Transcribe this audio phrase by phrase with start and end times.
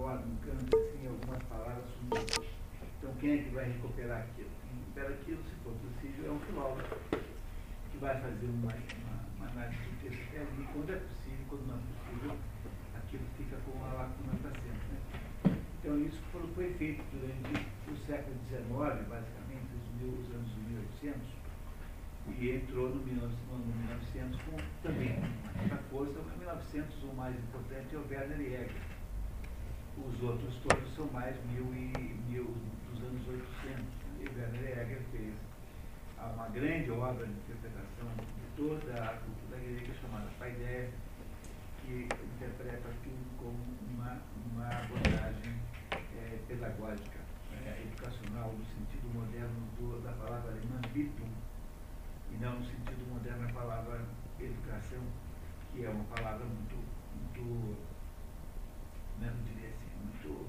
[0.00, 2.48] fora, no canto, assim, algumas palavras sumiram.
[2.96, 4.48] Então quem é que vai recuperar aquilo?
[4.72, 6.96] Recupera aquilo, se for possível, é um filósofo
[7.90, 11.66] que vai fazer uma, uma, uma análise do texto até ali, quando é possível, quando
[11.68, 12.36] não é possível,
[12.96, 14.88] aquilo fica com a lacuna para sempre.
[14.88, 15.60] Né?
[15.78, 16.20] Então isso
[16.54, 19.68] foi feito durante o século XIX, basicamente,
[20.00, 20.50] os, anos
[21.04, 21.28] 1800,
[22.38, 25.18] e entrou no 1900 com também
[25.66, 26.18] uma força.
[26.20, 28.89] O 1900, o mais importante é o Werner Jäger.
[30.08, 31.92] Os outros todos são mais mil e
[32.28, 32.44] mil
[32.90, 33.84] dos anos 800.
[34.20, 35.34] E Werner Jäger fez
[36.18, 40.90] uma grande obra de interpretação de toda a cultura grega chamada Paideia,
[41.82, 43.58] que interpreta aquilo como
[43.90, 44.20] uma,
[44.52, 45.54] uma abordagem
[45.92, 47.18] é, pedagógica,
[47.64, 51.32] é, educacional, no sentido moderno do, da palavra alemã Bildung,
[52.32, 54.04] e não no sentido moderno a palavra
[54.38, 55.02] educação,
[55.72, 56.76] que é uma palavra muito,
[57.14, 57.76] muito
[59.20, 60.46] né, não diria assim, muito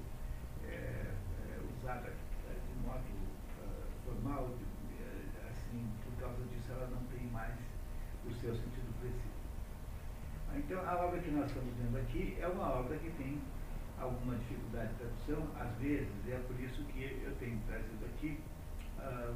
[0.64, 3.04] é, é, usada é, de modo
[3.60, 7.54] uh, formal, de, é, assim, por causa disso ela não tem mais
[8.24, 9.32] o seu sentido preciso.
[10.54, 13.40] Então, a obra que nós estamos vendo aqui é uma obra que tem
[13.98, 18.38] alguma dificuldade de tradução, às vezes, é por isso que eu tenho trazido aqui,
[18.98, 19.34] uh,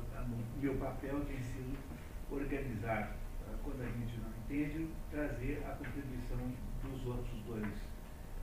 [0.60, 1.78] meu papel tem sido
[2.30, 3.16] organizar,
[3.48, 6.36] ah, quando a gente não entende, trazer a contribuição
[6.82, 7.72] dos outros dois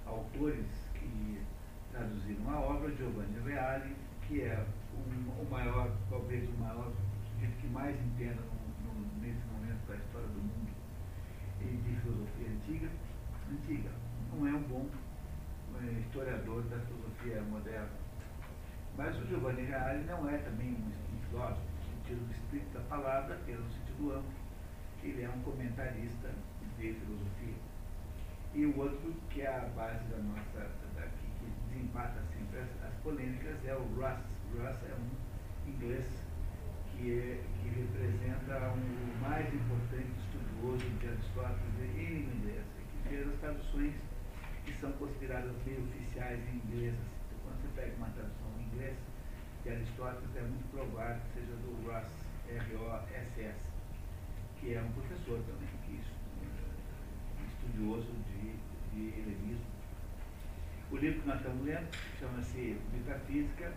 [0.07, 1.41] autores que
[1.91, 3.95] traduziram a obra, Giovanni Reale,
[4.27, 6.91] que é um, o maior, talvez o maior
[7.29, 10.73] sujeito que mais entenda no, no, nesse momento da história do mundo
[11.61, 12.89] e de filosofia antiga,
[13.53, 13.89] antiga.
[14.33, 14.89] Não é um bom
[15.81, 17.89] é, historiador da filosofia moderna.
[18.97, 24.13] Mas o Giovanni Reale não é também um filósofo sentido estrito da palavra, pelo sentido
[24.13, 24.43] amplo.
[25.03, 26.29] Ele é um comentarista
[26.77, 27.55] de filosofia.
[28.53, 32.93] E o outro, que é a base da nossa, daqui, que desempata sempre as, as,
[33.01, 34.19] polêmicas, é o Russ.
[34.53, 36.05] Russ é um inglês
[36.91, 42.62] que, é, que representa um, o mais importante estudioso de Aristóteles em língua
[43.21, 43.93] as traduções
[44.65, 46.95] que são consideradas meio oficiais em inglês.
[46.95, 48.95] Então, quando você pega uma tradução em inglês,
[49.63, 52.07] de Aristóteles é muito provável que seja do Ross,
[52.49, 53.59] R-O-S-S,
[54.59, 58.55] que é um professor também, que é estudioso de,
[58.91, 59.65] de helenismo.
[60.91, 61.87] O livro que nós estamos lendo
[62.19, 63.73] chama-se Metafísica,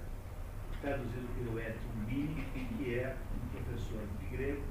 [0.80, 2.44] traduzido pelo Edson Mini,
[2.78, 4.62] que é um professor de grego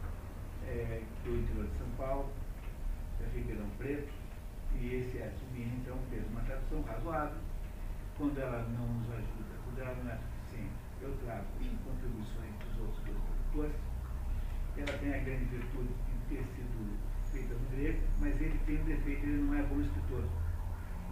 [0.68, 2.30] é, do interior de São Paulo,
[3.20, 4.25] da Ribeirão Preto,
[4.82, 5.18] e esse
[5.54, 7.38] Mini, então, fez uma tradução razoável,
[8.18, 11.46] quando ela não nos ajuda, quando ela não é suficiente eu trago
[11.86, 13.76] contribuições dos outros dois tradutores.
[14.78, 16.98] Ela tem a grande virtude de ter sido
[17.32, 20.24] feita no grego, mas ele tem um defeito, ele não é bom escritor.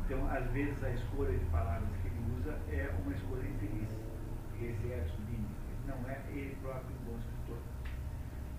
[0.04, 3.90] Então, às vezes, a escolha de palavras que ele usa é uma escolha infeliz.
[4.60, 5.48] Esse é Bini.
[5.88, 7.60] Não é ele próprio um bom escritor.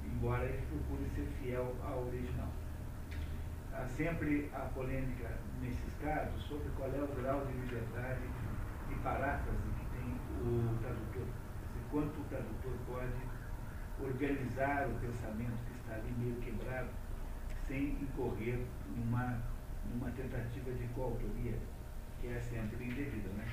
[0.04, 2.48] Embora ele procure ser fiel ao original.
[3.76, 5.30] Há sempre a polêmica,
[5.60, 8.22] nesses casos, sobre qual é o grau de liberdade
[8.88, 9.74] de paráfrase
[10.44, 11.26] o tradutor,
[11.90, 16.90] quanto o tradutor pode organizar o pensamento que está ali meio quebrado,
[17.66, 18.60] sem incorrer
[18.94, 19.42] numa,
[19.90, 21.56] numa tentativa de coautoria,
[22.20, 23.28] que é sempre indevida.
[23.30, 23.46] Né?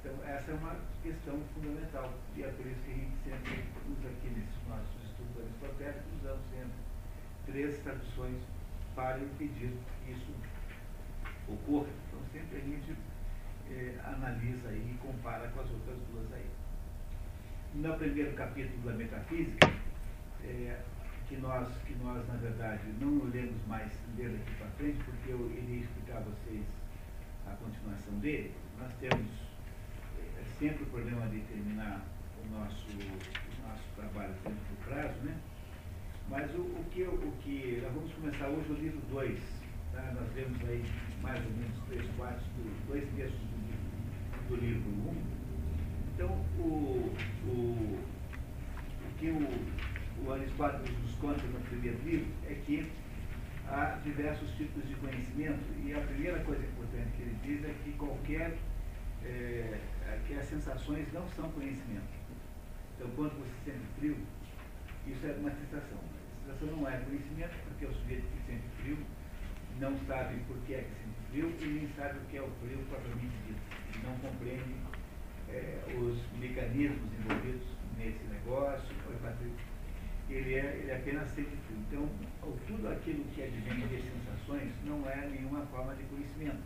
[0.00, 4.08] Então, essa é uma questão fundamental, e é por isso que a gente sempre usa
[4.08, 6.88] aqui nesses nossos estudos aristotélicos, usamos sempre
[7.46, 8.42] três traduções
[8.98, 9.70] para impedir
[10.04, 10.34] que isso
[11.46, 11.86] ocorra.
[12.08, 12.96] Então, sempre a gente
[13.70, 16.50] eh, analisa e compara com as outras duas aí.
[17.74, 19.70] No primeiro capítulo da metafísica,
[20.42, 20.80] eh,
[21.28, 25.48] que, nós, que nós, na verdade, não lemos mais ler aqui para frente, porque eu
[25.52, 26.66] iria explicar a vocês
[27.46, 29.30] a continuação dele, nós temos
[30.18, 32.04] eh, sempre o problema de terminar
[32.42, 35.38] o nosso, o nosso trabalho dentro do prazo, né?
[36.30, 39.38] Mas o, o, que, o que nós vamos começar hoje o livro 2,
[39.92, 40.12] tá?
[40.14, 40.84] nós vemos aí
[41.22, 43.58] mais ou menos três quartos, do, dois terços do
[44.48, 45.38] do livro 1.
[46.14, 47.12] Então, o,
[47.46, 47.98] o,
[49.04, 52.90] o que o, o Aristóteles nos conta no primeiro livro é que
[53.68, 57.92] há diversos tipos de conhecimento e a primeira coisa importante que ele diz é que
[57.92, 58.56] qualquer
[59.24, 59.78] é,
[60.26, 62.08] que as sensações não são conhecimento.
[62.96, 64.16] Então, quando você sente frio,
[65.06, 66.07] isso é uma sensação.
[66.48, 68.96] A sensação não é conhecimento, porque o sujeito que sente frio
[69.78, 72.50] não sabe por que é que sente frio e nem sabe o que é o
[72.62, 73.60] frio propriamente dito
[74.02, 74.74] não compreende
[75.50, 77.68] é, os mecanismos envolvidos
[77.98, 78.88] nesse negócio,
[80.30, 81.78] ele, é, ele apenas sente frio.
[81.88, 82.08] Então,
[82.66, 86.62] tudo aquilo que advém de sensações não é nenhuma forma de conhecimento.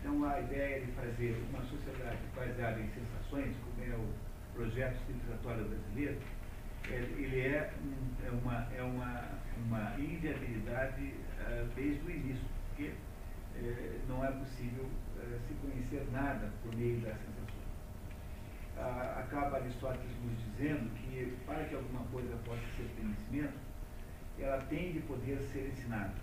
[0.00, 4.08] Então, a ideia de fazer uma sociedade baseada em sensações, como é o
[4.54, 6.18] projeto civilizatório brasileiro,
[6.94, 7.72] ele é,
[8.24, 9.22] é, uma, é uma,
[9.66, 16.50] uma inviabilidade uh, desde o início, porque uh, não é possível uh, se conhecer nada
[16.62, 17.48] por meio das sensações.
[18.76, 23.58] Uh, acaba Aristóteles nos dizendo que para que alguma coisa possa ser conhecimento,
[24.38, 26.14] ela tem de poder ser ensinada.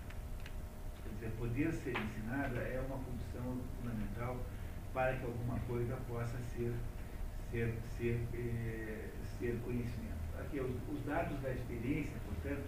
[1.03, 4.39] Quer dizer, poder ser ensinada é uma condição fundamental
[4.93, 6.73] para que alguma coisa possa ser,
[7.51, 10.14] ser, ser, eh, ser conhecimento.
[10.55, 12.65] Aqui, os, os dados da experiência, portanto,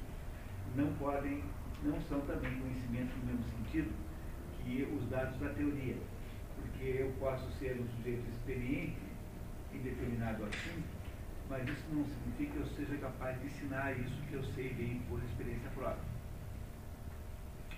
[0.76, 1.42] não podem,
[1.84, 3.94] não são também conhecimento no mesmo sentido
[4.62, 5.96] que os dados da teoria.
[6.58, 8.98] Porque eu posso ser um sujeito experiente
[9.74, 10.88] em determinado assunto,
[11.50, 15.02] mas isso não significa que eu seja capaz de ensinar isso que eu sei bem
[15.08, 16.04] por experiência própria.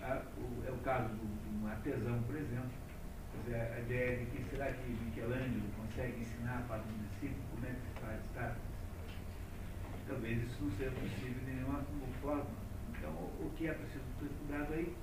[0.02, 0.24] Ah,
[0.66, 2.72] é o caso de um artesão, por exemplo.
[3.48, 7.82] A ideia de que será que Michelangelo consegue ensinar para um discípulo como é que
[7.82, 8.69] se faz estátua?
[10.10, 11.86] Talvez isso não seja possível de nenhuma
[12.20, 12.48] forma.
[12.90, 14.96] Então, o que é preciso ter cuidado aí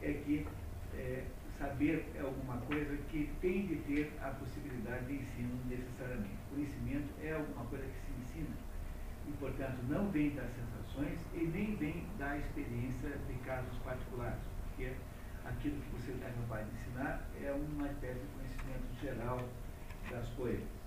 [0.00, 0.46] é que
[0.94, 1.24] é,
[1.58, 6.38] saber é alguma coisa que tem de ter a possibilidade de ensino necessariamente.
[6.50, 8.56] Conhecimento é alguma coisa que se ensina
[9.26, 14.92] e, portanto, não vem das sensações e nem vem da experiência de casos particulares, porque
[15.44, 19.48] aquilo que você está capaz ensinar é uma espécie de conhecimento geral
[20.10, 20.83] das coisas.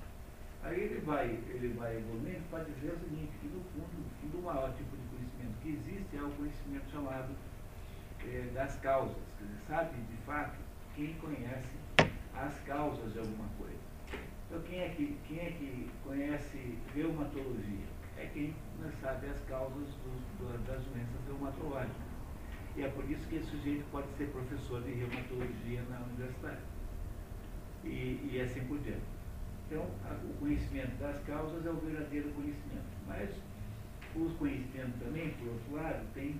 [0.67, 4.39] Aí ele vai, ele vai evoluindo para dizer o seguinte, que no fundo, no fundo
[4.39, 7.33] o maior tipo de conhecimento que existe é o conhecimento chamado
[8.25, 9.15] é, das causas.
[9.39, 10.57] Quer dizer, sabe de fato
[10.93, 11.71] quem conhece
[12.35, 13.79] as causas de alguma coisa.
[14.45, 17.87] Então quem é que, quem é que conhece reumatologia?
[18.17, 18.53] É quem
[19.01, 21.95] sabe as causas dos, das doenças reumatológicas.
[22.75, 26.59] E é por isso que esse sujeito pode ser professor de reumatologia na universidade.
[27.85, 29.16] E, e assim por diante.
[29.69, 32.87] Então, a, o conhecimento das causas é o verdadeiro conhecimento.
[33.05, 33.29] Mas
[34.15, 36.39] os conhecimentos também, por outro lado, têm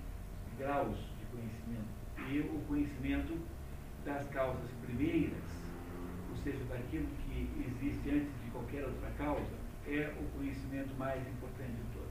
[0.56, 1.98] graus de conhecimento.
[2.30, 3.38] E o conhecimento
[4.04, 5.44] das causas primeiras,
[6.30, 11.72] ou seja, daquilo que existe antes de qualquer outra causa, é o conhecimento mais importante
[11.72, 12.08] de todos.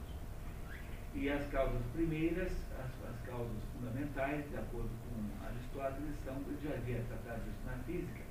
[1.16, 6.76] E as causas primeiras, as, as causas fundamentais, de acordo com Aristóteles, são, eu já
[6.76, 8.27] havia tratado isso na física,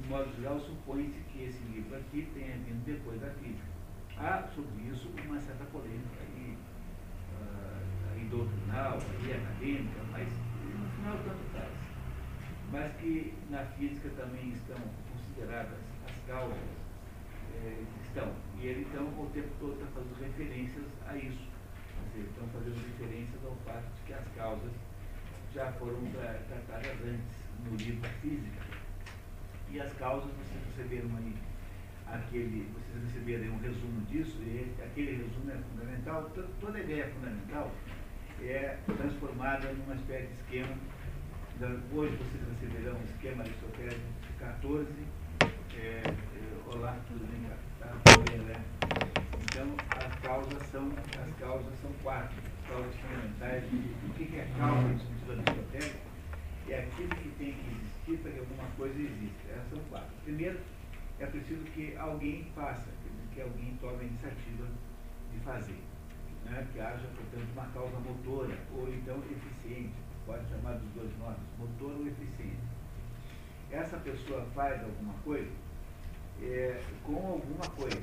[0.00, 3.68] de modo geral, supõe-se que esse livro aqui tenha vindo depois da física.
[4.16, 6.56] Há sobre isso uma certa polêmica aí,
[7.34, 11.72] uh, aí doutrinal, aí acadêmica, mas no final tanto faz.
[12.72, 14.78] Mas que na física também estão
[15.12, 16.56] consideradas as causas
[17.54, 18.32] eh, estão.
[18.60, 21.48] E ele então o tempo todo está fazendo referências a isso.
[22.12, 24.72] Dizer, estão fazendo referências ao fato de que as causas
[25.52, 28.69] já foram tratadas antes no livro Física
[29.72, 31.34] e as causas, vocês receberam aí
[32.06, 36.30] aquele, vocês receberam um resumo disso, e aquele resumo é fundamental.
[36.60, 37.70] Toda ideia fundamental
[38.42, 40.74] é transformada numa espécie de esquema.
[41.92, 44.00] Hoje vocês receberão um esquema aristotélico
[44.38, 44.86] 14.
[45.76, 46.12] É, é,
[46.74, 47.88] olá, tudo bem, tá?
[48.42, 48.64] né?
[49.44, 53.64] Então, as causas são, as causas são quatro, as causas fundamentais.
[53.64, 56.10] O que é causa no sentido aristotélico?
[56.68, 59.52] É aquilo que tem que existir que alguma coisa exista.
[59.52, 60.10] Essas são quatro.
[60.24, 60.58] Primeiro,
[61.18, 62.88] é preciso que alguém faça,
[63.34, 64.66] que alguém tome a iniciativa
[65.32, 65.78] de fazer.
[66.44, 66.66] Né?
[66.72, 69.94] Que haja, portanto, uma causa motora ou então eficiente.
[70.26, 72.60] Pode chamar dos dois nomes, motor ou eficiente.
[73.70, 75.50] Essa pessoa faz alguma coisa
[76.42, 78.00] é, com alguma coisa.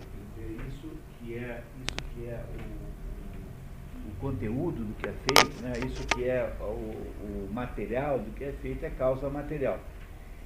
[0.67, 5.73] isso que é, isso que é o, o conteúdo do que é feito, né?
[5.85, 9.79] isso que é o, o material do que é feito é causa material.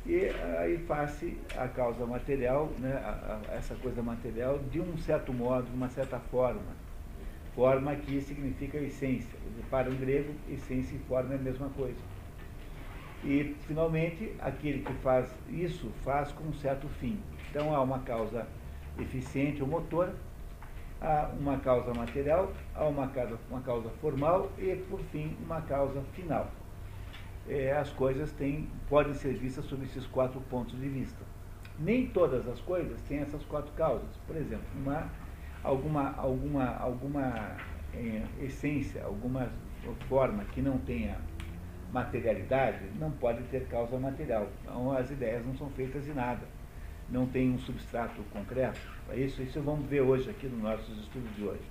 [0.03, 5.31] E aí faz-se a causa material, né, a, a, essa coisa material, de um certo
[5.31, 6.61] modo, de uma certa forma.
[7.53, 9.39] Forma que significa essência.
[9.69, 11.99] Para o grego, essência e forma é a mesma coisa.
[13.23, 17.19] E, finalmente, aquele que faz isso faz com um certo fim.
[17.49, 18.47] Então, há uma causa
[18.99, 20.15] eficiente ou motora,
[20.99, 26.01] há uma causa material, há uma causa, uma causa formal e, por fim, uma causa
[26.13, 26.49] final
[27.47, 31.23] é, as coisas têm, podem ser vistas sob esses quatro pontos de vista.
[31.79, 34.09] Nem todas as coisas têm essas quatro causas.
[34.27, 35.09] Por exemplo, uma,
[35.63, 37.57] alguma, alguma, alguma
[37.93, 39.49] é, essência, alguma
[40.07, 41.17] forma que não tenha
[41.91, 44.47] materialidade, não pode ter causa material.
[44.61, 46.41] Então, as ideias não são feitas de nada.
[47.09, 48.79] Não tem um substrato concreto.
[49.13, 51.63] Isso, isso vamos ver hoje aqui nos nossos estudos de hoje.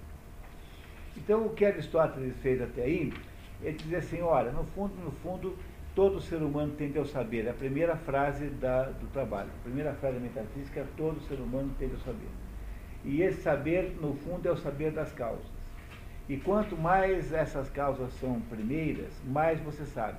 [1.16, 3.12] Então, o que Aristóteles fez até aí
[3.62, 5.56] ele dizia assim, olha, no fundo, no fundo,
[5.94, 7.46] todo ser humano tende ao saber.
[7.46, 9.50] É a primeira frase da, do trabalho.
[9.60, 12.28] A primeira frase da metafísica é todo ser humano tende ao saber.
[13.04, 15.44] E esse saber, no fundo, é o saber das causas.
[16.28, 20.18] E quanto mais essas causas são primeiras, mais você sabe.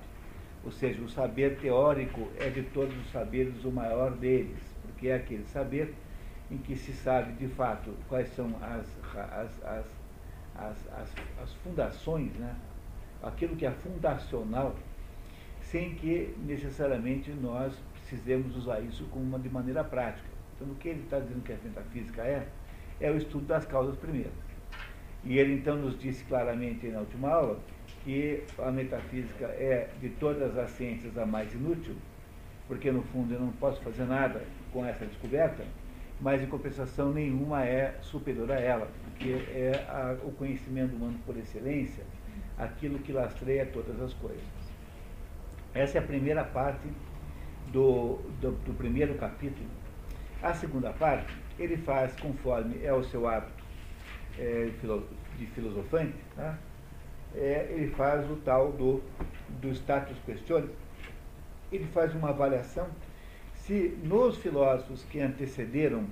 [0.63, 5.15] Ou seja, o saber teórico é de todos os saberes o maior deles, porque é
[5.15, 5.95] aquele saber
[6.51, 9.85] em que se sabe de fato quais são as, as, as,
[10.55, 12.55] as, as, as fundações, né?
[13.23, 14.75] Aquilo que é fundacional,
[15.61, 20.27] sem que necessariamente nós precisemos usar isso como uma, de maneira prática.
[20.55, 22.47] Então, o que ele está dizendo que a metafísica é,
[22.99, 24.33] é o estudo das causas primeiras.
[25.23, 27.59] E ele então nos disse claramente na última aula
[28.03, 31.95] que a metafísica é de todas as ciências a mais inútil,
[32.67, 34.41] porque no fundo eu não posso fazer nada
[34.73, 35.63] com essa descoberta,
[36.19, 41.37] mas em compensação nenhuma é superior a ela, porque é a, o conhecimento humano por
[41.37, 42.03] excelência,
[42.57, 44.43] aquilo que lastreia todas as coisas.
[45.73, 46.87] Essa é a primeira parte
[47.71, 49.69] do, do, do primeiro capítulo.
[50.41, 53.63] A segunda parte, ele faz conforme é o seu hábito
[54.37, 54.69] é,
[55.37, 56.57] de filosofante, tá?
[57.35, 59.01] é, ele faz o tal do,
[59.61, 60.69] do status questiones,
[61.71, 62.87] ele faz uma avaliação
[63.55, 66.05] se nos filósofos que antecederam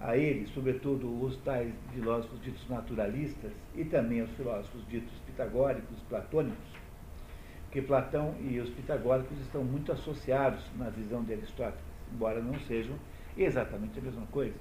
[0.00, 6.82] a ele, sobretudo os tais filósofos ditos naturalistas e também os filósofos ditos pitagóricos, platônicos,
[7.70, 11.80] que Platão e os pitagóricos estão muito associados na visão de Aristóteles,
[12.12, 12.94] embora não sejam
[13.36, 14.54] exatamente a mesma coisa.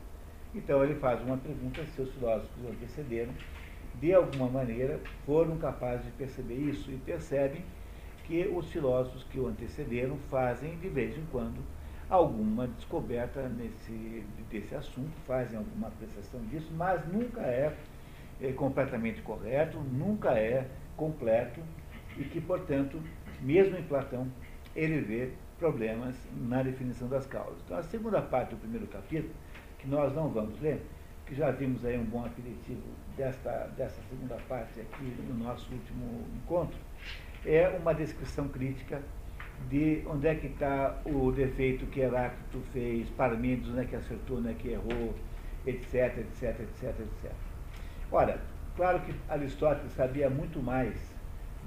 [0.56, 3.34] Então ele faz uma pergunta se os filósofos antecederam,
[4.00, 7.63] de alguma maneira, foram capazes de perceber isso e percebem
[8.25, 11.60] que os filósofos que o antecederam fazem, de vez em quando,
[12.10, 17.78] alguma descoberta nesse, desse assunto, fazem alguma apreciação disso, mas nunca é, é
[18.53, 20.67] completamente correto, nunca é
[20.98, 21.62] completo
[22.17, 23.01] e que, portanto,
[23.41, 24.27] mesmo em Platão,
[24.75, 27.62] ele vê problemas na definição das causas.
[27.65, 29.33] Então, a segunda parte do primeiro capítulo,
[29.77, 30.81] que nós não vamos ler,
[31.25, 32.81] que já vimos aí um bom aperitivo
[33.15, 36.77] desta, dessa segunda parte aqui no nosso último encontro,
[37.45, 39.01] é uma descrição crítica
[39.69, 44.39] de onde é que está o defeito que Heráclito fez, Parmênides, onde é que acertou,
[44.39, 45.13] onde é que errou,
[45.65, 47.50] etc, etc, etc, etc.
[48.13, 48.41] Ora,
[48.75, 50.94] claro que Aristóteles sabia muito mais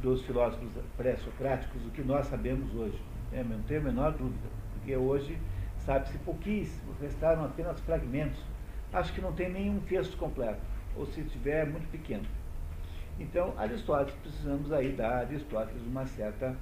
[0.02, 3.00] dos filósofos pré-socráticos do que nós sabemos hoje,
[3.32, 3.42] né?
[3.48, 5.38] não tenho a menor dúvida, porque hoje
[5.78, 8.38] sabe-se pouquíssimo, restaram apenas fragmentos.
[8.92, 10.60] Acho que não tem nenhum texto completo,
[10.94, 12.26] ou se tiver, é muito pequeno.
[13.18, 16.54] Então, Aristóteles, precisamos aí dar a Aristóteles uma certa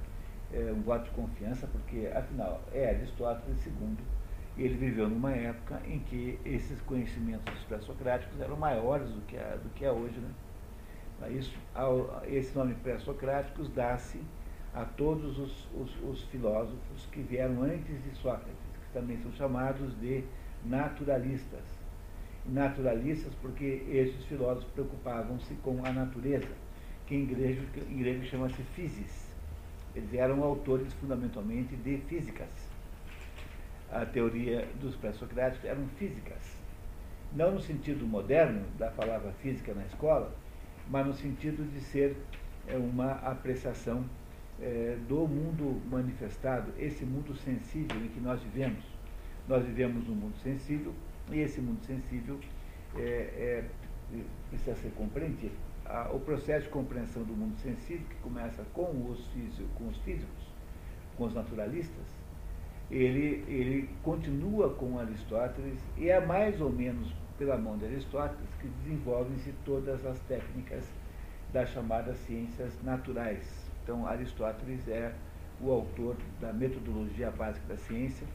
[0.53, 3.69] é, um voto de confiança, porque, afinal, é Aristóteles e
[4.57, 9.85] ele viveu numa época em que esses conhecimentos pré-socráticos eram maiores do que, do que
[9.85, 10.19] é hoje.
[10.19, 11.31] Né?
[11.31, 14.19] Isso, ao, esse nome pré-socráticos dá-se
[14.73, 19.97] a todos os, os, os filósofos que vieram antes de Sócrates, que também são chamados
[19.99, 20.23] de
[20.65, 21.63] naturalistas.
[22.45, 26.49] Naturalistas porque esses filósofos preocupavam-se com a natureza,
[27.07, 29.33] que em grego, grego chama-se physis
[29.95, 32.49] eles eram autores fundamentalmente de físicas.
[33.93, 36.57] A teoria dos pré-socráticos eram físicas.
[37.31, 40.33] Não no sentido moderno da palavra física na escola,
[40.89, 42.17] mas no sentido de ser
[42.67, 44.03] é, uma apreciação
[44.59, 48.83] é, do mundo manifestado, esse mundo sensível em que nós vivemos.
[49.47, 50.91] Nós vivemos num mundo sensível
[51.31, 52.39] e esse mundo sensível
[52.97, 53.65] é, é,
[54.49, 55.55] precisa ser compreendido
[56.11, 60.47] o processo de compreensão do mundo sensível, que começa com os, físicos, com os físicos,
[61.15, 62.22] com os naturalistas,
[62.93, 68.67] ele, ele continua com Aristóteles e é mais ou menos pela mão de Aristóteles que
[68.67, 70.85] desenvolvem-se todas as técnicas
[71.51, 73.67] das chamadas ciências naturais.
[73.83, 75.11] Então, Aristóteles é
[75.59, 78.27] o autor da metodologia básica da ciência,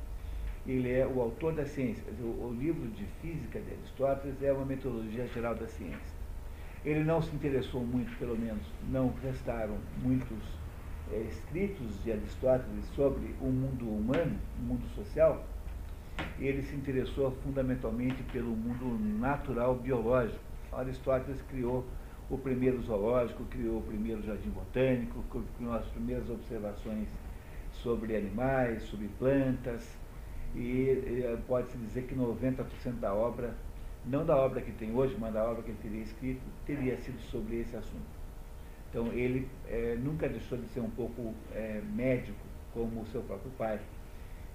[0.66, 2.02] ele é o autor da ciência.
[2.20, 6.18] O, o livro de física de Aristóteles é uma metodologia geral da ciência.
[6.84, 10.57] Ele não se interessou muito, pelo menos não restaram muitos
[11.12, 15.44] é, escritos de Aristóteles sobre o mundo humano, o mundo social.
[16.38, 20.40] Ele se interessou fundamentalmente pelo mundo natural biológico.
[20.72, 21.86] Aristóteles criou
[22.28, 25.24] o primeiro zoológico, criou o primeiro jardim botânico,
[25.56, 27.08] criou as primeiras observações
[27.72, 29.96] sobre animais, sobre plantas,
[30.54, 32.64] e pode-se dizer que 90%
[33.00, 33.54] da obra
[34.04, 37.20] não da obra que tem hoje, mas da obra que ele teria escrito, teria sido
[37.30, 38.17] sobre esse assunto.
[38.90, 42.38] Então ele é, nunca deixou de ser um pouco é, médico,
[42.72, 43.80] como o seu próprio pai,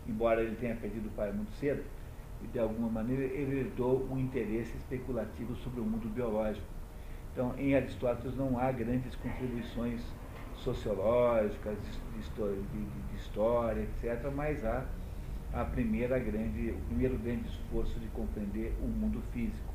[0.07, 1.83] embora ele tenha perdido o pai muito cedo,
[2.43, 6.65] e de alguma maneira ele herdou um interesse especulativo sobre o mundo biológico.
[7.31, 10.01] Então, em Aristóteles não há grandes contribuições
[10.55, 11.77] sociológicas,
[12.13, 14.85] de história, de, de história, etc., mas há
[15.51, 19.72] a primeira grande, o primeiro grande esforço de compreender o mundo físico.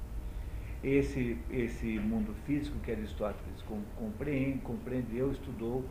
[0.83, 3.65] Esse, esse mundo físico que Aristóteles
[3.97, 5.85] compreende, compreendeu, estudou,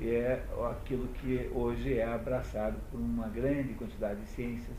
[0.00, 4.76] é aquilo que hoje é abraçado por uma grande quantidade de ciências,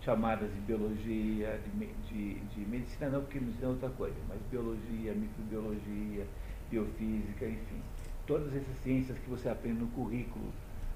[0.00, 5.12] chamadas de biologia, de, de, de medicina não, porque medicina é outra coisa, mas biologia,
[5.12, 6.26] microbiologia,
[6.70, 7.82] biofísica, enfim.
[8.26, 10.52] Todas essas ciências que você aprende no currículo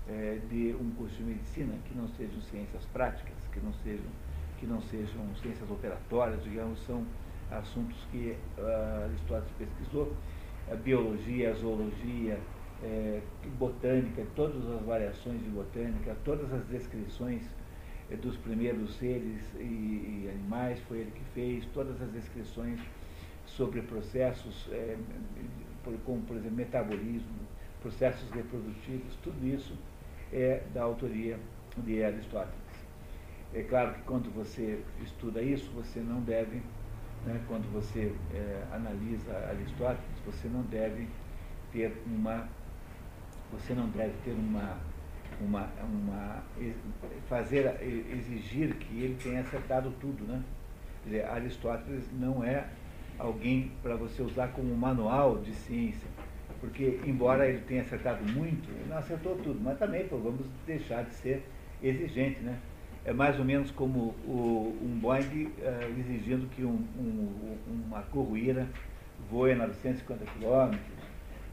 [0.08, 4.06] é, de um curso de medicina, que não sejam ciências práticas, que não sejam,
[4.58, 7.04] que não sejam ciências operatórias, digamos, são
[7.50, 10.12] assuntos que uh, Aristóteles pesquisou,
[10.70, 12.38] a biologia, a zoologia,
[12.82, 13.20] é,
[13.58, 17.42] botânica, todas as variações de botânica, todas as descrições
[18.10, 22.80] é, dos primeiros seres e, e, animais, foi ele que fez, todas as descrições
[23.46, 24.96] sobre processos, é,
[26.04, 27.46] como por exemplo metabolismo,
[27.80, 29.74] processos reprodutivos, tudo isso
[30.32, 31.38] é da autoria
[31.78, 32.54] de Aristóteles.
[33.54, 36.60] É claro que quando você estuda isso, você não deve,
[37.26, 41.08] né, quando você é, analisa Aristóteles, você não deve
[41.72, 42.48] ter uma,
[43.52, 44.78] você não deve ter uma,
[45.40, 46.42] uma, uma
[47.28, 50.42] fazer, exigir que ele tenha acertado tudo, né?
[51.04, 52.66] Dizer, Aristóteles não é
[53.18, 56.08] alguém para você usar como manual de ciência
[56.60, 61.04] porque embora ele tenha acertado muito, ele não acertou tudo, mas também pô, vamos deixar
[61.04, 61.46] de ser
[61.82, 62.58] exigente, né?
[63.06, 68.66] É mais ou menos como o, um Boeing uh, exigindo que um, um, uma corruíra
[69.30, 70.80] voe a 950 quilômetros,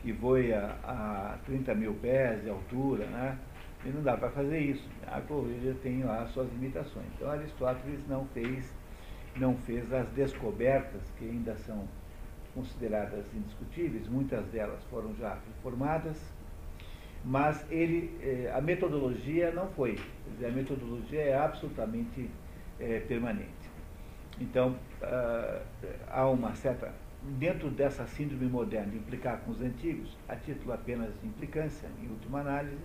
[0.01, 3.37] que voe a, a 30 mil pés de altura, né?
[3.85, 4.89] E não dá para fazer isso.
[5.05, 7.05] A corrida tem lá suas limitações.
[7.15, 8.73] Então Aristóteles não fez,
[9.35, 11.87] não fez as descobertas que ainda são
[12.55, 16.17] consideradas indiscutíveis, muitas delas foram já reformadas,
[17.23, 19.97] mas ele, eh, a metodologia não foi.
[20.45, 22.29] A metodologia é absolutamente
[22.79, 23.63] eh, permanente.
[24.39, 25.61] Então, ah,
[26.09, 26.91] há uma certa.
[27.39, 32.09] Dentro dessa síndrome moderna de implicar com os antigos, a título apenas de implicância, em
[32.09, 32.83] última análise,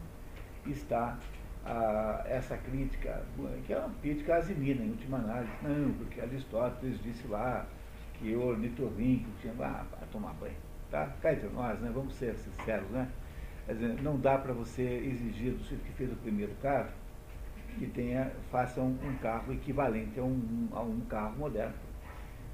[0.64, 1.18] está
[1.66, 3.24] ah, essa crítica,
[3.66, 5.52] que é uma crítica azimina, em última análise.
[5.62, 7.66] Não, porque Aristóteles disse lá
[8.14, 10.54] que o ornitorrinco tinha para tomar banho.
[10.90, 11.12] Tá?
[11.20, 11.90] Cá entre nós, né?
[11.92, 13.08] vamos ser sinceros, né?
[13.68, 16.88] Dizer, não dá para você exigir do sujeito que fez o primeiro carro
[17.78, 21.74] que tenha, faça um, um carro equivalente a um, a um carro moderno.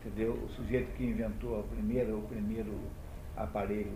[0.00, 0.33] Entendeu?
[0.33, 2.79] O sujeito que inventou a primeira, o primeiro
[3.37, 3.92] aparelho,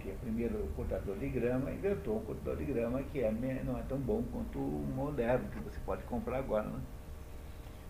[0.00, 3.30] que é o primeiro cortador de grama, inventou um cortador de grama que é,
[3.64, 6.66] não é tão bom quanto o moderno que você pode comprar agora.
[6.66, 6.80] Né?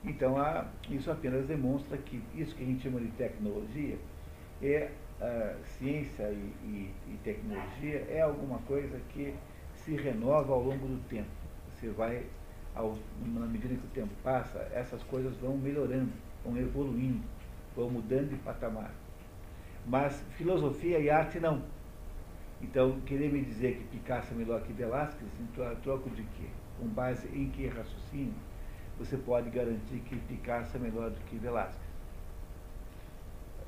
[0.05, 3.97] Então, a, isso apenas demonstra que isso que a gente chama de tecnologia
[4.63, 4.91] é
[5.65, 9.35] ciência e, e, e, tecnologia é alguma coisa que
[9.75, 11.29] se renova ao longo do tempo.
[11.75, 12.25] Você vai,
[12.75, 16.13] ao, na medida que o tempo passa, essas coisas vão melhorando,
[16.45, 17.23] vão evoluindo,
[17.77, 18.93] vão mudando de patamar.
[19.87, 21.63] Mas filosofia e arte não.
[22.63, 25.47] Então, querer me dizer que Picasso é melhor que Velázquez, em
[25.83, 26.49] troco de quê?
[26.79, 28.35] Com base em que raciocínio?
[29.01, 31.90] você pode garantir que Picasso é melhor do que Velázquez.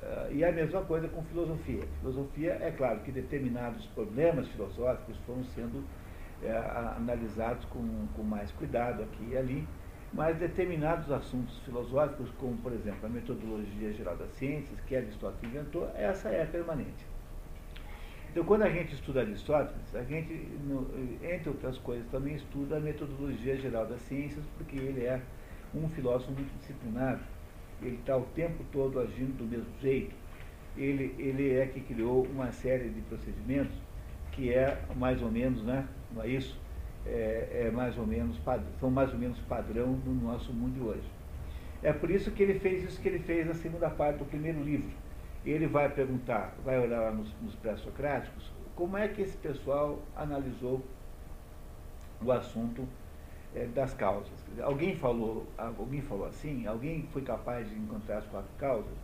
[0.03, 1.81] Uh, e é a mesma coisa com filosofia.
[2.01, 5.81] Filosofia, é claro que determinados problemas filosóficos foram sendo
[6.43, 6.51] é,
[6.97, 9.67] analisados com, com mais cuidado aqui e ali,
[10.11, 15.89] mas determinados assuntos filosóficos, como, por exemplo, a metodologia geral das ciências, que Aristóteles inventou,
[15.95, 17.05] essa é permanente.
[18.29, 20.33] Então, quando a gente estuda Aristóteles, a gente,
[21.21, 25.21] entre outras coisas, também estuda a metodologia geral das ciências, porque ele é
[25.73, 27.21] um filósofo muito disciplinado.
[27.83, 30.15] Ele está o tempo todo agindo do mesmo jeito.
[30.75, 33.75] Ele, ele é que criou uma série de procedimentos
[34.31, 35.87] que é mais ou menos, né?
[36.11, 36.57] Não é isso?
[37.05, 38.39] É, é mais ou menos,
[38.79, 41.07] são mais ou menos padrão no nosso mundo de hoje.
[41.83, 44.63] É por isso que ele fez isso que ele fez na segunda parte do primeiro
[44.63, 44.89] livro
[45.45, 50.81] ele vai perguntar, vai olhar lá nos, nos pré-socráticos, como é que esse pessoal analisou
[52.21, 52.87] o assunto
[53.53, 54.31] é, das causas.
[54.61, 58.97] Alguém falou, alguém falou assim, alguém foi capaz de encontrar as quatro causas,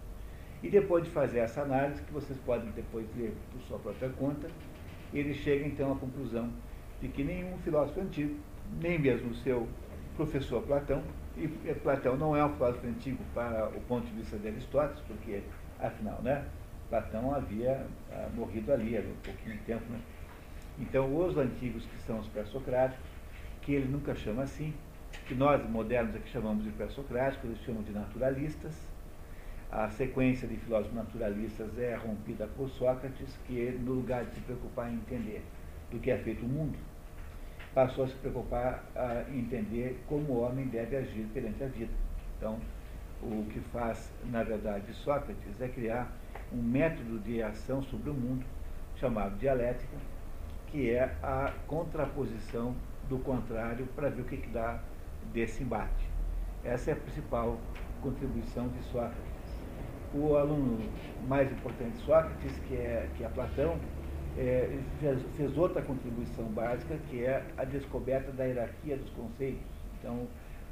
[0.62, 4.50] e depois de fazer essa análise, que vocês podem depois ler por sua própria conta,
[5.14, 6.50] ele chega então à conclusão
[7.02, 8.36] de que nenhum filósofo antigo,
[8.82, 9.68] nem mesmo o seu
[10.16, 11.02] professor Platão,
[11.38, 15.42] e Platão não é um filósofo antigo para o ponto de vista de Aristóteles, porque
[15.80, 16.46] Afinal, né?
[16.90, 20.00] Platão havia ah, morrido ali há um pouquinho de tempo, né?
[20.78, 23.06] Então, os antigos que são os pré-socráticos,
[23.62, 24.74] que ele nunca chama assim,
[25.30, 28.74] que nós modernos aqui chamamos de pré-socráticos, eles chamam de naturalistas,
[29.72, 34.92] a sequência de filósofos naturalistas é rompida por Sócrates, que no lugar de se preocupar
[34.92, 35.44] em entender
[35.92, 36.76] do que é feito o mundo,
[37.76, 38.84] passou a se preocupar
[39.32, 41.94] em entender como o homem deve agir perante a vida.
[42.36, 42.60] Então,
[43.22, 46.12] o que faz, na verdade, Sócrates é criar
[46.52, 48.44] um método de ação sobre o mundo,
[48.96, 49.96] chamado dialética,
[50.66, 52.76] que é a contraposição
[53.08, 54.80] do contrário para ver o que, que dá
[55.34, 56.10] desse embate.
[56.64, 57.58] Essa é a principal
[58.02, 59.18] contribuição de Sócrates.
[60.14, 60.80] O aluno
[61.28, 63.78] mais importante de Sócrates, que é, que é Platão,
[64.38, 69.62] é, fez, fez, outra contribuição básica, que é a descoberta da hierarquia dos conceitos.
[70.00, 70.28] Então,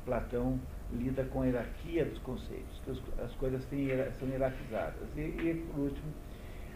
[0.06, 0.60] Platão
[0.92, 5.08] lida com a hierarquia dos conceitos, que as coisas têm, são hierarquizadas.
[5.16, 6.08] E, e, por último,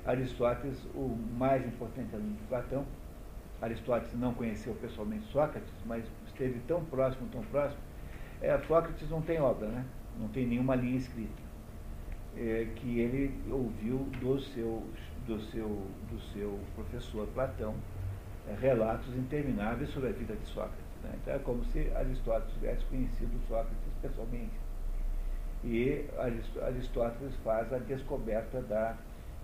[0.05, 2.85] Aristóteles, o mais importante aluno de Platão,
[3.61, 7.79] Aristóteles não conheceu pessoalmente Sócrates, mas esteve tão próximo, tão próximo.
[8.41, 9.85] É, Sócrates não tem obra, né?
[10.19, 11.41] não tem nenhuma linha escrita,
[12.35, 14.83] é, que ele ouviu do seu,
[15.27, 15.67] do seu,
[16.09, 17.75] do seu professor Platão
[18.47, 20.79] é, relatos intermináveis sobre a vida de Sócrates.
[21.03, 21.11] Né?
[21.21, 24.59] Então é como se Aristóteles tivesse conhecido Sócrates pessoalmente.
[25.63, 26.05] E
[26.61, 28.97] Aristóteles faz a descoberta da,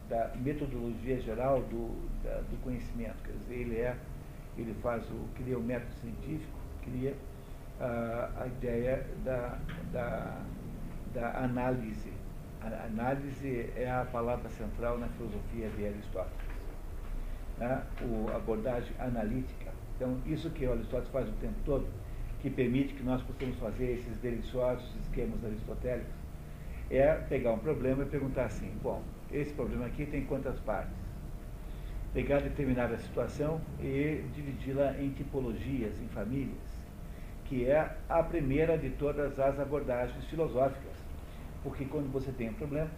[0.09, 3.17] da metodologia geral do, da, do conhecimento.
[3.23, 3.95] Quer dizer, ele, é,
[4.57, 6.56] ele faz o, cria o método científico,
[6.87, 7.13] cria
[7.79, 9.57] a, a ideia da,
[9.91, 10.41] da,
[11.13, 12.11] da análise.
[12.61, 16.47] A análise é a palavra central na filosofia de Aristóteles.
[17.57, 17.83] Né?
[18.01, 19.71] O, abordagem analítica.
[19.95, 21.87] Então, isso que Aristóteles faz o tempo todo,
[22.41, 26.13] que permite que nós possamos fazer esses deliciosos esquemas aristotélicos,
[26.89, 30.95] é pegar um problema e perguntar assim, bom, esse problema aqui tem quantas partes?
[32.13, 36.66] Pegar determinada situação e dividi-la em tipologias, em famílias,
[37.47, 40.93] que é a primeira de todas as abordagens filosóficas.
[41.63, 42.89] Porque quando você tem um problema,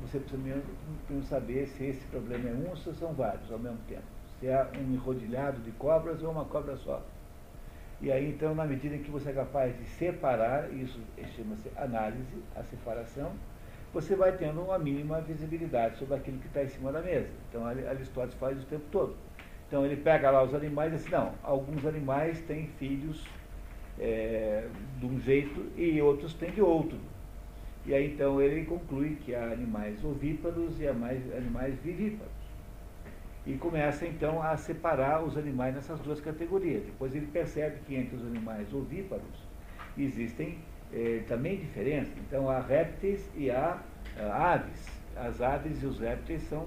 [0.00, 3.78] você precisa mesmo saber se esse problema é um ou se são vários ao mesmo
[3.88, 4.02] tempo.
[4.38, 7.02] Se é um enrodilhado de cobras ou uma cobra só.
[8.00, 11.00] E aí, então, na medida em que você é capaz de separar, isso
[11.34, 13.32] chama-se análise, a separação,
[13.92, 17.28] você vai tendo uma mínima visibilidade sobre aquilo que está em cima da mesa.
[17.48, 19.16] Então, Aristóteles faz o tempo todo.
[19.68, 23.24] Então, ele pega lá os animais e diz, não, alguns animais têm filhos
[23.98, 24.66] é,
[24.98, 26.98] de um jeito e outros têm de outro.
[27.86, 32.44] E aí, então, ele conclui que há animais ovíparos e há mais animais vivíparos
[33.46, 36.82] e começa então a separar os animais nessas duas categorias.
[36.84, 39.46] Depois ele percebe que entre os animais ovíparos
[39.98, 40.58] existem
[40.92, 42.14] eh, também diferenças.
[42.26, 43.78] Então há répteis e há
[44.32, 44.88] aves.
[45.16, 46.66] As aves e os répteis são,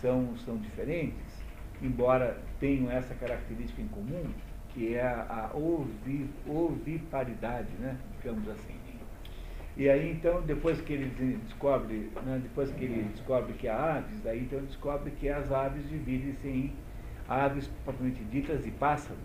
[0.00, 1.44] são, são diferentes,
[1.82, 4.24] embora tenham essa característica em comum,
[4.76, 7.96] que é a, a ovi, oviparidade, né?
[8.20, 8.76] digamos assim.
[9.74, 14.26] E aí então, depois que ele descobre, né, depois que ele descobre que há aves,
[14.26, 16.72] aí então descobre que as aves dividem-se em
[17.28, 19.18] aves propriamente ditas e pássaros.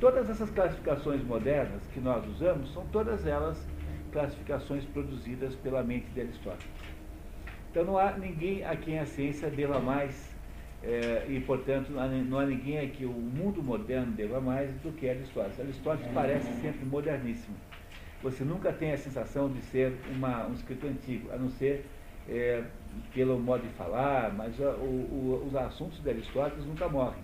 [0.00, 3.64] Todas essas classificações modernas que nós usamos são todas elas
[4.10, 6.66] classificações produzidas pela mente de Aristóteles.
[7.70, 10.33] Então não há ninguém a quem a ciência deva mais,
[10.84, 15.58] é, e portanto não há ninguém que o mundo moderno deva mais do que Aristóteles.
[15.58, 17.56] Aristóteles parece sempre moderníssimo
[18.24, 21.84] você nunca tem a sensação de ser uma, um escritor antigo, a não ser
[22.26, 22.64] é,
[23.12, 27.22] pelo modo de falar, mas o, o, os assuntos de Aristóteles nunca morrem.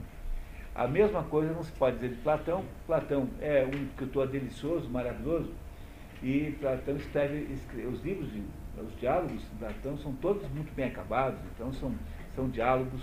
[0.75, 2.63] A mesma coisa não se pode dizer de Platão.
[2.87, 5.51] Platão é um escritor delicioso, maravilhoso,
[6.23, 8.29] e Platão escreve, escreve os livros,
[8.77, 11.95] os diálogos de Platão são todos muito bem acabados, então são,
[12.37, 13.01] são diálogos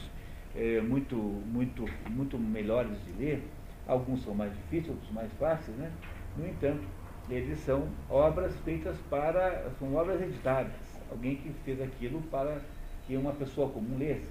[0.57, 3.43] é, muito, muito, muito melhores de ler.
[3.87, 5.91] Alguns são mais difíceis, outros mais fáceis, né?
[6.35, 6.83] No entanto,
[7.29, 9.69] eles são obras feitas para.
[9.79, 10.73] são obras editadas.
[11.11, 12.59] Alguém que fez aquilo para
[13.05, 14.29] que uma pessoa comum lesse.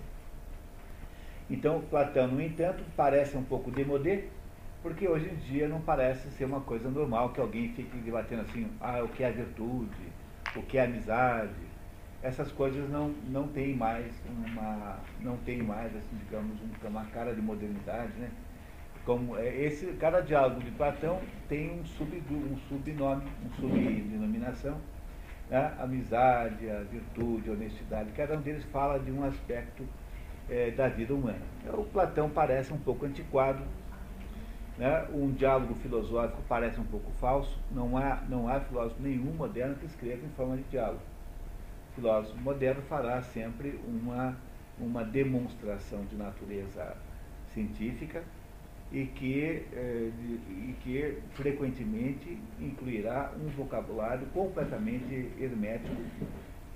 [1.48, 4.24] Então, Platão, no entanto, parece um pouco demodé,
[4.82, 8.68] porque hoje em dia não parece ser uma coisa normal que alguém fique debatendo assim,
[8.80, 10.12] ah, o que é virtude,
[10.56, 11.65] o que é amizade.
[12.26, 14.98] Essas coisas não, não tem mais uma.
[15.20, 18.28] não tem mais, assim, digamos, uma cara de modernidade, né?
[19.04, 24.76] como é, esse, cada diálogo de Platão tem um, sub, um subnome, um subdenominação,
[25.48, 25.72] né?
[25.78, 29.86] amizade, a virtude, a honestidade, cada um deles fala de um aspecto
[30.50, 31.38] é, da vida humana.
[31.62, 33.62] Então, o Platão parece um pouco antiquado,
[34.76, 35.06] né?
[35.12, 39.86] um diálogo filosófico parece um pouco falso, não há, não há filósofo nenhum moderno que
[39.86, 41.00] escreva em forma de diálogo.
[41.96, 44.36] Filósofo moderno fará sempre uma,
[44.78, 46.96] uma demonstração de natureza
[47.52, 48.22] científica,
[48.92, 50.10] e que, eh,
[50.48, 55.96] e que frequentemente incluirá um vocabulário completamente hermético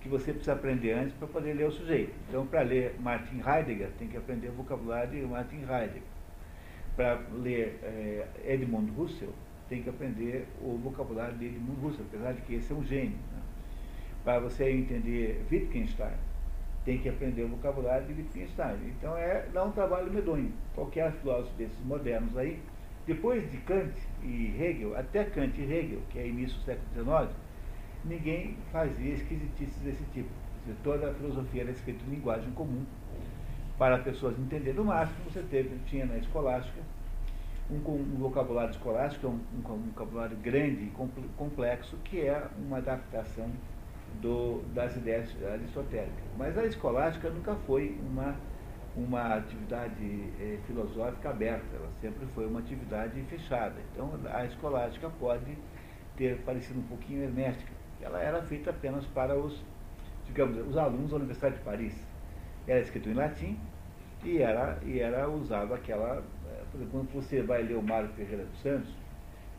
[0.00, 2.12] que você precisa aprender antes para poder ler o sujeito.
[2.28, 6.02] Então, para ler Martin Heidegger, tem que aprender o vocabulário de Martin Heidegger.
[6.96, 9.32] Para ler é, Edmund Husserl,
[9.68, 13.18] tem que aprender o vocabulário de Edmund Husserl, apesar de que esse é um gênio.
[13.32, 13.42] Né?
[14.24, 16.12] Para você entender Wittgenstein,
[16.84, 18.76] tem que aprender o vocabulário de Wittgenstein.
[18.98, 20.52] Então é dá um trabalho medonho.
[20.74, 22.60] Qualquer filósofo desses modernos aí,
[23.06, 27.36] depois de Kant e Hegel, até Kant e Hegel, que é início do século XIX,
[28.04, 30.28] ninguém fazia esquisitices desse tipo.
[30.64, 32.84] Dizer, toda a filosofia era escrita em linguagem comum.
[33.78, 36.80] Para pessoas entenderem no máximo, você teve, tinha na escolástica
[37.70, 40.92] um, um vocabulário escolástico, um, um, um vocabulário grande e
[41.36, 43.50] complexo, que é uma adaptação
[44.20, 46.24] do, das ideias aristotélicas.
[46.36, 48.34] Mas a escolástica nunca foi uma,
[48.96, 53.76] uma atividade eh, filosófica aberta, ela sempre foi uma atividade fechada.
[53.92, 55.56] Então a escolástica pode
[56.16, 57.72] ter parecido um pouquinho hermética.
[58.00, 59.62] Ela era feita apenas para os,
[60.26, 61.94] digamos, os alunos da Universidade de Paris.
[62.66, 63.58] Era escrito em latim
[64.24, 66.22] e era, e era usado aquela.
[66.46, 68.94] Eh, por exemplo, quando você vai ler o Mário Ferreira dos Santos,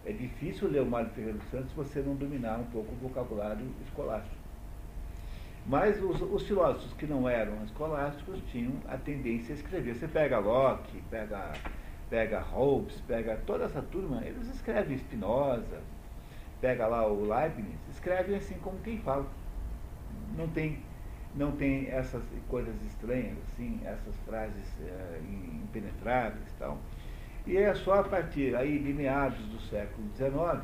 [0.06, 2.96] é difícil ler o Mário Ferreira dos Santos se você não dominar um pouco o
[2.96, 4.41] vocabulário escolástico.
[5.66, 9.96] Mas os, os, filósofos que não eram escolásticos tinham a tendência a escrever.
[9.96, 11.54] Você pega Locke, pega,
[12.10, 15.82] pega Hobbes, pega toda essa turma, eles escrevem Spinoza,
[16.60, 19.26] pega lá o Leibniz, escrevem assim como quem fala.
[20.36, 20.80] Não tem,
[21.36, 25.20] não tem essas coisas estranhas, assim, essas frases é,
[25.64, 26.78] impenetráveis e tal.
[27.46, 30.64] E é só a partir aí de meados do século XIX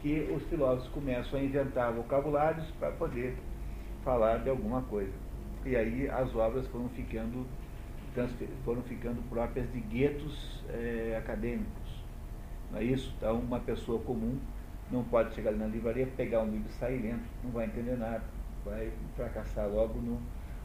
[0.00, 3.36] que os filósofos começam a inventar vocabulários para poder
[4.06, 5.12] falar de alguma coisa.
[5.64, 7.44] E aí as obras foram ficando,
[8.64, 12.04] foram ficando próprias de guetos é, acadêmicos.
[12.70, 13.12] Não é isso?
[13.18, 14.38] Então, uma pessoa comum
[14.92, 17.96] não pode chegar ali na livraria, pegar um livro e sair lendo, não vai entender
[17.96, 18.22] nada,
[18.64, 20.20] vai fracassar logo no,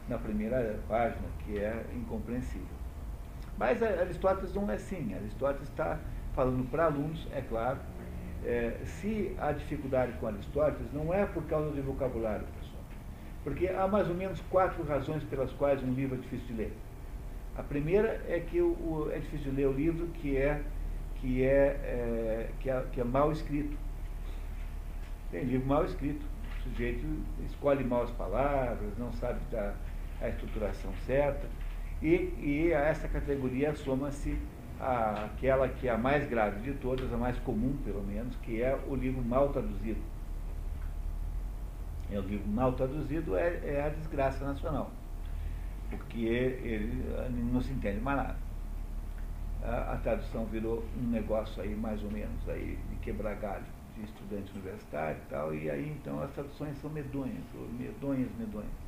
[0.08, 2.66] na primeira página, que é incompreensível.
[3.58, 5.98] Mas Aristóteles não é assim, Aristóteles está
[6.32, 7.80] falando para alunos, é claro,
[8.44, 12.46] é, se a dificuldade com Aristóteles não é por causa do vocabulário,
[13.44, 16.72] porque há mais ou menos quatro razões pelas quais um livro é difícil de ler.
[17.56, 20.62] A primeira é que o, o, é difícil de ler o livro que é,
[21.20, 23.76] que é, é, que é, que é mal escrito.
[25.30, 26.24] Tem livro mal escrito.
[26.58, 27.04] O sujeito
[27.46, 29.74] escolhe mal as palavras, não sabe dar
[30.20, 31.46] a estruturação certa.
[32.00, 34.36] E, e a essa categoria soma-se
[34.78, 38.76] aquela que é a mais grave de todas, a mais comum pelo menos, que é
[38.88, 40.00] o livro mal traduzido
[42.14, 44.90] é o livro mal traduzido, é, é a desgraça nacional,
[45.90, 48.36] porque ele, ele não se entende mais nada.
[49.62, 53.64] A, a, tradução virou um negócio aí mais ou menos aí de quebrar galho
[53.96, 57.44] de estudante universitário e tal, e aí então as traduções são medonhas,
[57.78, 58.82] medonhas, medonhas.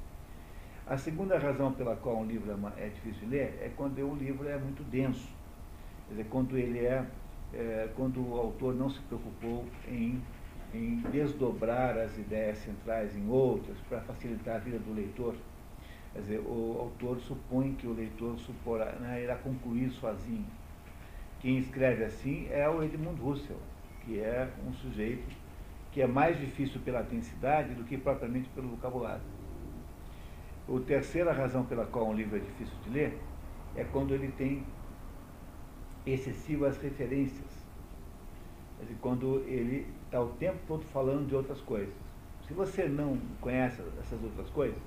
[0.87, 4.15] A segunda razão pela qual um livro é, é difícil de ler é quando o
[4.15, 5.29] livro é muito denso.
[6.09, 7.07] Quer dizer, quando ele é,
[7.55, 10.21] é quando o autor não se preocupou em
[10.75, 15.37] em desdobrar as ideias centrais em outras para facilitar a vida do leitor.
[16.13, 20.47] Quer dizer, o autor supõe que o leitor suporá, né, irá concluir sozinho.
[21.41, 23.59] Quem escreve assim é o Edmund Husserl,
[24.05, 25.45] que é um sujeito
[25.93, 29.23] que é mais difícil pela densidade do que propriamente pelo vocabulário.
[30.69, 33.19] A terceira razão pela qual um livro é difícil de ler
[33.77, 34.65] é quando ele tem
[36.05, 37.65] excessivas referências.
[38.79, 41.93] Quer dizer, quando ele está o tempo todo falando de outras coisas.
[42.47, 44.79] Se você não conhece essas outras coisas,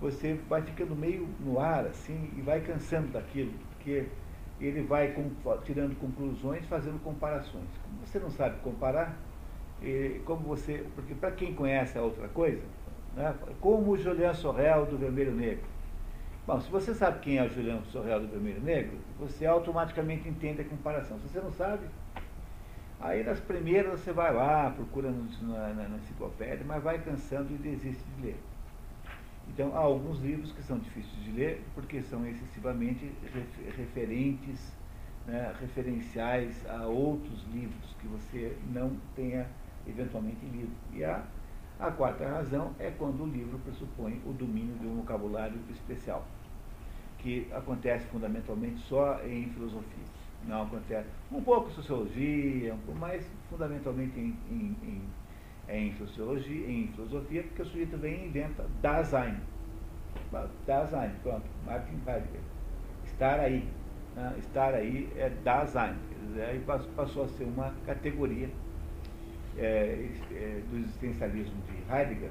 [0.00, 4.08] você vai ficando meio no ar assim e vai cansando daquilo, porque
[4.60, 5.14] ele vai
[5.64, 7.68] tirando conclusões, fazendo comparações.
[7.84, 9.16] Como você não sabe comparar,
[10.24, 12.62] como você, porque para quem conhece a outra coisa,
[13.14, 15.64] né, como o Julian Sorrel do Vermelho Negro.
[16.46, 20.60] Bom, se você sabe quem é o Julian Sorrel do Vermelho Negro, você automaticamente entende
[20.60, 21.18] a comparação.
[21.20, 21.86] Se você não sabe,
[23.04, 27.58] Aí nas primeiras você vai lá, procura na, na, na enciclopédia, mas vai cansando e
[27.58, 28.36] desiste de ler.
[29.46, 33.12] Então há alguns livros que são difíceis de ler porque são excessivamente
[33.76, 34.72] referentes,
[35.26, 39.46] né, referenciais a outros livros que você não tenha
[39.86, 40.72] eventualmente lido.
[40.94, 41.22] E a,
[41.78, 46.26] a quarta razão é quando o livro pressupõe o domínio de um vocabulário especial,
[47.18, 51.08] que acontece fundamentalmente só em filosofia não acontece.
[51.30, 55.02] Um pouco sociologia, um pouco mais fundamentalmente em, em, em,
[55.68, 59.36] em, sociologia, em filosofia, porque o sujeito vem e inventa Dasein.
[60.66, 62.40] Dasein, pronto, Martin Heidegger.
[63.04, 63.68] Estar aí.
[64.16, 64.34] Né?
[64.38, 65.96] Estar aí é Dasein.
[66.48, 66.62] Aí
[66.96, 68.48] passou a ser uma categoria
[69.56, 72.30] é, é, do existencialismo de Heidegger,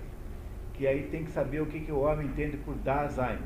[0.74, 3.40] que aí tem que saber o que, que o homem entende por Dasein.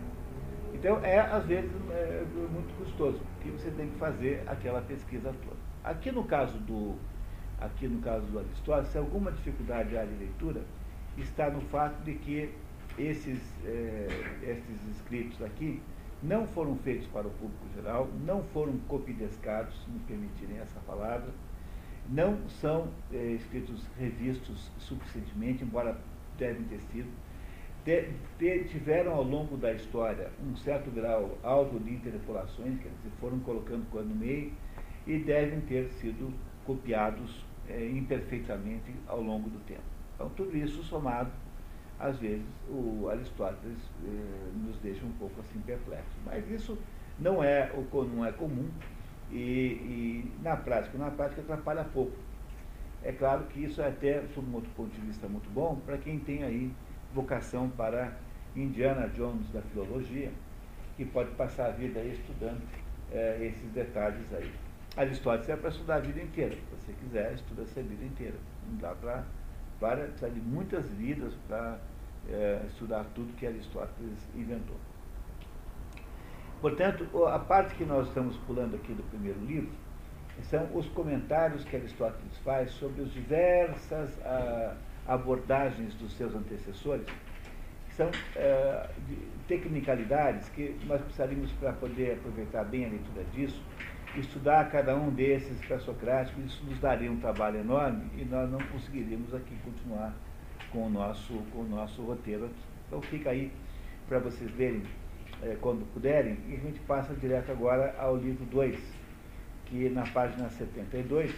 [0.73, 3.19] Então é, às vezes, é, muito custoso,
[3.52, 5.58] você tem que fazer aquela pesquisa toda.
[5.84, 6.96] Aqui no caso do,
[7.60, 10.62] aqui no caso do Aristóteles, alguma dificuldade há de leitura,
[11.18, 12.54] está no fato de que
[12.98, 14.08] esses, é,
[14.44, 15.82] esses escritos aqui
[16.22, 21.30] não foram feitos para o público geral, não foram copidescados, se me permitirem essa palavra,
[22.10, 26.00] não são é, escritos revistos suficientemente, embora
[26.38, 27.10] devem ter sido,
[28.69, 33.86] tiveram ao longo da história um certo grau alto de interpolações, quer dizer, foram colocando
[34.04, 34.52] no meio,
[35.06, 36.34] e devem ter sido
[36.65, 39.82] copiados é, imperfeitamente ao longo do tempo.
[40.15, 41.32] Então, tudo isso somado,
[42.00, 46.13] às vezes, o Aristóteles eh, nos deixa um pouco assim perplexos.
[46.26, 46.78] Mas isso
[47.19, 47.71] não é,
[48.13, 48.69] não é comum
[49.32, 52.17] e, e, na prática, na prática atrapalha pouco.
[53.04, 55.97] É claro que isso é até, sob um outro ponto de vista, muito bom para
[55.97, 56.71] quem tem aí
[57.17, 58.13] vocação para
[58.56, 60.32] Indiana Jones da filologia,
[60.95, 62.62] que pode passar a vida estudando
[63.12, 64.51] eh, esses detalhes aí.
[64.95, 66.56] Aristóteles é para estudar a vida inteira.
[66.56, 68.36] Se você quiser, estuda essa vida inteira.
[68.69, 69.23] Não dá para
[69.80, 71.80] várias, precisa de muitas vidas para
[72.30, 74.77] é, estudar tudo que Aristóteles inventou.
[76.62, 79.69] Portanto, a parte que nós estamos pulando aqui do primeiro livro
[80.43, 84.75] são os comentários que Aristóteles faz sobre as diversas a,
[85.08, 87.06] abordagens dos seus antecessores,
[87.88, 88.89] que são é,
[89.48, 93.62] tecnicalidades que nós precisaríamos, para poder aproveitar bem a leitura disso,
[94.15, 99.34] estudar cada um desses pré-socráticos, isso nos daria um trabalho enorme e nós não conseguiríamos
[99.34, 100.13] aqui continuar
[100.72, 102.56] com o nosso, com o nosso roteiro aqui.
[102.88, 103.52] Então fica aí
[104.08, 104.84] para vocês verem
[105.41, 108.78] é, quando puderem, e a gente passa direto agora ao livro 2,
[109.65, 111.32] que na página 72,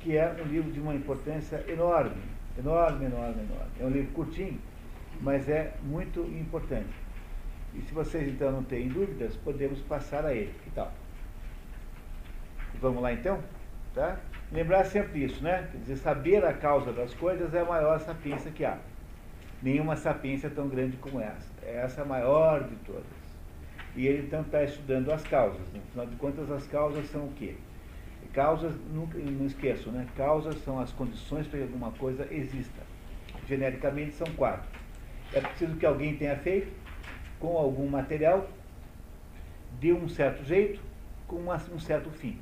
[0.00, 2.22] que é um livro de uma importância enorme,
[2.58, 3.70] enorme, enorme, enorme.
[3.78, 4.58] É um livro curtinho,
[5.20, 6.94] mas é muito importante.
[7.74, 10.52] E se vocês então não têm dúvidas, podemos passar a ele.
[10.64, 10.92] Que tal?
[12.80, 13.40] Vamos lá então?
[13.94, 14.18] Tá?
[14.52, 15.68] Lembrar sempre isso, né?
[15.70, 18.78] Quer dizer, saber a causa das coisas é a maior sapiência que há.
[19.62, 21.50] Nenhuma sapiência é tão grande como essa.
[21.62, 23.04] Essa é a maior de todas.
[23.94, 25.60] E ele então está estudando as causas.
[25.94, 27.56] No de contas, as causas são o quê?
[28.32, 30.06] Causas, nunca, não esqueço, né?
[30.16, 32.82] Causas são as condições para que alguma coisa exista.
[33.48, 34.68] Genericamente são quatro.
[35.32, 36.72] É preciso que alguém tenha feito
[37.38, 38.48] com algum material
[39.80, 40.80] de um certo jeito,
[41.26, 42.38] com uma, um certo fim.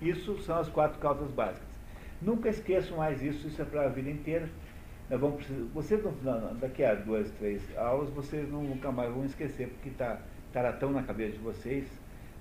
[0.00, 1.68] Isso são as quatro causas básicas.
[2.20, 4.48] Nunca esqueçam mais isso, isso é para a vida inteira.
[5.10, 9.24] Nós vamos precisar, vocês não, daqui a duas, três aulas, vocês não, nunca mais vão
[9.24, 10.20] esquecer, porque está
[10.52, 11.86] tá tão na cabeça de vocês,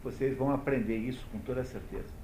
[0.04, 2.21] vocês vão aprender isso com toda certeza.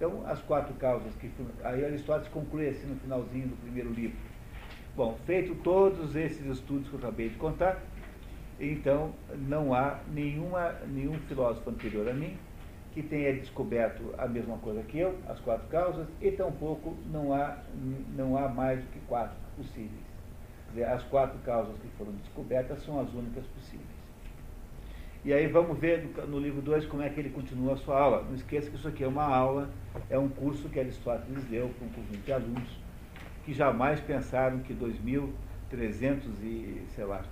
[0.00, 1.30] Então, as quatro causas que.
[1.62, 4.16] Aí Aristóteles conclui assim no finalzinho do primeiro livro.
[4.96, 7.78] Bom, feito todos esses estudos que eu acabei de contar,
[8.58, 9.12] então
[9.46, 12.34] não há nenhuma, nenhum filósofo anterior a mim
[12.94, 17.58] que tenha descoberto a mesma coisa que eu, as quatro causas, e tampouco não há,
[18.16, 19.90] não há mais do que quatro possíveis.
[20.70, 23.99] Dizer, as quatro causas que foram descobertas são as únicas possíveis.
[25.22, 28.24] E aí vamos ver no livro 2 como é que ele continua a sua aula.
[28.24, 29.68] Não esqueça que isso aqui é uma aula,
[30.08, 32.80] é um curso que Aristóteles deu para um conjunto de alunos
[33.44, 37.22] que jamais pensaram que 2.300 e, sei lá,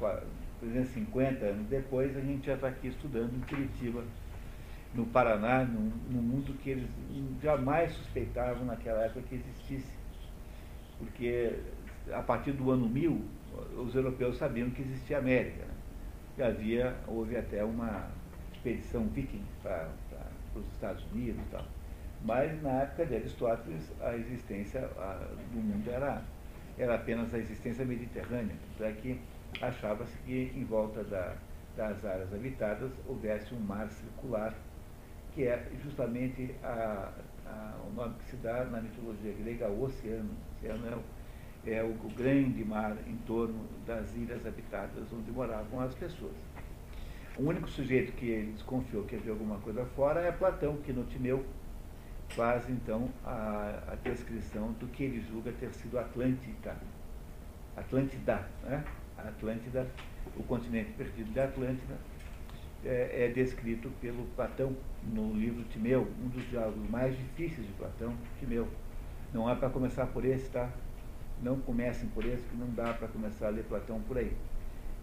[0.61, 4.05] 350 anos depois a gente já está aqui estudando em Curitiba
[4.95, 6.87] no Paraná, num, num mundo que eles
[7.43, 9.97] jamais suspeitavam naquela época que existisse.
[10.99, 11.55] Porque
[12.13, 13.23] a partir do ano 1000,
[13.79, 15.65] os europeus sabiam que existia América.
[15.65, 15.78] Né?
[16.43, 18.09] Havia, houve até uma
[18.53, 19.89] expedição viking para
[20.55, 21.65] os Estados Unidos e tal.
[22.23, 25.15] Mas na época de Aristóteles, a existência a,
[25.53, 26.23] do mundo era,
[26.77, 28.55] era apenas a existência mediterrânea.
[28.77, 29.21] Tanto é que
[29.61, 31.35] achava-se que em volta da,
[31.77, 34.55] das áreas habitadas houvesse um mar circular
[35.35, 37.13] que é justamente a,
[37.47, 40.31] a, o nome que se dá na mitologia grega oceano.
[40.57, 41.03] Oceano é o,
[41.67, 46.35] é o grande mar em torno das ilhas habitadas onde moravam as pessoas.
[47.37, 51.05] O único sujeito que ele desconfiou que havia alguma coisa fora é Platão, que no
[51.05, 51.45] Timeu
[52.31, 56.77] faz então a, a descrição do que ele julga ter sido Atlântida.
[57.77, 58.85] Atlântida, né?
[59.17, 59.87] Atlântida,
[60.37, 61.95] o continente perdido de Atlântida,
[62.85, 68.15] é, é, descrito pelo Platão no livro Timeu, um dos diálogos mais difíceis de Platão,
[68.39, 68.69] Timeu.
[69.33, 70.71] Não é para começar por esse, tá?
[71.43, 74.33] Não comecem por esse, que não dá para começar a ler Platão por aí.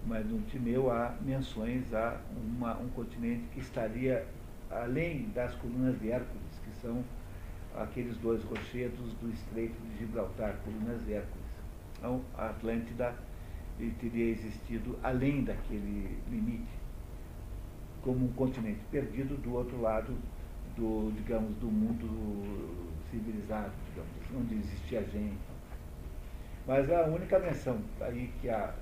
[0.06, 4.26] Mas no Timeu há menções a uma, um continente que estaria
[4.70, 7.04] além das colunas de Hércules, que são
[7.76, 11.46] aqueles dois rochedos do Estreito de Gibraltar, colunas de Hércules.
[11.98, 13.16] Então, a Atlântida
[14.00, 16.72] teria existido além daquele limite,
[18.02, 20.16] como um continente perdido do outro lado
[20.76, 22.08] do, digamos, do mundo
[23.10, 25.45] civilizado, digamos, onde existia gente.
[26.68, 28.74] Mas a única menção aí que há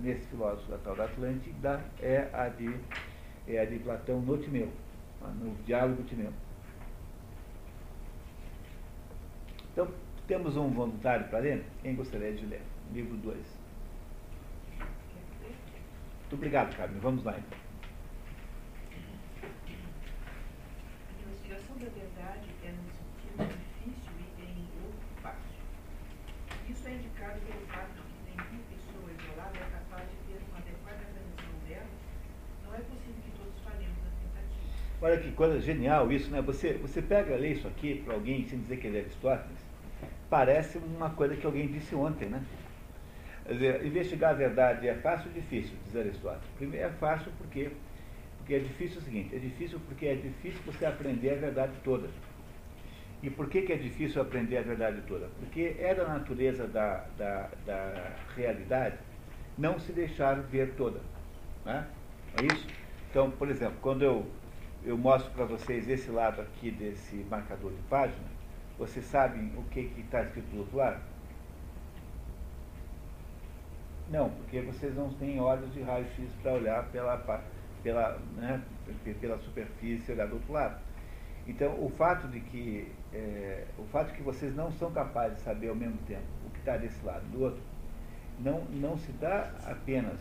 [0.00, 2.74] nesse filósofo da tal da Atlântida é a de,
[3.46, 4.70] é a de Platão no Timeu,
[5.40, 6.32] no diálogo Timeu.
[9.72, 9.88] Então,
[10.26, 11.64] temos um voluntário para ler?
[11.82, 12.62] Quem gostaria de ler?
[12.92, 13.36] Livro 2.
[16.26, 16.98] Muito obrigado, Carmen.
[16.98, 17.58] Vamos lá, então.
[21.06, 25.60] A investigação da verdade é no sentido difícil e em outro fácil.
[26.68, 30.58] Isso é indicado pelo fato de que nenhuma pessoa isolada é capaz de ter uma
[30.58, 31.86] adequada realização dela.
[32.64, 34.66] Não é possível que todos falhemos na tentativa.
[35.06, 36.42] Olha que coisa genial isso, né?
[36.42, 39.58] Você, você pega, lê isso aqui para alguém sem dizer que ele é Aristóteles,
[40.28, 42.42] parece uma coisa que alguém disse ontem, né?
[43.46, 46.48] Quer dizer, investigar a verdade é fácil ou difícil, diz Aristóteles.
[46.56, 47.70] Primeiro, é fácil porque,
[48.38, 52.08] porque é difícil o seguinte, é difícil porque é difícil você aprender a verdade toda.
[53.22, 55.28] E por que, que é difícil aprender a verdade toda?
[55.38, 58.96] Porque é da natureza da, da, da realidade
[59.56, 60.98] não se deixar ver toda.
[61.64, 61.86] Né?
[62.36, 62.68] É isso?
[63.08, 64.26] Então, por exemplo, quando eu,
[64.86, 68.24] eu mostro para vocês esse lado aqui desse marcador de página,
[68.78, 71.02] vocês sabem o que está escrito do outro lado?
[74.08, 77.16] Não, porque vocês não têm olhos de raio-x para olhar pela,
[77.82, 78.62] pela, né,
[79.20, 80.80] pela superfície, olhar do outro lado.
[81.48, 85.42] Então, o fato de que é, o fato de que vocês não são capazes de
[85.42, 87.62] saber ao mesmo tempo o que está desse lado do outro,
[88.38, 90.20] não, não se dá apenas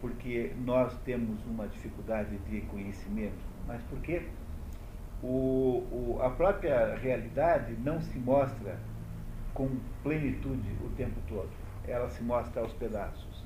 [0.00, 4.22] porque nós temos uma dificuldade de conhecimento, mas porque
[5.22, 8.78] o, o, a própria realidade não se mostra
[9.52, 9.68] com
[10.02, 11.50] plenitude o tempo todo.
[11.86, 13.44] Ela se mostra aos pedaços.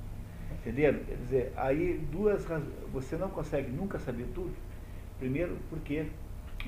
[0.52, 1.00] Entenderam?
[1.04, 2.72] Quer dizer, aí duas razões.
[2.92, 4.54] Você não consegue nunca saber tudo.
[5.18, 6.06] Primeiro, porque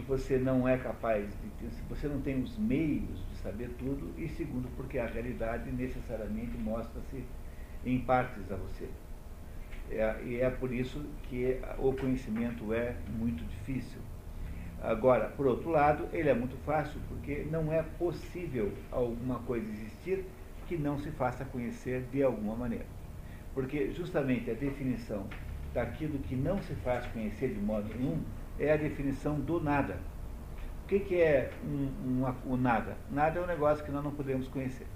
[0.07, 1.27] você não é capaz
[1.61, 1.69] de.
[1.89, 4.13] Você não tem os meios de saber tudo.
[4.19, 7.23] E segundo, porque a realidade necessariamente mostra-se
[7.85, 8.89] em partes a você.
[9.91, 14.01] É, e é por isso que o conhecimento é muito difícil.
[14.83, 20.25] Agora, por outro lado, ele é muito fácil porque não é possível alguma coisa existir
[20.67, 22.87] que não se faça conhecer de alguma maneira.
[23.55, 25.27] Porque justamente a definição
[25.73, 28.21] daquilo que não se faz conhecer de modo nenhum
[28.59, 29.99] é a definição do nada.
[30.85, 32.97] O que, que é um, um, o nada?
[33.11, 34.87] Nada é um negócio que nós não podemos conhecer.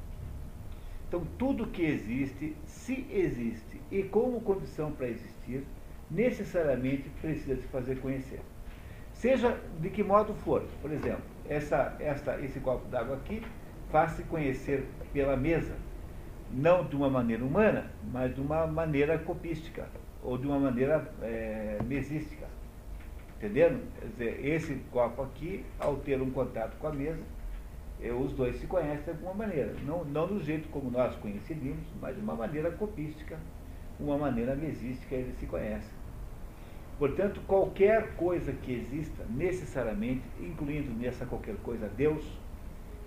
[1.09, 5.64] Então, tudo que existe, se existe e como condição para existir,
[6.11, 8.41] necessariamente precisa se fazer conhecer.
[9.12, 13.43] Seja de que modo for, por exemplo, essa, essa, esse copo d'água aqui
[13.91, 15.74] faz-se conhecer pela mesa,
[16.51, 19.89] não de uma maneira humana, mas de uma maneira copística,
[20.22, 22.47] ou de uma maneira é, mesística.
[23.36, 23.80] Entendendo?
[24.01, 27.22] Quer dizer, esse copo aqui, ao ter um contato com a mesa,
[28.01, 29.74] eh, os dois se conhecem de alguma maneira.
[29.86, 33.39] Não, não do jeito como nós conhecemos, mas de uma maneira copística,
[33.99, 35.99] uma maneira mesística eles se conhecem.
[36.99, 42.24] Portanto, qualquer coisa que exista, necessariamente, incluindo nessa qualquer coisa Deus,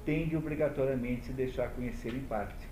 [0.06, 2.68] tem de obrigatoriamente se deixar conhecer em parte.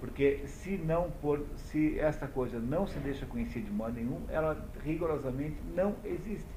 [0.00, 4.68] Porque se não por, se esta coisa não se deixa conhecer de modo nenhum, ela
[4.82, 6.48] rigorosamente não existe.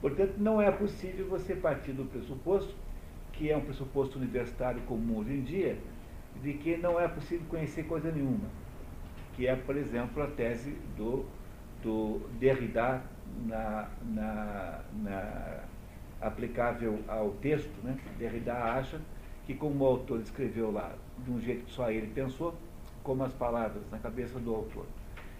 [0.00, 2.74] Portanto, não é possível você partir do pressuposto,
[3.32, 5.78] que é um pressuposto universitário comum hoje em dia,
[6.42, 8.48] de que não é possível conhecer coisa nenhuma.
[9.36, 11.24] Que é, por exemplo, a tese do
[11.82, 13.02] do Derrida
[13.46, 15.60] na, na, na,
[16.20, 17.98] aplicável ao texto, né?
[18.18, 18.98] Derrida acha
[19.44, 22.54] que como o autor escreveu lá de um jeito que só ele pensou,
[23.02, 24.86] como as palavras na cabeça do autor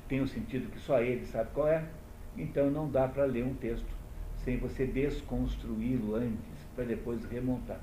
[0.08, 1.84] tem o um sentido que só ele sabe qual é,
[2.36, 3.86] então não dá para ler um texto
[4.44, 7.80] sem você desconstruí-lo antes, para depois remontar.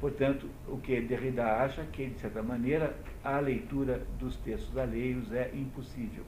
[0.00, 5.50] Portanto, o que Derrida acha que, de certa maneira, a leitura dos textos alheios é
[5.54, 6.24] impossível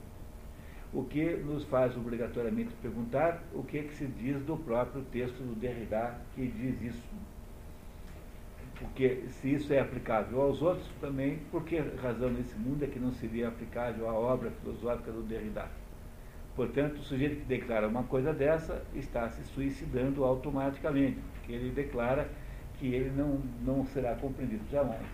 [0.91, 5.37] o que nos faz obrigatoriamente perguntar o que, é que se diz do próprio texto
[5.37, 7.07] do Derrida que diz isso.
[8.79, 12.97] Porque se isso é aplicável aos outros, também, por que razão nesse mundo é que
[12.97, 15.67] não seria aplicável à obra filosófica do Derrida?
[16.55, 22.29] Portanto, o sujeito que declara uma coisa dessa está se suicidando automaticamente, porque ele declara
[22.79, 25.05] que ele não, não será compreendido jamais.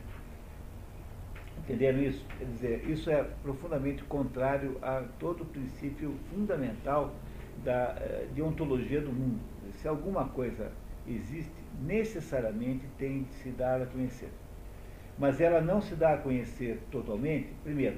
[1.60, 2.24] Entenderam isso?
[2.38, 7.14] Quer dizer, isso é profundamente contrário a todo o princípio fundamental
[7.64, 9.40] da, eh, de ontologia do mundo.
[9.82, 10.72] Se alguma coisa
[11.08, 14.30] existe, necessariamente tem de se dar a conhecer.
[15.18, 17.98] Mas ela não se dá a conhecer totalmente, primeiro,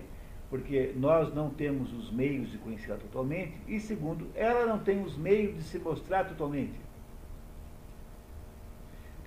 [0.49, 5.17] porque nós não temos os meios de conhecê-la totalmente, e segundo, ela não tem os
[5.17, 6.86] meios de se mostrar totalmente.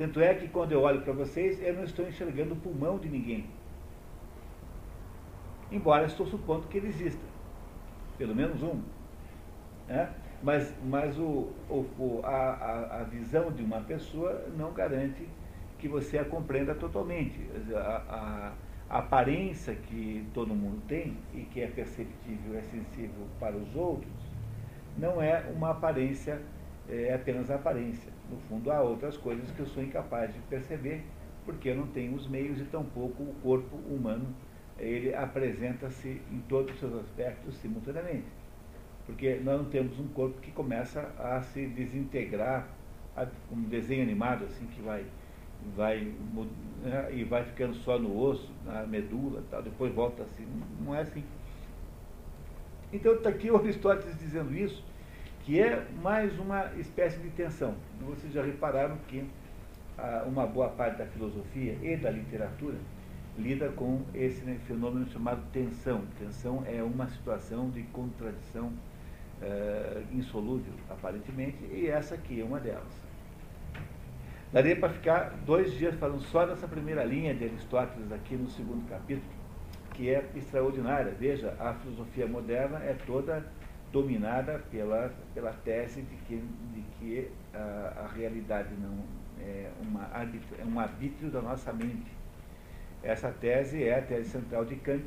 [0.00, 3.06] Tanto é que quando eu olho para vocês, eu não estou enxergando o pulmão de
[3.06, 3.44] ninguém.
[5.70, 7.20] Embora estou supondo que ele exista.
[8.16, 8.80] Pelo menos um.
[9.86, 10.10] Né?
[10.42, 15.28] Mas, mas o, o, a, a, visão de uma pessoa não garante
[15.78, 17.38] que você a compreenda totalmente.
[17.74, 18.54] A,
[18.88, 24.10] a, aparência que todo mundo tem e que é perceptível, é sensível para os outros,
[24.96, 26.40] não é uma aparência,
[26.90, 28.12] é apenas aparência.
[28.30, 31.04] No fundo, há outras coisas que eu sou incapaz de perceber,
[31.44, 34.26] porque eu não tenho os meios e tampouco o corpo humano,
[34.78, 38.40] ele apresenta-se em todos os seus aspectos simultaneamente
[39.10, 42.68] porque nós não temos um corpo que começa a se desintegrar,
[43.50, 45.04] um desenho animado assim que vai,
[45.76, 46.12] vai
[46.82, 50.46] né, e vai ficando só no osso, na medula, tal, depois volta assim,
[50.80, 51.24] não é assim.
[52.92, 54.82] Então está aqui o Aristóteles dizendo isso,
[55.44, 57.74] que é mais uma espécie de tensão.
[58.00, 59.24] Vocês já repararam que
[59.98, 62.76] ah, uma boa parte da filosofia e da literatura
[63.38, 66.04] lida com esse né, fenômeno chamado tensão.
[66.18, 68.72] Tensão é uma situação de contradição
[69.40, 73.10] é, insolúvel, aparentemente, e essa aqui é uma delas.
[74.52, 78.86] Daria para ficar dois dias falando só dessa primeira linha de Aristóteles aqui no segundo
[78.88, 79.30] capítulo,
[79.94, 81.14] que é extraordinária.
[81.18, 83.46] Veja, a filosofia moderna é toda
[83.92, 89.04] dominada pela, pela tese de que, de que a, a realidade não
[89.40, 92.10] é, uma, é um arbítrio da nossa mente.
[93.02, 95.04] Essa tese é a tese central de Kant,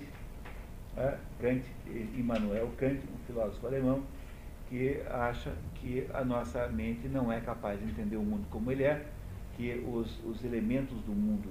[0.98, 1.64] é, Kant,
[2.16, 4.04] Immanuel Kant, um filósofo alemão,
[4.70, 8.84] que acha que a nossa mente não é capaz de entender o mundo como ele
[8.84, 9.06] é,
[9.56, 11.50] que os, os elementos do mundo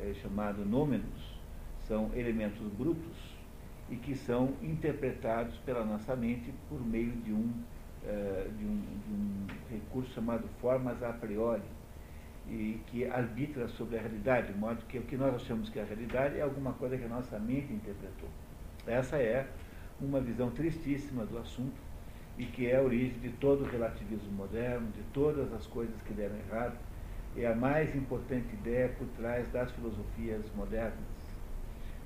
[0.00, 1.40] é, chamado nômenos
[1.86, 3.31] são elementos brutos
[3.92, 7.52] e que são interpretados pela nossa mente por meio de um,
[8.06, 11.60] é, de um, de um recurso chamado formas a priori
[12.48, 15.82] e que arbitra sobre a realidade, de modo que o que nós achamos que é
[15.82, 18.30] a realidade é alguma coisa que a nossa mente interpretou.
[18.86, 19.46] Essa é
[20.00, 21.76] uma visão tristíssima do assunto
[22.38, 26.14] e que é a origem de todo o relativismo moderno, de todas as coisas que
[26.14, 26.76] deram errado,
[27.36, 31.21] é a mais importante ideia por trás das filosofias modernas.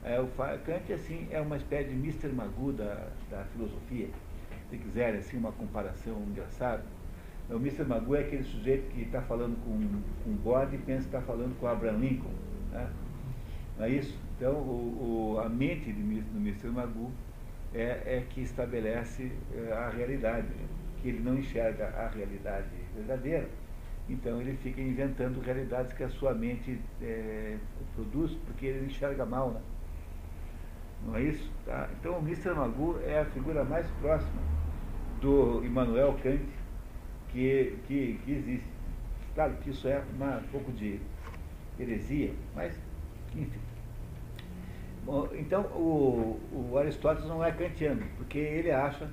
[0.06, 2.28] É, o Kant assim, é uma espécie de Mr.
[2.28, 4.08] Magoo da, da filosofia,
[4.70, 6.84] se quiserem assim, uma comparação engraçada.
[7.50, 7.82] O Mr.
[7.82, 11.58] Magoo é aquele sujeito que está falando com, com bode e pensa que está falando
[11.58, 12.30] com Abraham Lincoln.
[12.70, 12.88] Né?
[13.76, 14.16] Não é isso?
[14.36, 16.68] Então, o, o, a mente do Mr.
[16.68, 17.10] Magoo
[17.74, 20.46] é, é que estabelece é, a realidade,
[21.02, 23.48] que ele não enxerga a realidade verdadeira.
[24.08, 27.56] Então ele fica inventando realidades que a sua mente é,
[27.96, 29.60] produz, porque ele enxerga mal, né?
[31.06, 31.50] Não é isso?
[31.64, 31.88] Tá?
[31.98, 32.54] Então o Mr.
[32.54, 34.42] Magoo é a figura mais próxima
[35.20, 36.42] do Immanuel Kant
[37.28, 38.66] que, que, que existe.
[39.34, 41.00] Claro que isso é uma, um pouco de
[41.78, 42.74] heresia, mas
[43.34, 43.60] enfim.
[45.38, 49.08] Então, o, o, Aristóteles não é kantiano, porque ele acha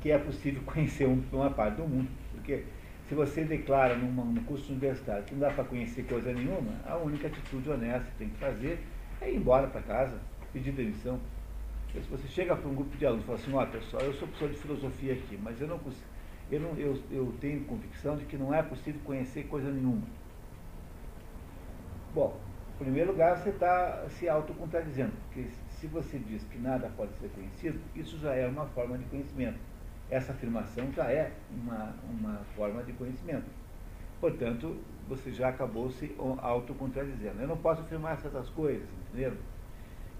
[0.00, 2.08] que é possível conhecer uma parte do mundo.
[2.32, 2.64] Porque
[3.08, 7.26] se você declara num curso universitário que não dá para conhecer coisa nenhuma, a única
[7.26, 8.78] atitude honesta que tem que fazer
[9.20, 10.16] é ir embora para casa,
[10.52, 11.18] pedir demissão.
[12.00, 14.14] Se você chega para um grupo de alunos e fala assim, ó oh, pessoal, eu
[14.14, 15.78] sou professor de filosofia aqui, mas eu não
[16.50, 20.06] eu, não, eu, eu tenho convicção de que não é possível conhecer coisa nenhuma.
[22.14, 22.38] Bom,
[22.74, 27.30] em primeiro lugar, você está se autocontradizendo, porque se você diz que nada pode ser
[27.30, 29.58] conhecido, isso já é uma forma de conhecimento.
[30.10, 33.46] Essa afirmação já é uma, uma forma de conhecimento.
[34.20, 34.76] Portanto,
[35.08, 37.40] você já acabou se autocontradizendo.
[37.40, 39.36] Eu não posso afirmar certas coisas, entendeu?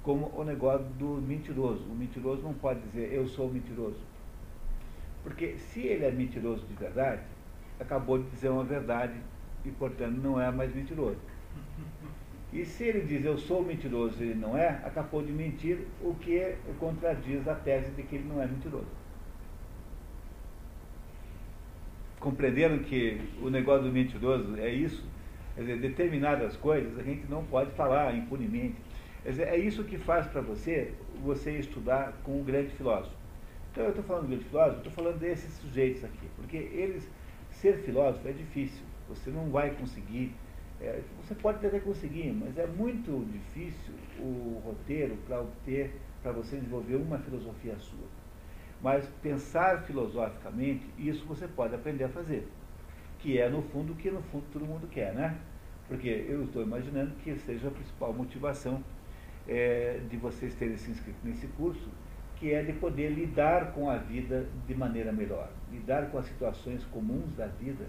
[0.03, 1.85] Como o negócio do mentiroso.
[1.85, 4.01] O mentiroso não pode dizer eu sou mentiroso.
[5.23, 7.23] Porque se ele é mentiroso de verdade,
[7.79, 9.15] acabou de dizer uma verdade
[9.65, 11.19] e, portanto, não é mais mentiroso.
[12.53, 16.15] E se ele diz eu sou mentiroso e ele não é, acabou de mentir, o
[16.15, 18.87] que contradiz a tese de que ele não é mentiroso.
[22.21, 25.03] Compreenderam que o negócio do mentiroso é isso?
[25.55, 28.77] Quer dizer, determinadas coisas a gente não pode falar impunemente.
[29.25, 30.93] É isso que faz para você
[31.23, 33.15] você estudar com um grande filósofo.
[33.71, 37.09] Então eu estou falando de grande filósofo, estou falando desses sujeitos aqui, porque eles,
[37.51, 38.83] ser filósofo é difícil.
[39.09, 40.35] Você não vai conseguir
[40.83, 46.57] é, você pode até conseguir, mas é muito difícil o roteiro para obter, para você
[46.57, 48.09] desenvolver uma filosofia sua.
[48.83, 52.49] Mas pensar filosoficamente, isso você pode aprender a fazer.
[53.21, 55.39] Que é, no fundo, o que no fundo todo mundo quer, né?
[55.87, 58.83] Porque eu estou imaginando que seja a principal motivação
[59.49, 61.89] é, de vocês terem se inscrito nesse curso,
[62.37, 66.85] que é de poder lidar com a vida de maneira melhor, lidar com as situações
[66.87, 67.85] comuns da vida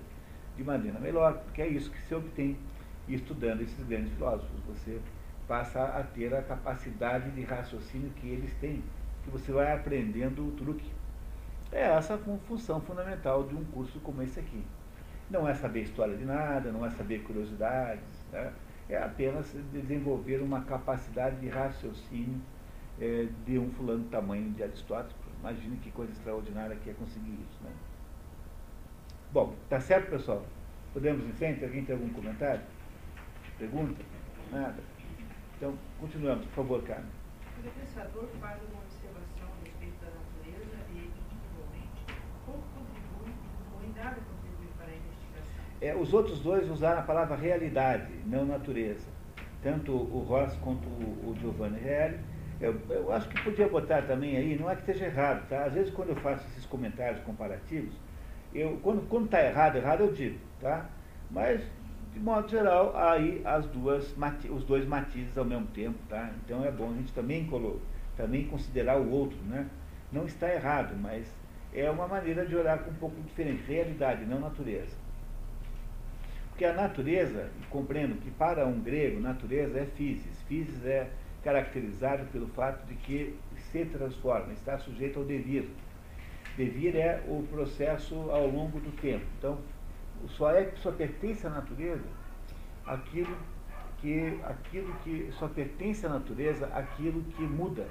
[0.56, 2.58] de maneira melhor, porque é isso que se obtém
[3.08, 4.60] estudando esses grandes filósofos.
[4.68, 5.00] Você
[5.48, 8.84] passa a ter a capacidade de raciocínio que eles têm,
[9.24, 10.92] que você vai aprendendo o truque.
[11.72, 14.64] É essa a função fundamental de um curso como esse aqui.
[15.30, 18.54] Não é saber história de nada, não é saber curiosidades, né?
[18.94, 22.40] É apenas desenvolver uma capacidade de raciocínio
[23.00, 25.16] é, de um fulano tamanho de Aristóteles.
[25.40, 27.64] Imagine que coisa extraordinária que é conseguir isso.
[27.64, 27.72] Né?
[29.32, 30.46] Bom, tá certo, pessoal?
[30.94, 31.64] Podemos em frente?
[31.64, 32.62] Alguém tem algum comentário?
[33.58, 34.00] Pergunta?
[34.52, 34.82] Nada?
[35.58, 37.10] Então, continuamos, por favor, Carmen.
[37.58, 42.06] O pensador faz uma observação a respeito da natureza e, individualmente,
[42.46, 43.34] pouco contribui
[43.74, 45.64] ou em nada contribui para a investigação.
[45.84, 49.06] É, os outros dois usaram a palavra realidade, não natureza.
[49.62, 52.20] Tanto o Ross quanto o, o Giovanni Reale.
[52.62, 55.66] Eu, eu acho que podia botar também aí, não é que esteja errado, tá?
[55.66, 57.94] Às vezes quando eu faço esses comentários comparativos,
[58.56, 60.86] eu, quando está errado, errado eu digo, tá?
[61.30, 61.62] Mas
[62.14, 64.16] de modo geral, aí as duas,
[64.50, 66.32] os dois matizes ao mesmo tempo, tá?
[66.46, 67.46] Então é bom a gente também,
[68.16, 69.68] também considerar o outro, né?
[70.14, 71.28] Não está errado, mas
[71.74, 75.03] é uma maneira de olhar um pouco diferente, realidade, não natureza.
[76.64, 80.42] Porque a natureza, compreendo que para um grego, natureza é physis.
[80.48, 81.10] Physis é
[81.44, 83.38] caracterizado pelo fato de que
[83.70, 85.68] se transforma, está sujeito ao devir.
[86.56, 89.26] Devir é o processo ao longo do tempo.
[89.38, 89.58] Então,
[90.38, 92.08] só é só pertence à natureza
[92.86, 93.36] aquilo
[94.00, 97.86] que aquilo que só pertence à natureza aquilo que muda.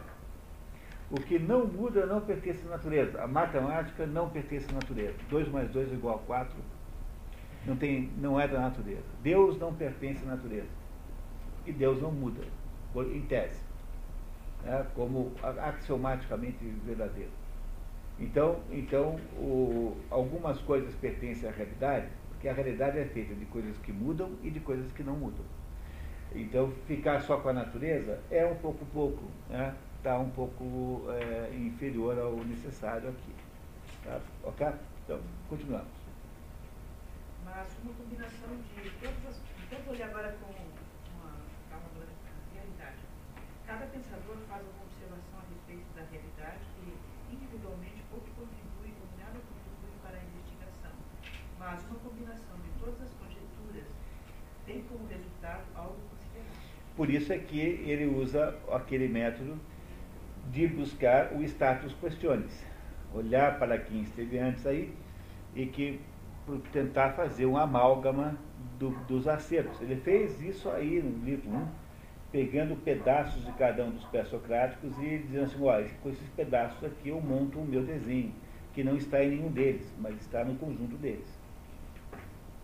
[1.10, 3.22] O que não muda não pertence à natureza.
[3.22, 5.16] A matemática não pertence à natureza.
[5.28, 6.56] 2 mais 2 é igual a 4.
[7.66, 9.04] Não, tem, não é da natureza.
[9.22, 10.68] Deus não pertence à natureza.
[11.64, 12.42] E Deus não muda,
[12.96, 13.60] em tese.
[14.64, 17.30] Né, como axiomaticamente verdadeiro.
[18.18, 22.08] Então, então o, algumas coisas pertencem à realidade,
[22.40, 25.44] que a realidade é feita de coisas que mudam e de coisas que não mudam.
[26.34, 29.74] Então, ficar só com a natureza é um pouco pouco, está né?
[30.02, 33.32] Tá um pouco é, inferior ao necessário aqui.
[34.04, 34.20] Tá?
[34.44, 34.66] Ok?
[35.04, 36.01] Então, continuamos.
[37.54, 39.40] Mas uma combinação de todas as.
[39.70, 41.36] Vamos olhar agora com uma
[41.68, 42.08] calma da
[42.54, 42.96] realidade.
[43.66, 49.36] Cada pensador faz uma observação a respeito da realidade e, individualmente, pouco contribui ou nada
[49.36, 50.92] contribui para a investigação.
[51.58, 53.88] Mas uma combinação de todas as conjecturas
[54.64, 56.56] tem como resultado algo considerável.
[56.96, 59.60] Por isso é que ele usa aquele método
[60.50, 62.64] de buscar o status questiones.
[63.12, 64.96] Olhar para quem esteve antes aí
[65.54, 66.00] e que
[66.72, 68.36] tentar fazer um amálgama
[68.78, 69.80] do, dos acertos.
[69.80, 71.66] Ele fez isso aí no livro 1,
[72.32, 77.10] pegando pedaços de cada um dos pré-socráticos e dizendo assim, olha, com esses pedaços aqui
[77.10, 78.32] eu monto o meu desenho,
[78.74, 81.28] que não está em nenhum deles, mas está no conjunto deles.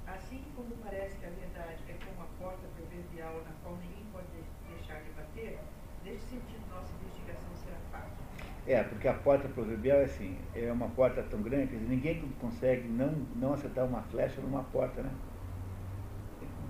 [0.06, 4.26] Assim como parece que a verdade é como a porta proverbial na qual ninguém pode
[4.74, 5.58] deixar de bater,
[6.02, 8.24] nesse sentido nossa investigação será fácil.
[8.68, 12.86] É, porque a porta proverbial é assim, é uma porta tão grande que ninguém consegue
[12.86, 15.10] não, não acertar uma flecha numa porta, né?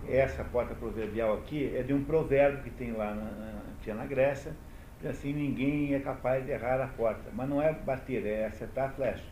[0.08, 4.54] Essa porta proverbial aqui é de um provérbio que tem lá na, tinha na Grécia,
[5.04, 7.30] assim ninguém é capaz de errar a porta.
[7.34, 9.24] Mas não é bater, é acertar a flecha.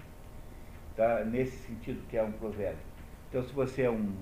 [0.96, 1.22] Tá?
[1.24, 2.84] Nesse sentido que é um provérbio.
[3.28, 4.12] Então se você é um,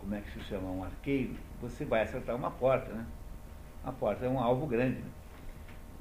[0.00, 3.06] como é que se chama, um arqueiro, você vai acertar uma porta, né?
[3.84, 5.10] A porta é um alvo grande, né?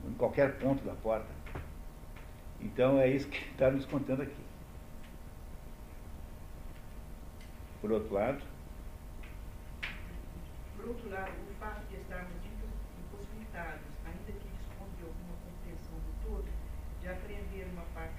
[0.07, 1.34] em qualquer ponto da porta.
[2.61, 4.35] Então é isso que está nos contando aqui.
[7.81, 8.41] Por outro lado.
[10.75, 12.33] Por outro lado, o fato de estarmos
[12.99, 16.45] impossibilitados, ainda que dispondo de alguma compreensão do todo,
[17.01, 18.15] de apreender uma parte,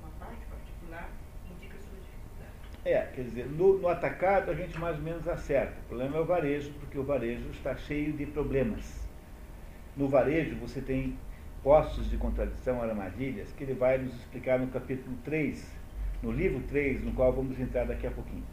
[0.00, 1.10] uma parte particular,
[1.50, 2.52] indica sua dificuldade.
[2.84, 5.74] É, quer dizer, no, no atacado a gente mais ou menos acerta.
[5.84, 9.06] O problema é o varejo, porque o varejo está cheio de problemas.
[9.96, 11.16] No varejo você tem
[11.64, 15.66] postos de contradição, armadilhas, que ele vai nos explicar no capítulo 3,
[16.22, 18.44] no livro 3, no qual vamos entrar daqui a pouquinho.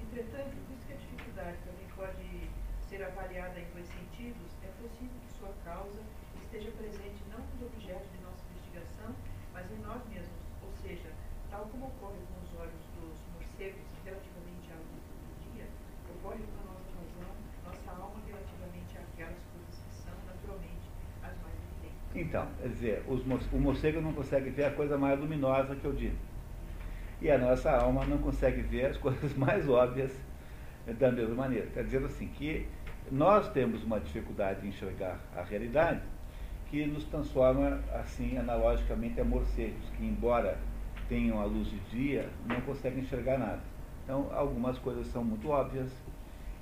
[0.00, 2.48] Entretanto, visto que a dificuldade também pode
[2.88, 5.98] ser avaliada em dois sentidos, é possível que sua causa
[6.40, 9.10] esteja presente não nos objetos de nossa investigação,
[9.52, 11.10] mas em nós mesmos, ou seja,
[11.50, 15.66] tal como ocorre com os olhos dos morcegos relativamente à luz do dia,
[16.14, 17.34] ocorre com a nossa razão,
[17.66, 20.86] nossa alma relativamente àquelas coisas que são naturalmente
[21.26, 22.06] as mais evidentes.
[22.14, 22.48] Então,
[23.08, 26.16] o morcego não consegue ver a coisa mais luminosa que eu digo.
[27.20, 30.12] E a nossa alma não consegue ver as coisas mais óbvias
[30.98, 31.66] da mesma maneira.
[31.72, 32.66] Quer dizer assim, que
[33.10, 36.00] nós temos uma dificuldade em enxergar a realidade
[36.70, 40.58] que nos transforma, assim, analogicamente a morcegos, que embora
[41.08, 43.60] tenham a luz de dia, não conseguem enxergar nada.
[44.02, 45.90] Então, algumas coisas são muito óbvias,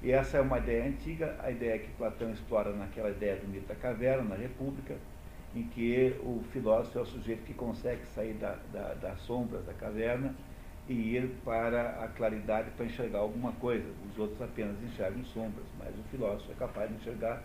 [0.02, 3.66] e essa é uma ideia antiga, a ideia que Platão explora naquela ideia do mito
[3.66, 4.96] da caverna, na República,
[5.54, 9.72] em que o filósofo é o sujeito que consegue sair da, da, das sombras da
[9.72, 10.34] caverna
[10.88, 13.88] e ir para a claridade para enxergar alguma coisa.
[14.10, 17.42] Os outros apenas enxergam sombras, mas o filósofo é capaz de enxergar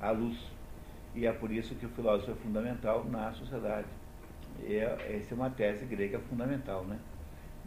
[0.00, 0.38] a luz.
[1.14, 3.88] E é por isso que o filósofo é fundamental na sociedade.
[4.64, 6.98] É, essa é uma tese grega fundamental, né?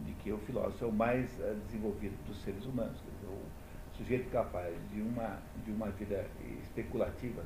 [0.00, 2.96] de que o filósofo é o mais eh, desenvolvido dos seres humanos.
[2.96, 6.26] Dizer, o sujeito capaz de uma, de uma vida
[6.62, 7.42] especulativa,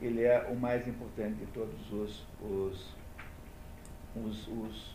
[0.00, 2.96] ele é o mais importante de todos os, os,
[4.16, 4.94] os, os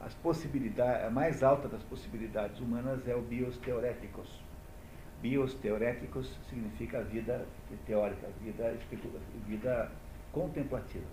[0.00, 4.40] as possibilidades, a mais alta das possibilidades humanas é o bios teoréticos.
[5.20, 7.46] Bios teoréticos significa vida
[7.86, 8.74] teórica, vida,
[9.46, 9.92] vida
[10.32, 11.04] contemplativa.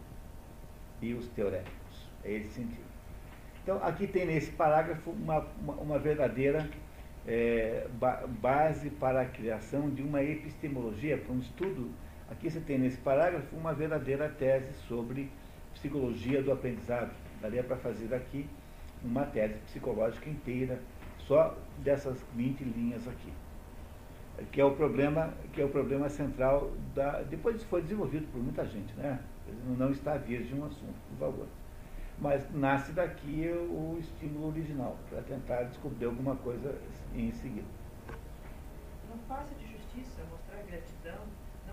[1.02, 2.88] Bios teoréticos, é esse sentido.
[3.62, 6.70] Então, aqui tem nesse parágrafo uma, uma, uma verdadeira
[7.28, 11.92] é, ba base para a criação de uma epistemologia, para um estudo.
[12.30, 15.32] Aqui você tem nesse parágrafo uma verdadeira tese sobre
[15.74, 17.12] psicologia do aprendizado.
[17.42, 18.50] Daria para fazer aqui
[19.04, 20.80] uma tese psicológica inteira,
[21.20, 23.32] só dessas 20 linhas aqui.
[24.52, 27.22] Que é o problema, que é o problema central da.
[27.24, 29.20] Depois foi desenvolvido por muita gente, né?
[29.78, 31.48] Não está virgem um assunto, por favor.
[32.20, 36.76] Mas nasce daqui o estímulo original, para tentar descobrir alguma coisa
[37.16, 37.68] em seguida.
[39.10, 41.20] Não faça de justiça mostrar gratidão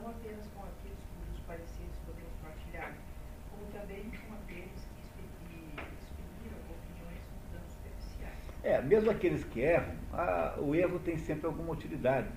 [0.05, 2.93] não apenas com aqueles cujos pareceres podemos partilhar,
[3.51, 4.85] como também com aqueles
[8.63, 12.29] É, mesmo aqueles que erram, a, o erro tem sempre alguma utilidade,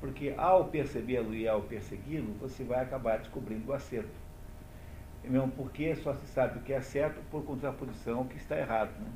[0.00, 4.10] porque ao percebê-lo e ao persegui-lo, você vai acabar descobrindo o acerto.
[5.22, 8.90] Mesmo porque só se sabe o que é certo por contraposição ao que está errado.
[8.98, 9.06] Né?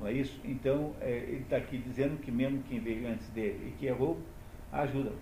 [0.00, 0.40] Não é isso?
[0.44, 4.18] Então, é, ele está aqui dizendo que mesmo quem veio antes dele e que errou,
[4.72, 5.12] ajuda.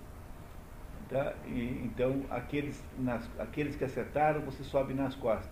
[1.08, 1.34] Tá?
[1.46, 5.48] E, então, aqueles, nas, aqueles que acertaram, você sobe nas costas.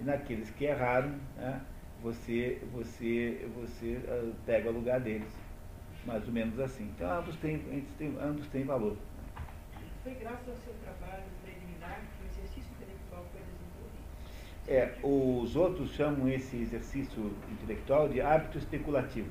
[0.00, 1.60] E naqueles que erraram, né,
[2.02, 5.32] você, você, você uh, pega o lugar deles.
[6.04, 6.84] Mais ou menos assim.
[6.96, 7.58] Então ambos têm,
[7.98, 8.96] têm, ambos têm valor.
[10.02, 13.98] Foi graças ao seu trabalho preliminar que o exercício intelectual foi desenvolvido.
[14.66, 19.28] É, os outros chamam esse exercício intelectual de hábito especulativo,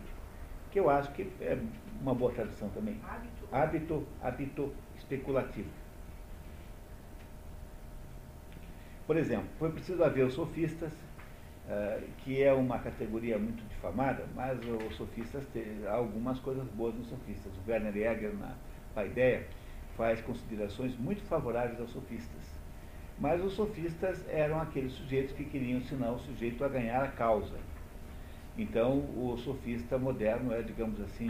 [0.69, 1.57] que eu acho que é
[2.01, 2.99] uma boa tradução também.
[3.07, 3.47] Hábito?
[3.51, 4.73] Hábito, hábito
[5.07, 5.69] especulativo.
[9.05, 10.91] Por exemplo, foi preciso haver os sofistas
[11.67, 17.09] Uh, que é uma categoria muito difamada, mas os sofistas têm algumas coisas boas nos
[17.09, 17.51] sofistas.
[17.57, 18.55] O Werner Jäger, na
[18.95, 19.45] Paideia,
[19.97, 22.41] faz considerações muito favoráveis aos sofistas.
[23.19, 27.59] Mas os sofistas eram aqueles sujeitos que queriam ensinar o sujeito a ganhar a causa.
[28.57, 31.29] Então, o sofista moderno é, digamos assim,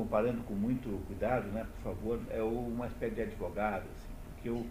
[0.00, 4.64] comparando com muito cuidado, né, por favor, é uma espécie de advogado, assim, porque o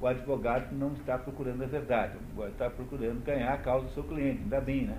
[0.00, 2.18] o advogado não está procurando a verdade,
[2.48, 4.98] está procurando ganhar a causa do seu cliente, ainda bem, né?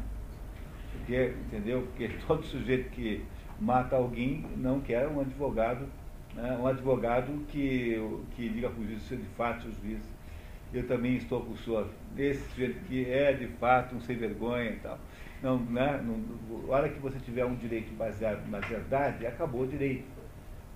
[0.91, 1.81] Porque, entendeu?
[1.83, 3.23] Porque todo sujeito que
[3.59, 5.87] mata alguém não quer um advogado,
[6.33, 6.57] né?
[6.59, 7.99] um advogado que,
[8.35, 10.01] que diga para o juiz se de fato o juiz.
[10.73, 14.71] Eu também estou com o senhor, desse sujeito que é de fato um sem vergonha
[14.71, 14.97] e tal.
[15.41, 16.01] Não, né?
[16.01, 20.05] Não, hora que você tiver um direito baseado na verdade, acabou o direito.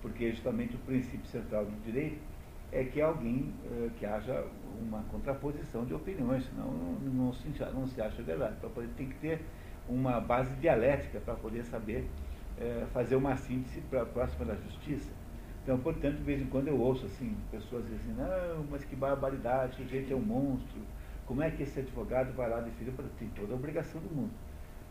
[0.02, 2.18] Porque justamente o princípio central do direito
[2.72, 4.44] é que alguém, uh, que haja
[4.80, 8.56] uma contraposição de opiniões, senão não, não, se, não se acha verdade.
[8.60, 9.40] Para poder, tem que ter
[9.88, 12.08] uma base dialética para poder saber
[12.58, 15.10] uh, fazer uma síntese para próxima da justiça.
[15.62, 19.72] Então, portanto, de vez em quando eu ouço assim, pessoas dizem, não, mas que barbaridade,
[19.72, 20.80] o sujeito é um monstro,
[21.26, 22.92] como é que esse advogado vai lá defender?
[23.18, 24.32] Tem toda a obrigação do mundo.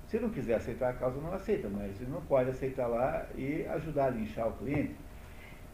[0.09, 3.65] Se não quiser aceitar a causa, não aceita, mas ele não pode aceitar lá e
[3.67, 4.95] ajudar a linchar o cliente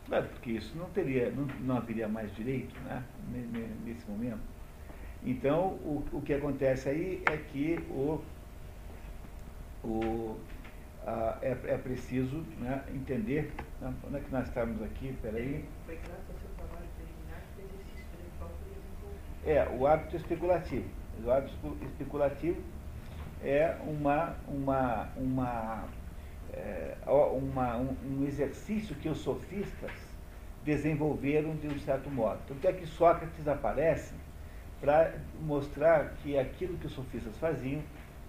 [0.07, 3.03] Claro, porque isso não teria, não, não haveria mais direito né,
[3.83, 4.39] nesse momento.
[5.23, 8.21] Então, o, o que acontece aí é que o,
[9.83, 10.37] o,
[11.07, 13.51] a, é, é preciso né, entender.
[13.81, 15.15] Né, onde é que nós estamos aqui?
[15.23, 15.65] Peraí.
[15.87, 18.05] Foi graças ao seu trabalho preliminar que o exercício.
[19.43, 20.85] É, o hábito especulativo.
[21.23, 22.61] O hábito especulativo
[23.45, 25.83] é uma, uma, uma
[26.51, 29.91] é, uma, um, um, exercício que os sofistas
[30.63, 32.39] desenvolveram de um certo modo.
[32.47, 34.15] Tanto é que Sócrates aparece
[34.81, 37.81] para mostrar que aquilo que os sofistas faziam,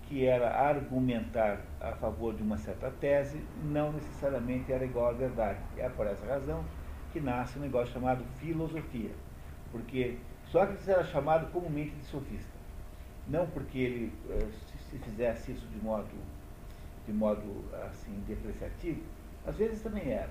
[0.08, 5.58] que era argumentar a favor de uma certa tese, não necessariamente era igual à verdade.
[5.76, 6.64] É por essa razão
[7.12, 9.10] que nasce um negócio chamado filosofia,
[9.72, 10.18] porque
[10.50, 12.56] Sócrates era chamado comumente de sofista,
[13.26, 14.46] não porque ele eh,
[14.96, 16.08] se fizesse isso de modo,
[17.06, 19.02] de modo assim depreciativo,
[19.46, 20.30] às vezes também era,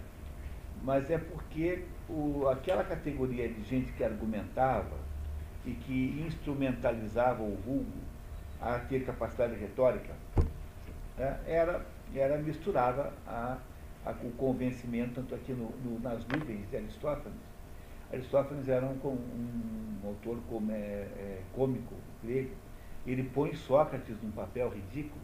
[0.83, 4.97] mas é porque o, aquela categoria de gente que argumentava
[5.65, 7.97] e que instrumentalizava o vulgo
[8.61, 10.13] a ter capacidade retórica,
[11.17, 13.57] né, era, era misturada a,
[14.05, 17.37] a, o convencimento, tanto aqui no, no, nas nuvens de Aristófanes.
[18.11, 22.51] Aristófanes era um, um, um autor como, é, é, cômico grego.
[23.05, 25.21] Ele põe Sócrates num papel ridículo.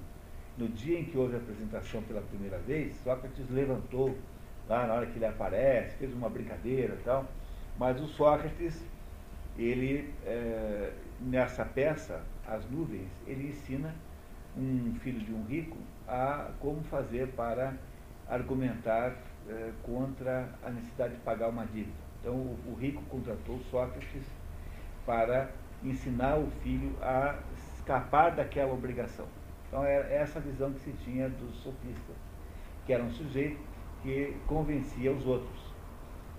[0.57, 4.15] No dia em que houve a apresentação pela primeira vez, Sócrates levantou,
[4.67, 7.25] lá na hora que ele aparece, fez uma brincadeira e tal.
[7.79, 8.85] Mas o Sócrates,
[9.57, 13.95] ele, é, nessa peça, As Nuvens, ele ensina
[14.57, 15.77] um filho de um rico
[16.07, 17.73] a como fazer para
[18.27, 19.15] argumentar
[19.47, 21.91] é, contra a necessidade de pagar uma dívida.
[22.19, 24.23] Então, o, o rico contratou Sócrates
[25.05, 25.49] para
[25.83, 27.39] ensinar o filho a
[27.81, 29.25] escapar daquela obrigação.
[29.67, 32.15] Então, era essa visão que se tinha dos sofistas,
[32.85, 33.59] que era um sujeito
[34.03, 35.71] que convencia os outros.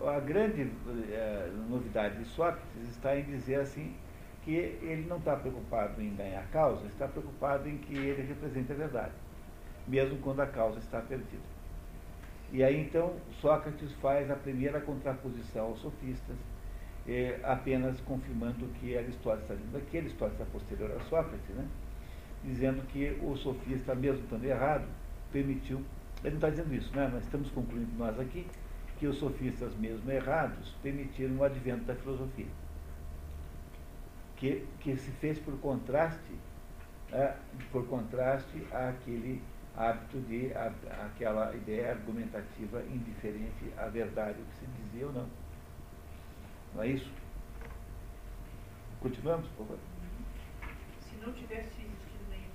[0.01, 0.71] A grande
[1.11, 3.95] eh, novidade de Sócrates está em dizer assim
[4.43, 8.75] que ele não está preocupado em ganhar causa, está preocupado em que ele represente a
[8.75, 9.13] verdade,
[9.87, 11.53] mesmo quando a causa está perdida.
[12.51, 16.37] E aí então Sócrates faz a primeira contraposição aos sofistas,
[17.07, 21.67] eh, apenas confirmando que Aristóteles está dizendo aqui, Aristóteles é posterior a Sócrates, né?
[22.45, 24.85] dizendo que o sofista, mesmo estando errado,
[25.33, 25.83] permitiu.
[26.23, 27.11] Ele não está dizendo isso, né?
[27.13, 28.47] mas estamos concluindo nós aqui
[28.99, 32.47] que os sofistas, mesmo errados, permitiram o advento da filosofia
[34.43, 36.35] que, que se fez por contraste,
[37.13, 37.37] é,
[37.71, 39.41] por contraste àquele
[39.77, 40.73] hábito de a,
[41.07, 45.27] aquela ideia argumentativa indiferente à verdade, o que se dizia ou não.
[46.75, 47.11] Não é isso?
[49.01, 49.79] Continuamos, por favor.
[51.01, 52.51] Se não tivesse existido nenhum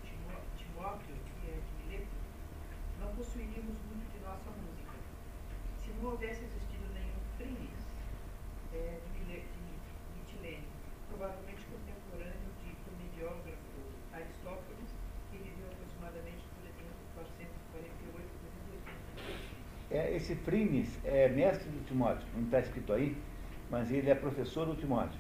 [0.58, 2.16] Timóteo, que é de Mileto,
[3.00, 4.94] não possuiríamos muito de nossa música.
[5.78, 7.86] Se não houvesse existido nenhum Frinis,
[8.74, 10.68] é, de Mileto, de Mitilene,
[11.10, 11.48] provavelmente
[19.90, 23.16] É, esse Frimes é mestre do Timóteo, não está escrito aí,
[23.70, 25.20] mas ele é professor do Timóteo.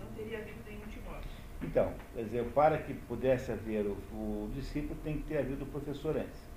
[0.00, 1.30] Não teria havido nenhum Timóteo.
[1.62, 5.66] Então, quer dizer, para que pudesse haver o, o discípulo, tem que ter havido o
[5.66, 6.48] professor antes.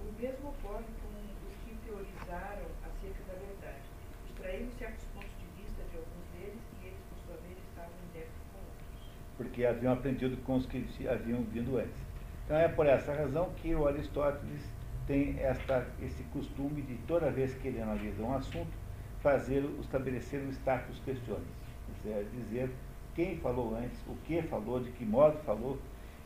[0.00, 1.08] O mesmo ocorre com
[1.48, 3.82] os que teorizaram acerca da verdade.
[4.28, 8.12] Extraímos certos pontos de vista de alguns deles e eles, por sua vez, estavam em
[8.12, 9.08] débito com outros.
[9.36, 12.12] Porque haviam aprendido com os que haviam vindo antes.
[12.44, 14.62] Então é por essa razão que o Aristóteles
[15.06, 18.81] tem esta, esse costume de, toda vez que ele analisa um assunto,
[19.22, 21.46] fazer, estabelecer o status questiones,
[22.04, 22.70] é dizer
[23.14, 25.78] quem falou antes, o que falou, de que modo falou,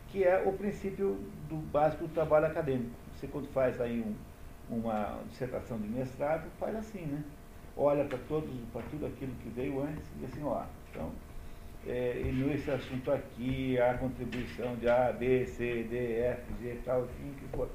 [0.09, 1.19] que é o princípio
[1.49, 2.91] do básico do trabalho acadêmico.
[3.15, 7.23] Você quando faz aí um, uma dissertação de mestrado, faz assim, né?
[7.75, 11.11] Olha para todos, para tudo aquilo que veio antes e assim, ó, então,
[11.85, 17.03] é, e nesse assunto aqui, a contribuição de A, B, C, D, F, G, tal,
[17.03, 17.69] enfim, que for.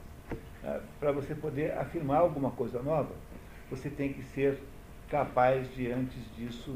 [0.65, 3.15] Ah, para você poder afirmar alguma coisa nova,
[3.71, 4.59] você tem que ser
[5.13, 6.75] capaz de, antes disso,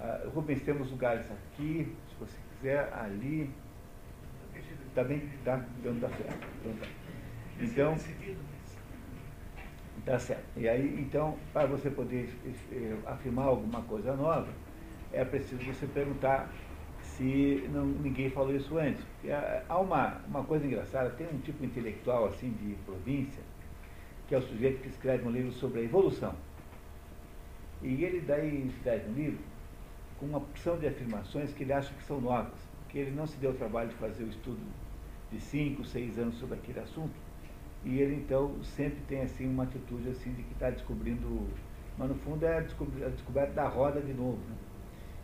[0.00, 3.48] uh, Rubens, temos lugares aqui, se você quiser, ali.
[4.88, 5.22] Está bem?
[5.44, 5.64] Tá?
[5.78, 6.48] Então tá certo.
[7.60, 8.00] Então, tá.
[8.04, 8.36] então
[10.04, 10.44] tá certo.
[10.56, 12.28] E aí, então, para você poder
[12.72, 14.48] eh, afirmar alguma coisa nova,
[15.12, 16.50] é preciso você perguntar
[17.00, 19.04] se não, ninguém falou isso antes.
[19.24, 23.42] É, há uma, uma coisa engraçada, tem um tipo intelectual assim de província,
[24.26, 26.34] que é o sujeito que escreve um livro sobre a evolução.
[27.82, 29.38] E ele daí escreve um livro
[30.18, 32.58] com uma opção de afirmações que ele acha que são novas,
[32.88, 34.60] que ele não se deu o trabalho de fazer o estudo
[35.30, 37.14] de cinco, seis anos sobre aquele assunto,
[37.84, 41.46] e ele então sempre tem assim uma atitude assim de que está descobrindo,
[41.96, 42.60] mas no fundo é a
[43.10, 44.38] descoberta da roda de novo.
[44.38, 44.56] Né?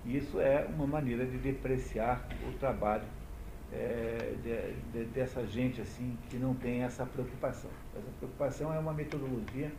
[0.06, 3.04] Isso é uma maneira de depreciar o trabalho
[3.72, 7.70] é, de, de, dessa gente assim que não tem essa preocupação.
[7.96, 9.72] Essa preocupação é uma metodologia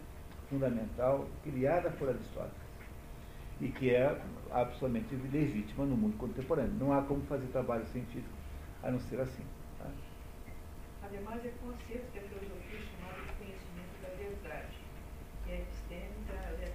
[0.49, 2.64] fundamental criada por Aristóteles
[3.61, 6.73] e que é absolutamente legítima no mundo contemporâneo.
[6.79, 8.35] Não há como fazer trabalho científico
[8.83, 9.43] a não ser assim.
[9.79, 9.89] Tá?
[11.03, 14.75] Ademais, é com acerto que a filosofia chamada de conhecimento da verdade,
[15.45, 16.65] que é epistêmica, é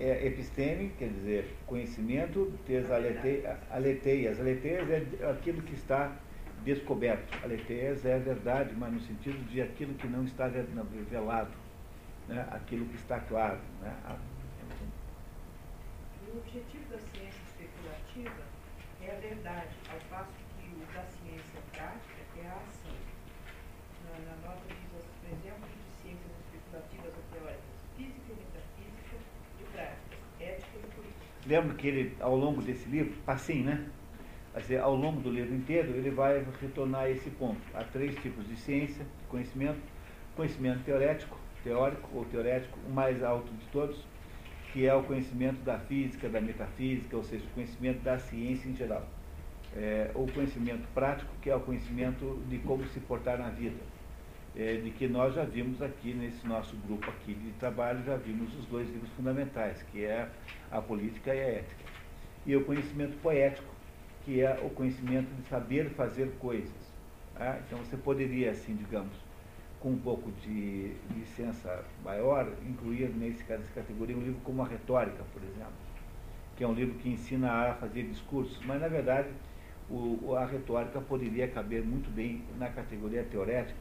[0.00, 3.58] é episteme, quer dizer, conhecimento, tes aleteias.
[3.70, 6.16] Aleteias é aquilo que está
[6.64, 7.38] descoberto.
[7.44, 11.50] Aletheia é verdade, mas no sentido de aquilo que não está revelado,
[12.26, 12.48] né?
[12.50, 13.58] aquilo que está claro.
[13.82, 13.94] Né?
[16.32, 18.44] O objetivo da ciência especulativa
[19.02, 22.94] é a verdade, ao passo que o da ciência prática é a ação.
[24.04, 24.90] Na, na nota diz
[25.26, 27.64] exemplos de ciências especulativas ou teóricas,
[27.96, 29.16] física e metafísica
[29.58, 31.26] e práticas, ética e política.
[31.46, 33.90] Lembro que ele, ao longo desse livro, assim, né?
[34.80, 37.60] ao longo do livro inteiro, ele vai retornar a esse ponto.
[37.74, 39.80] Há três tipos de ciência, de conhecimento.
[40.36, 44.06] Conhecimento teorético, teórico ou teorético, o mais alto de todos,
[44.72, 48.76] que é o conhecimento da física, da metafísica, ou seja, o conhecimento da ciência em
[48.76, 49.06] geral.
[49.76, 53.80] É, o conhecimento prático, que é o conhecimento de como se portar na vida.
[54.56, 58.52] É, de que nós já vimos aqui nesse nosso grupo aqui de trabalho, já vimos
[58.58, 60.28] os dois livros fundamentais, que é
[60.70, 61.84] a política e a ética.
[62.44, 63.72] E o conhecimento poético,
[64.24, 66.90] que é o conhecimento de saber fazer coisas.
[67.34, 67.60] Tá?
[67.66, 69.12] Então você poderia, assim, digamos,
[69.80, 75.24] com um pouco de licença maior, incluir nesse, nessa categoria um livro como a Retórica,
[75.32, 75.72] por exemplo,
[76.56, 79.30] que é um livro que ensina a fazer discursos, mas na verdade
[79.88, 83.80] o, a retórica poderia caber muito bem na categoria teorética,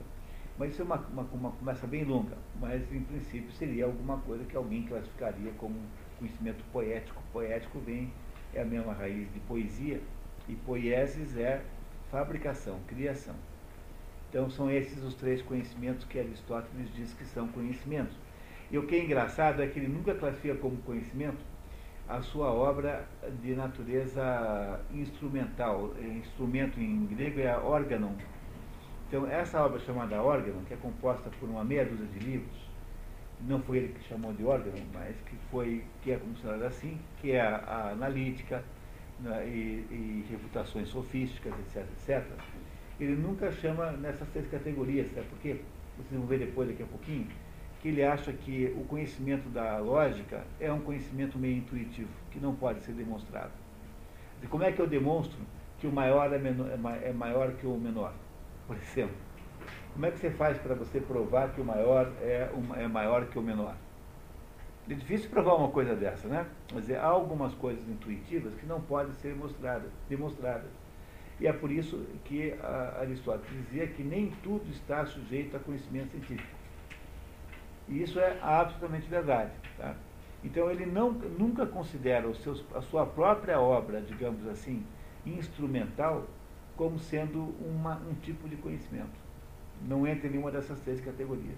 [0.58, 4.43] mas isso é uma, uma, uma começa bem longa, mas em princípio seria alguma coisa
[4.45, 5.76] que alguém classificaria como
[6.18, 7.22] conhecimento poético.
[7.32, 8.12] Poético vem,
[8.54, 10.02] é a mesma raiz de poesia,
[10.47, 11.62] e poiesis é
[12.10, 13.36] fabricação, criação.
[14.30, 18.16] Então são esses os três conhecimentos que Aristóteles diz que são conhecimentos.
[18.72, 21.40] E o que é engraçado é que ele nunca classifica como conhecimento
[22.08, 23.08] a sua obra
[23.42, 25.94] de natureza instrumental.
[26.00, 28.16] É, instrumento em grego é órgão.
[29.08, 32.70] Então essa obra chamada órgão, que é composta por uma meia dúzia de livros,
[33.42, 37.32] não foi ele que chamou de órgão, mas que foi que é considerado assim, que
[37.32, 38.64] é a, a analítica,
[39.20, 42.26] né, e, e, refutações sofísticas, etc, etc,
[43.00, 45.62] ele nunca chama nessas três categorias, sabe por quê?
[45.97, 47.28] Vocês vão ver depois, daqui a pouquinho,
[47.82, 52.56] que ele acha que o conhecimento da lógica é um conhecimento meio intuitivo, que não
[52.56, 53.52] pode ser demonstrado.
[54.43, 55.39] E como é que eu demonstro
[55.78, 56.70] que o maior é, menor,
[57.02, 58.14] é maior que o menor,
[58.68, 59.16] por exemplo?
[59.93, 63.39] Como é que você faz para você provar que o maior é, é maior que
[63.39, 63.76] o menor?
[64.89, 66.47] É difícil provar uma coisa dessa, né?
[66.74, 70.72] Mas há algumas coisas intuitivas que não podem ser mostradas, demonstradas.
[71.40, 72.54] E é por isso que
[73.00, 76.60] Aristóteles dizia que nem tudo está sujeito a conhecimento científico.
[77.88, 79.52] E isso é absolutamente verdade.
[79.78, 79.96] Tá?
[80.44, 84.86] Então ele não, nunca considera seus, a sua própria obra, digamos assim,
[85.26, 86.28] instrumental,
[86.78, 89.20] como sendo uma, um tipo de conhecimento.
[89.82, 91.58] Não entra em nenhuma dessas três categorias.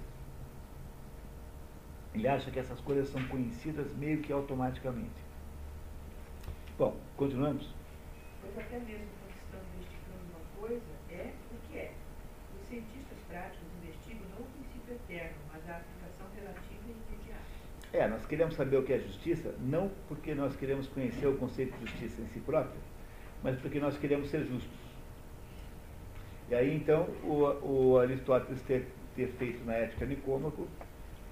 [2.14, 5.10] Ele acha que essas coisas são conhecidas meio que automaticamente.
[6.78, 7.70] Bom, continuamos?
[8.42, 11.92] Pois até mesmo quando estamos investigando uma coisa, é o que é.
[12.56, 17.42] Os cientistas práticos investigam não o princípio eterno, mas a aplicação relativa e imediata.
[17.92, 21.76] É, nós queremos saber o que é justiça, não porque nós queremos conhecer o conceito
[21.78, 22.80] de justiça em si próprio,
[23.44, 24.80] mas porque nós queremos ser justos.
[26.50, 30.68] E aí, então, o, o Aristóteles ter, ter feito na Ética Nicômaco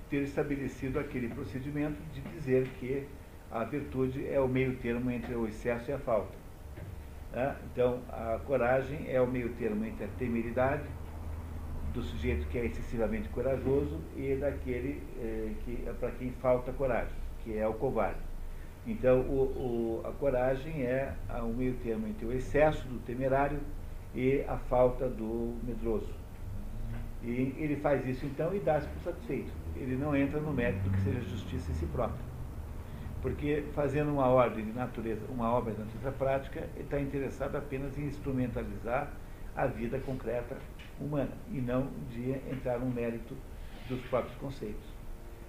[0.09, 3.05] ter estabelecido aquele procedimento de dizer que
[3.51, 6.38] a virtude é o meio termo entre o excesso e a falta.
[7.31, 7.55] Né?
[7.71, 10.83] Então, a coragem é o meio termo entre a temeridade
[11.93, 17.15] do sujeito que é excessivamente corajoso e daquele eh, que é para quem falta coragem,
[17.43, 18.19] que é o covarde.
[18.85, 23.59] Então, o, o, a coragem é o meio termo entre o excesso do temerário
[24.13, 26.13] e a falta do medroso.
[27.23, 31.01] E ele faz isso então e dá-se por satisfeito ele não entra no mérito que
[31.01, 32.19] seja justiça em si próprio.
[33.21, 37.97] Porque fazendo uma ordem de natureza, uma obra de natureza prática, ele está interessado apenas
[37.97, 39.11] em instrumentalizar
[39.55, 40.57] a vida concreta
[40.99, 43.35] humana e não de entrar no mérito
[43.89, 44.85] dos próprios conceitos.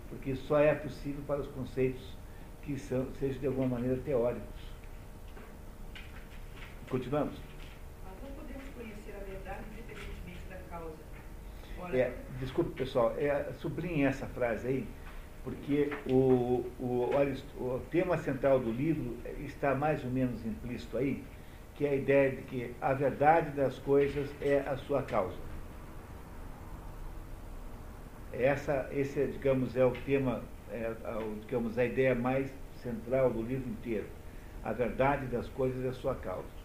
[0.09, 2.17] Porque só é possível para os conceitos
[2.63, 4.71] que são, sejam de alguma maneira teóricos.
[6.89, 7.35] Continuamos?
[8.05, 10.97] Nós não podemos conhecer a verdade independentemente da causa.
[11.79, 14.89] Ora, é, desculpe pessoal, é, sublinhe essa frase aí,
[15.51, 17.11] porque o, o,
[17.59, 21.25] o tema central do livro está mais ou menos implícito aí,
[21.75, 25.37] que é a ideia de que a verdade das coisas é a sua causa.
[28.33, 30.95] Essa, esse, digamos, é o tema, é,
[31.41, 34.07] digamos, a ideia mais central do livro inteiro.
[34.63, 36.60] A verdade das coisas é a sua causa.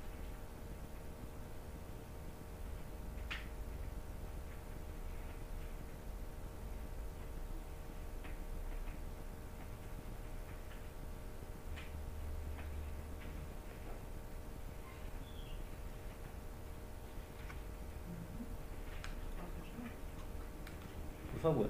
[21.45, 21.69] Favor.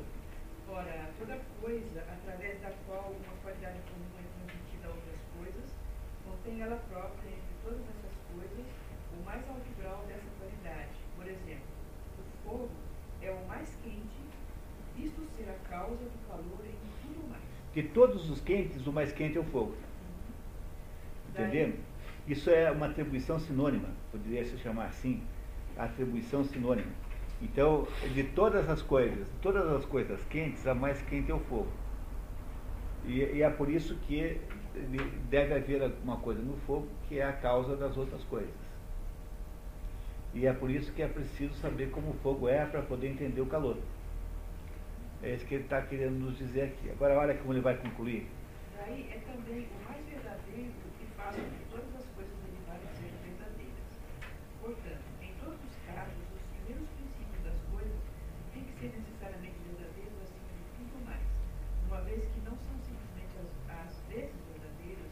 [0.69, 5.76] Ora, toda coisa através da qual uma qualidade comum é transmitida a outras coisas,
[6.23, 8.65] contém ela própria, entre todas essas coisas,
[9.19, 10.95] o mais alto grau dessa qualidade.
[11.17, 11.67] Por exemplo,
[12.19, 12.69] o fogo
[13.21, 14.21] é o mais quente,
[14.95, 17.43] visto ser a causa do calor em tudo mais.
[17.73, 19.76] De todos os quentes, o mais quente é o fogo.
[21.32, 21.84] Entendendo?
[22.26, 25.21] Isso é uma atribuição sinônima, poderia se chamar assim,
[25.78, 26.91] atribuição sinônima.
[27.46, 31.72] Então, de todas as coisas, todas as coisas quentes, a mais quente é o fogo.
[33.06, 34.41] E, e, é por isso que
[35.30, 38.50] deve haver alguma coisa no fogo que é a causa das outras coisas.
[40.34, 43.41] E é por isso que é preciso saber como o fogo é para poder entender
[43.41, 43.78] o calor.
[45.22, 46.89] É isso que ele está querendo nos dizer aqui.
[46.89, 48.28] Agora olha como ele vai concluir.
[48.76, 53.20] Daí é também o mais verdadeiro que faz com que todas as coisas derivadas sejam
[53.24, 53.86] verdadeiras.
[54.62, 55.06] Portanto,
[58.91, 61.26] ser necessariamente verdadeiros acima de tudo mais,
[61.88, 63.50] uma vez que não são simplesmente as,
[63.88, 65.10] as vezes verdadeiros,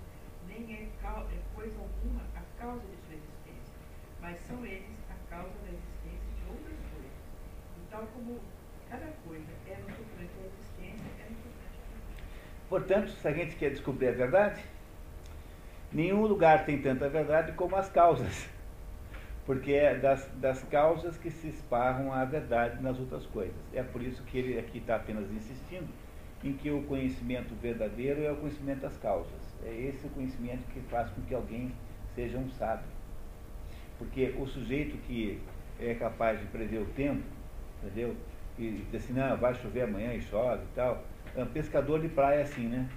[0.48, 3.74] nem é, é coisa alguma a causa de sua existência,
[4.22, 7.18] mas são eles a causa da existência de outras coisas.
[7.78, 8.40] E tal como
[8.90, 13.55] cada coisa é no suplente à existência, é no suplente à Portanto, se a gente
[13.55, 14.59] quer descobrir a verdade,
[15.91, 18.49] nenhum lugar tem tanta verdade como as causas
[19.45, 23.53] porque é das, das causas que se esparram a verdade nas outras coisas.
[23.71, 25.88] É por isso que ele aqui está apenas insistindo
[26.43, 29.55] em que o conhecimento verdadeiro é o conhecimento das causas.
[29.63, 31.71] É esse o conhecimento que faz com que alguém
[32.15, 32.88] seja um sábio.
[33.99, 35.39] Porque o sujeito que
[35.80, 37.21] é capaz de prever o tempo,
[37.84, 38.15] entendeu?
[38.57, 41.12] E diz assim, não, vai chover amanhã e chove e tal.
[41.36, 42.88] É pescador de praia assim, né?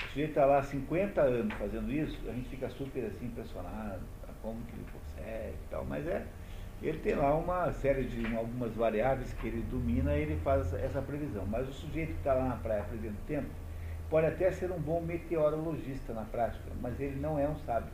[0.00, 4.00] O sujeito está lá há 50 anos fazendo isso, a gente fica super assim impressionado
[4.42, 6.24] como que ele consegue e tal, mas é,
[6.82, 11.02] ele tem lá uma série de algumas variáveis que ele domina e ele faz essa
[11.02, 11.44] previsão.
[11.46, 13.48] Mas o sujeito que está lá na praia prevendo o tempo
[14.08, 17.92] pode até ser um bom meteorologista na prática, mas ele não é um sábio.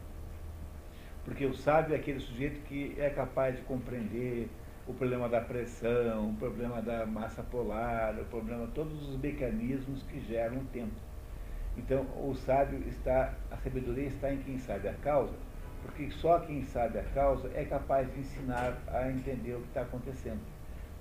[1.24, 4.48] Porque o sábio é aquele sujeito que é capaz de compreender
[4.86, 10.20] o problema da pressão, o problema da massa polar, o problema, todos os mecanismos que
[10.20, 10.94] geram o tempo.
[11.76, 15.34] Então, o sábio está, a sabedoria está em quem sabe a causa
[15.84, 19.82] porque só quem sabe a causa é capaz de ensinar a entender o que está
[19.82, 20.40] acontecendo.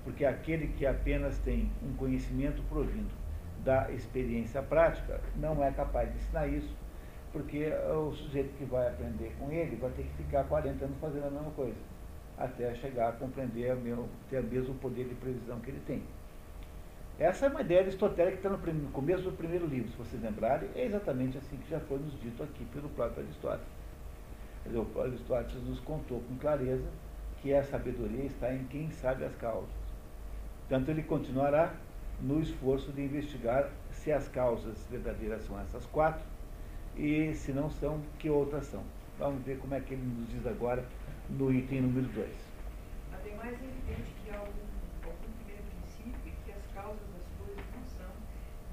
[0.04, 3.10] Porque aquele que apenas tem um conhecimento provindo
[3.64, 6.76] da experiência prática não é capaz de ensinar isso,
[7.32, 11.28] porque o sujeito que vai aprender com ele vai ter que ficar 40 anos fazendo
[11.28, 11.78] a mesma coisa,
[12.38, 13.76] até chegar a compreender,
[14.28, 16.02] ter o mesmo poder de previsão que ele tem.
[17.18, 20.68] Essa é uma ideia aristotélica que está no começo do primeiro livro, se vocês lembrarem,
[20.74, 23.68] é exatamente assim que já foi nos dito aqui pelo próprio Aristóteles.
[24.66, 26.88] O Aristóteles nos contou com clareza
[27.40, 29.70] que a sabedoria está em quem sabe as causas.
[30.68, 31.74] Tanto ele continuará
[32.20, 36.24] no esforço de investigar se as causas verdadeiras são essas quatro
[36.96, 38.82] e se não são, que outras são.
[39.18, 40.84] Vamos ver como é que ele nos diz agora
[41.30, 42.28] no item número 2.
[43.12, 44.68] Ademais, é evidente que há algum,
[45.04, 48.12] algum primeiro princípio em que as causas das coisas não são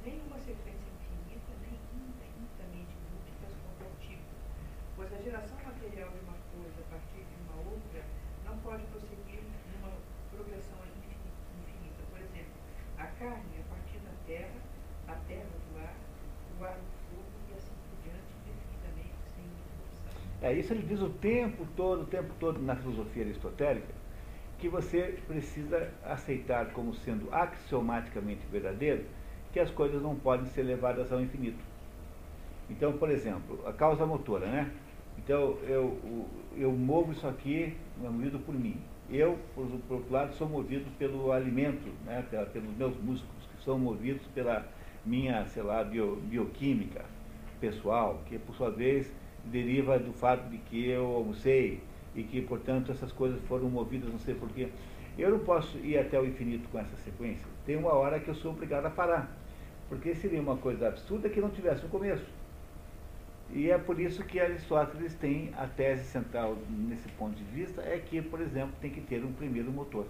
[0.04, 4.36] nem uma sequência infinita, nem infinitamente múltiplas quanto ao tipo,
[4.96, 8.04] pois a geração material de uma coisa a partir de uma outra
[8.44, 9.96] não pode prosseguir numa
[10.30, 12.04] progressão infinita.
[12.12, 12.56] Por exemplo,
[13.00, 14.60] a carne a partir da terra,
[15.08, 15.96] a terra do ar,
[16.60, 20.14] o ar do fogo e assim por diante, indefinidamente, sem interrupção.
[20.52, 23.94] É, isso ele diz o tempo todo, o tempo todo na filosofia aristotélica,
[24.60, 29.06] que você precisa aceitar como sendo axiomaticamente verdadeiro
[29.54, 31.64] que as coisas não podem ser levadas ao infinito.
[32.70, 34.72] Então, por exemplo, a causa motora, né?
[35.18, 35.98] Então, eu,
[36.58, 37.74] eu movo isso aqui,
[38.04, 38.78] é movido por mim.
[39.10, 43.80] Eu, por, por outro lado, sou movido pelo alimento, né, pelos meus músculos, que são
[43.80, 44.66] movidos pela
[45.06, 47.06] minha, sei lá, bio, bioquímica
[47.62, 49.12] pessoal, que por sua vez
[49.46, 51.82] deriva do fato de que eu almocei
[52.16, 54.70] e que, portanto, essas coisas foram movidas, não sei porquê.
[55.18, 57.46] Eu não posso ir até o infinito com essa sequência.
[57.66, 59.32] Tem uma hora que eu sou obrigado a parar,
[59.90, 62.26] porque seria uma coisa absurda que não tivesse um começo.
[63.54, 67.98] E é por isso que Aristóteles tem a tese central nesse ponto de vista, é
[67.98, 70.06] que, por exemplo, tem que ter um primeiro motor.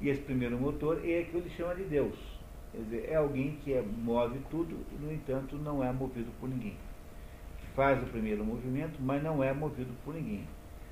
[0.00, 2.18] E esse primeiro motor é que ele chama de Deus.
[2.72, 6.76] Quer dizer, é alguém que move tudo, no entanto, não é movido por ninguém.
[7.80, 10.46] Faz o primeiro movimento, mas não é movido por ninguém.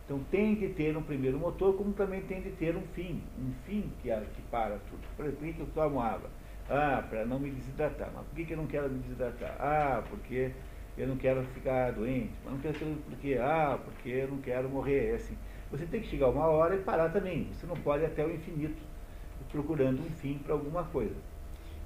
[0.07, 3.53] Então tem que ter um primeiro motor, como também tem de ter um fim, um
[3.67, 5.03] fim que, que para tudo.
[5.15, 6.31] Por exemplo, eu tomo água?
[6.67, 8.11] Ah, para não me desidratar.
[8.15, 9.55] Mas por que, que eu não quero me desidratar?
[9.61, 10.51] Ah, porque
[10.97, 15.11] eu não quero ficar doente, mas não quero porque, ah, porque eu não quero morrer.
[15.11, 15.37] É assim.
[15.71, 17.53] Você tem que chegar uma hora e parar também.
[17.53, 18.81] Você não pode ir até o infinito
[19.53, 21.17] procurando um fim para alguma coisa.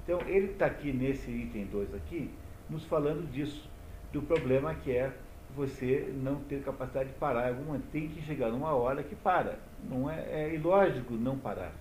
[0.01, 2.31] Então, ele está aqui nesse item 2 aqui,
[2.69, 3.69] nos falando disso,
[4.13, 5.11] do problema que é
[5.55, 7.49] você não ter capacidade de parar.
[7.49, 9.59] Alguma, tem que chegar numa hora que para.
[9.89, 11.71] Não é, é ilógico não parar.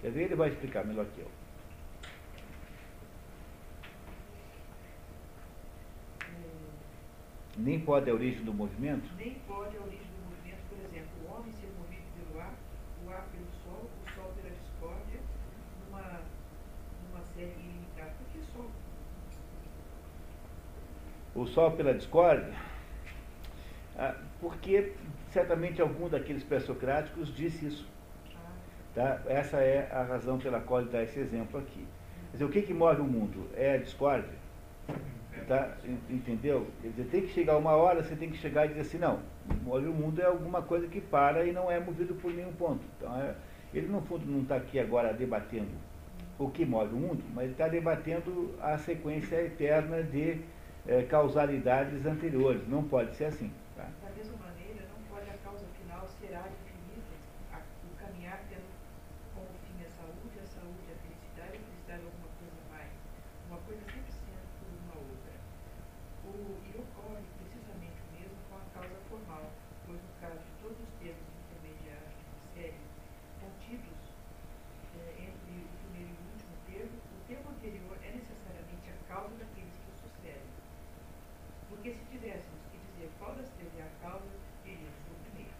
[0.00, 0.16] Quer?
[0.16, 1.30] Ele vai explicar melhor que eu.
[7.56, 9.10] Nem pode a origem do movimento?
[9.16, 12.54] Nem pode a origem do movimento, por exemplo, o homem ser movido pelo ar,
[13.04, 15.20] o ar pelo sol, o sol pela discórdia,
[15.84, 16.22] numa,
[17.04, 18.14] numa série ilimitada.
[18.18, 18.70] Por que sol?
[21.34, 22.52] O sol pela discórdia?
[23.96, 24.92] Ah, porque
[25.30, 27.88] certamente algum daqueles pré-socráticos disse isso.
[28.94, 29.20] Tá?
[29.26, 31.86] Essa é a razão pela qual ele dá esse exemplo aqui.
[32.30, 33.46] Quer dizer, o que, que move o mundo?
[33.54, 34.42] É a discórdia.
[35.48, 35.76] Tá?
[35.84, 36.66] En- Entendeu?
[36.82, 39.20] Quer dizer, tem que chegar uma hora, você tem que chegar e dizer assim, não,
[39.64, 42.80] move o mundo é alguma coisa que para e não é movido por nenhum ponto.
[42.98, 43.34] Então, é-
[43.72, 45.70] ele no fundo não está aqui agora debatendo
[46.38, 50.40] o que move o mundo, mas está debatendo a sequência eterna de
[50.88, 52.66] eh, causalidades anteriores.
[52.68, 53.52] Não pode ser assim.
[53.76, 53.88] Tá?
[54.02, 57.14] Da mesma maneira, não pode a causa final ser a infinita,
[57.52, 58.68] a- o caminhar tendo
[59.34, 62.92] como fim a saúde, a saúde a felicidade, a felicidade alguma coisa mais.
[63.48, 65.32] Uma coisa sempre sendo por uma outra.
[66.24, 66.30] O,
[66.66, 69.46] e ocorre precisamente o mesmo com a causa formal,
[69.86, 72.82] pois no caso de todos os termos intermediários de uma série
[73.42, 73.98] contidos
[75.00, 79.34] eh, entre o primeiro e o último termo, o termo anterior é necessariamente a causa
[79.34, 80.52] daqueles que o sucedem.
[81.68, 84.30] Porque se tivéssemos que dizer qual das três é a causa,
[84.64, 85.56] diríamos o primeiro.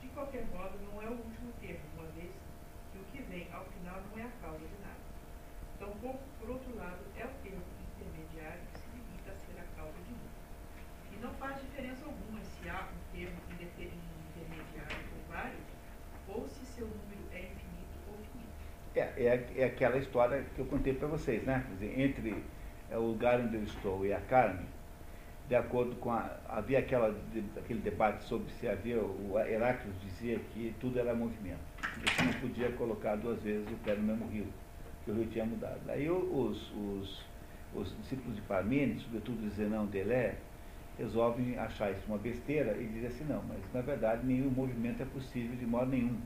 [0.00, 2.30] De qualquer modo, não é o último termo, uma vez
[2.92, 5.02] que o que vem ao final não é a causa de nada.
[5.78, 7.62] Tampouco, por outro lado, é o termo
[7.98, 10.28] intermediário que se limita a ser a causa de um.
[11.14, 15.66] E não faz diferença alguma se há um termo indeter- intermediário ou vários,
[16.28, 18.58] ou se seu número é infinito ou finito.
[19.28, 21.64] É, é, aquela história que eu contei para vocês, né?
[21.68, 22.34] Quer dizer, entre
[22.90, 24.66] é, o lugar onde eu estou e a Carmen,
[25.48, 26.36] de acordo com a.
[26.48, 28.98] Havia aquela, de- aquele debate sobre se havia.
[29.00, 31.60] O Heráclito dizia que tudo era movimento.
[32.04, 34.46] Você não podia colocar duas vezes o pé no mesmo rio,
[35.04, 35.80] que o rio tinha mudado.
[35.88, 37.24] Aí os, os,
[37.74, 40.36] os discípulos de Parmênides, sobretudo Zenão de Elé,
[40.98, 45.06] resolvem achar isso uma besteira e dizem assim, não, mas na verdade nenhum movimento é
[45.06, 46.18] possível de modo nenhum.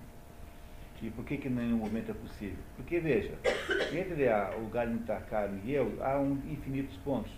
[1.03, 2.59] E por que, que nenhum movimento é possível?
[2.77, 3.35] Porque, veja,
[3.93, 7.33] entre a, o galho Carmen e eu, há um, infinitos pontos.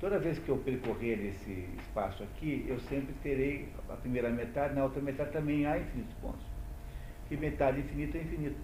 [0.00, 4.84] Toda vez que eu percorrer esse espaço aqui, eu sempre terei a primeira metade, na
[4.84, 6.46] outra metade também há infinitos pontos.
[7.30, 8.60] E metade infinito é infinito.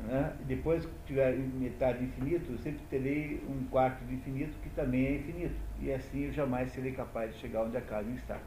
[0.00, 0.34] Né?
[0.46, 5.14] Depois que tiver metade infinito, eu sempre terei um quarto de infinito que também é
[5.16, 5.54] infinito.
[5.78, 8.40] E assim eu jamais serei capaz de chegar onde a Carmen está.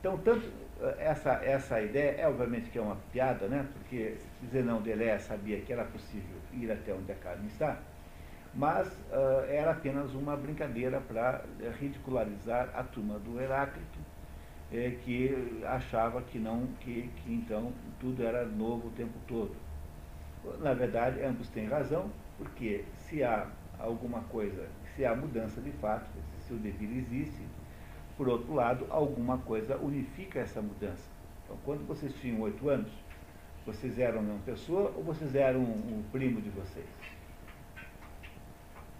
[0.00, 0.46] Então, tanto
[0.80, 3.66] eh, essa, essa ideia, é obviamente que é uma piada, né?
[3.72, 4.16] porque
[4.50, 7.78] Zenão de Elé sabia que era possível ir até onde a Carmen está,
[8.54, 11.44] mas ah, era apenas uma brincadeira para
[11.78, 13.98] ridicularizar a turma do Heráclito,
[14.72, 19.54] eh, que achava que não, que, que então tudo era novo o tempo todo.
[20.60, 26.10] Na verdade, ambos têm razão, porque se há alguma coisa, se há mudança de fato,
[26.38, 27.42] se o devir existe,
[28.16, 31.08] por outro lado, alguma coisa unifica essa mudança.
[31.44, 32.90] Então, quando vocês tinham oito anos,
[33.64, 36.86] vocês eram a mesma pessoa ou vocês eram um primo de vocês?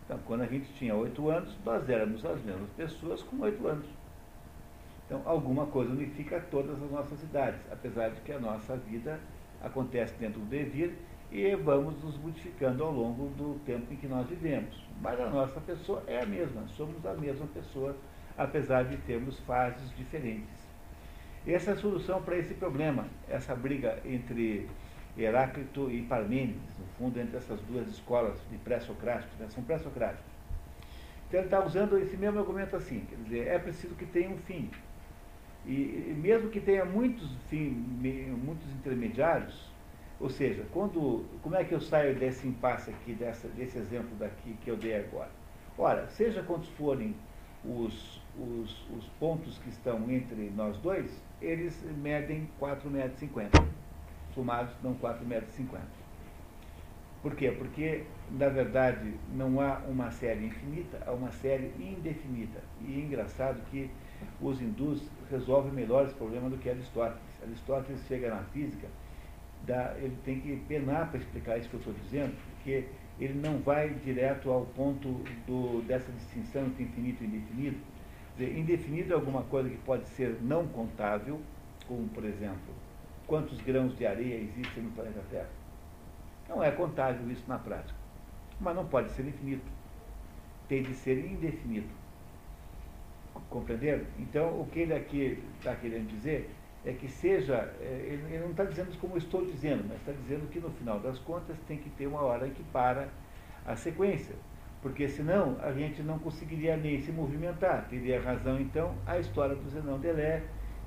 [0.05, 3.87] Então, quando a gente tinha oito anos, nós éramos as mesmas pessoas com oito anos.
[5.05, 9.19] Então, alguma coisa unifica todas as nossas idades, apesar de que a nossa vida
[9.63, 10.97] acontece dentro do devir
[11.31, 14.85] e vamos nos modificando ao longo do tempo em que nós vivemos.
[15.01, 17.97] Mas a nossa pessoa é a mesma, somos a mesma pessoa,
[18.37, 20.67] apesar de termos fases diferentes.
[21.47, 24.69] Essa é a solução para esse problema, essa briga entre
[25.17, 29.47] Heráclito e Parmênides, no fundo, entre essas duas escolas de pré-socráticos, né?
[29.49, 30.37] são pré-socráticos.
[31.29, 34.39] Então ele está usando esse mesmo argumento assim, quer dizer, é preciso que tenha um
[34.39, 34.71] fim.
[35.65, 35.73] E,
[36.11, 39.71] e mesmo que tenha muitos, fim, muitos intermediários,
[40.21, 44.57] ou seja, quando, como é que eu saio desse impasse aqui, dessa, desse exemplo daqui
[44.63, 45.31] que eu dei agora?
[45.77, 47.15] Ora, seja quantos forem
[47.65, 51.11] os, os, os pontos que estão entre nós dois,
[51.41, 53.65] eles medem 4,50 metros.
[54.35, 56.07] Somados dão 4,50 metros.
[57.23, 57.51] Por quê?
[57.51, 62.61] Porque, na verdade, não há uma série infinita, há uma série indefinida.
[62.81, 63.91] E é engraçado que
[64.41, 67.21] os hindus resolvem melhor esse problema do que Aristóteles.
[67.43, 68.87] Aristóteles chega na física,
[69.67, 72.85] dá, ele tem que penar para explicar isso que eu estou dizendo, porque
[73.19, 75.09] ele não vai direto ao ponto
[75.47, 77.77] do, dessa distinção entre infinito e indefinido.
[78.37, 81.41] Dizer, indefinido é alguma coisa que pode ser não contável,
[81.89, 82.75] como, por exemplo,
[83.27, 85.49] quantos grãos de areia existem no planeta Terra.
[86.49, 87.99] Não é contável isso na prática.
[88.61, 89.65] Mas não pode ser infinito.
[90.69, 91.89] Tem de ser indefinido.
[93.49, 94.05] Compreenderam?
[94.19, 96.51] Então, o que ele aqui está querendo dizer
[96.85, 100.61] é que seja, é, ele não está dizendo como estou dizendo, mas está dizendo que
[100.61, 103.09] no final das contas tem que ter uma hora que para
[103.65, 104.37] a sequência.
[104.83, 107.87] Porque senão a gente não conseguiria nem se movimentar.
[107.89, 110.43] Teria razão, então, a história do Zenão Delé,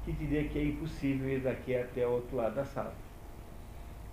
[0.06, 2.94] que diria que é impossível ir daqui até o outro lado da sala.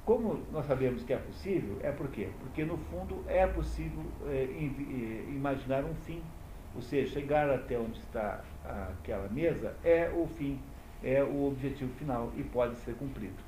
[0.05, 2.29] Como nós sabemos que é possível, é por quê?
[2.41, 4.45] Porque no fundo é possível é,
[5.29, 6.23] imaginar um fim.
[6.75, 10.61] Ou seja, chegar até onde está aquela mesa é o fim
[11.03, 13.46] é o objetivo final e pode ser cumprido.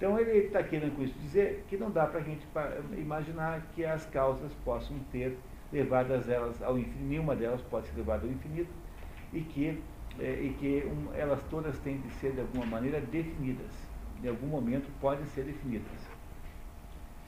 [0.00, 2.48] Então ele está querendo com isso dizer que não dá para a gente
[2.96, 5.36] imaginar que as causas possam ter
[5.70, 8.72] levadas elas ao infinito, nenhuma delas pode ser levada ao infinito
[9.30, 9.78] e que,
[10.18, 13.70] é, e que um, elas todas têm de ser de alguma maneira definidas.
[14.24, 16.08] Em algum momento podem ser definidas.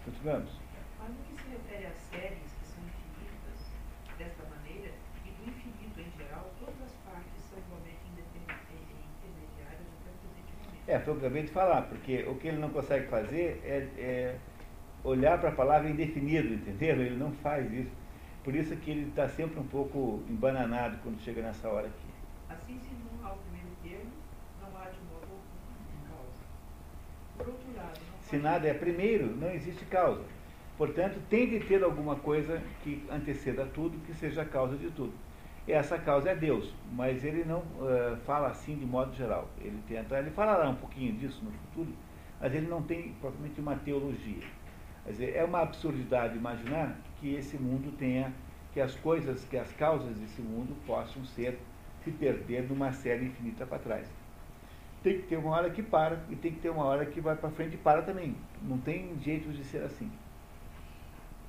[0.06, 0.50] Continuamos.
[1.06, 3.70] No que se refere às séries que são infinitas
[4.16, 4.92] desta maneira,
[5.26, 8.02] e do infinito em geral, todas as partes são igualmente
[10.92, 13.60] é, foi o que eu acabei de falar, porque o que ele não consegue fazer
[13.64, 14.36] é, é
[15.02, 17.00] olhar para a palavra indefinido, entendeu?
[17.00, 17.90] Ele não faz isso.
[18.44, 22.08] Por isso que ele está sempre um pouco embananado quando chega nessa hora aqui.
[22.50, 24.10] Assim, se não há o primeiro termo,
[24.60, 25.40] não há de modo
[26.08, 26.44] causa.
[27.38, 30.24] Por outro lado, se nada é primeiro, não existe causa.
[30.76, 35.12] Portanto, tem de ter alguma coisa que anteceda tudo, que seja a causa de tudo
[35.70, 39.48] essa causa é Deus, mas ele não uh, fala assim de modo geral.
[39.60, 41.92] Ele tenta, ele falará um pouquinho disso no futuro,
[42.40, 44.42] mas ele não tem propriamente uma teologia.
[45.04, 48.32] Quer dizer, é uma absurdidade imaginar que esse mundo tenha,
[48.72, 51.58] que as coisas, que as causas desse mundo possam ser,
[52.02, 54.10] se perder numa série infinita para trás.
[55.04, 57.36] Tem que ter uma hora que para e tem que ter uma hora que vai
[57.36, 58.34] para frente e para também.
[58.62, 60.10] Não tem jeito de ser assim.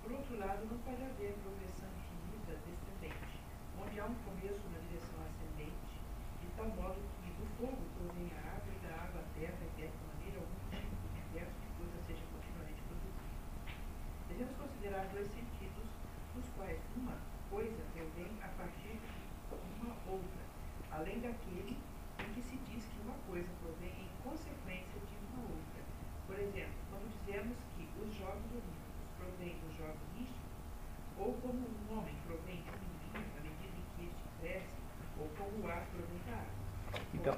[0.03, 1.33] Por outro lado, não pode haver
[4.03, 5.95] há um começo na direção ascendente,
[6.43, 9.81] de tal modo que do fogo provém a água e da água a terra, e
[9.81, 13.23] dessa maneira algum tipo de universo de coisa seja continuamente produzido.
[14.83, 15.87] Considerar dois sentidos,
[16.35, 17.15] nos quais uma
[17.49, 20.43] coisa provém a partir de uma outra,
[20.91, 21.77] além daquele
[22.19, 25.79] em que se diz que uma coisa provém em consequência de uma outra.
[26.27, 30.51] Por exemplo, quando dizemos que os jogos olímpicos provêm dos jogos místicos,
[31.17, 32.93] ou como um homem provém de um
[35.23, 37.07] ou como o ar provém da água.
[37.13, 37.37] Então,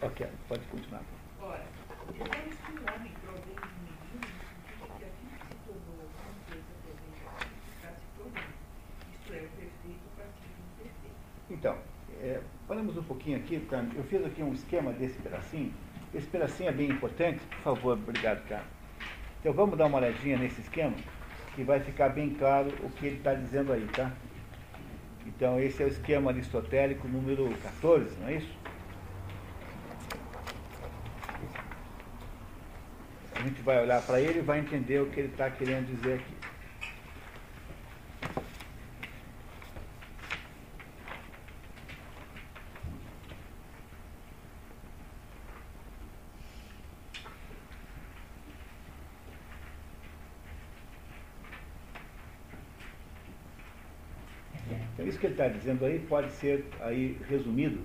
[0.00, 1.02] ok, pode continuar.
[1.40, 1.66] Ora,
[2.12, 5.54] dizemos que o homem provém de um menino no sentido de que aquilo que se
[5.66, 8.54] tornou alguma coisa provém daquilo que está se tornando.
[9.12, 11.20] Isto é, o perfeito a partir do imperfeito.
[11.50, 11.76] Então,
[12.70, 13.60] falamos um pouquinho aqui,
[13.96, 15.74] eu fiz aqui um esquema desse pedacinho.
[16.14, 18.62] Esse pedacinho é bem importante, por favor, obrigado, cara.
[19.40, 20.94] Então vamos dar uma olhadinha nesse esquema,
[21.56, 24.12] que vai ficar bem claro o que ele está dizendo aí, tá?
[25.26, 28.58] Então, esse é o esquema aristotélico número 14, não é isso?
[33.34, 36.20] A gente vai olhar para ele e vai entender o que ele está querendo dizer
[36.20, 36.40] aqui.
[55.20, 57.80] que ele está dizendo aí pode ser aí resumido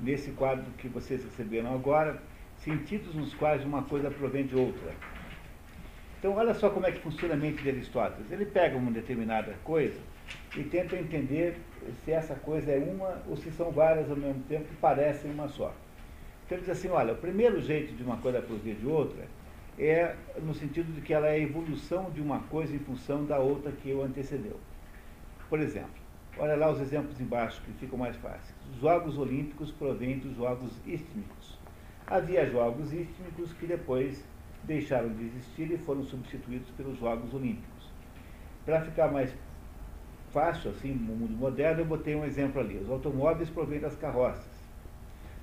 [0.00, 2.20] nesse quadro que vocês receberam agora,
[2.58, 4.92] sentidos nos quais uma coisa provém de outra.
[6.18, 8.30] Então, olha só como é que funciona a mente de Aristóteles.
[8.30, 9.98] Ele pega uma determinada coisa
[10.56, 11.56] e tenta entender
[12.04, 15.48] se essa coisa é uma ou se são várias ao mesmo tempo que parecem uma
[15.48, 15.72] só.
[16.44, 19.24] Então, ele diz assim: olha, o primeiro jeito de uma coisa provir de outra
[19.78, 23.38] é no sentido de que ela é a evolução de uma coisa em função da
[23.38, 24.58] outra que o antecedeu.
[25.48, 25.99] Por exemplo,
[26.42, 28.54] Olha lá os exemplos embaixo que ficam mais fáceis.
[28.72, 31.58] Os Jogos Olímpicos provêm dos Jogos Istmicos.
[32.06, 34.24] Havia Jogos Istmicos que depois
[34.64, 37.92] deixaram de existir e foram substituídos pelos Jogos Olímpicos.
[38.64, 39.30] Para ficar mais
[40.32, 42.78] fácil, assim, no mundo moderno, eu botei um exemplo ali.
[42.78, 44.48] Os automóveis provêm das carroças.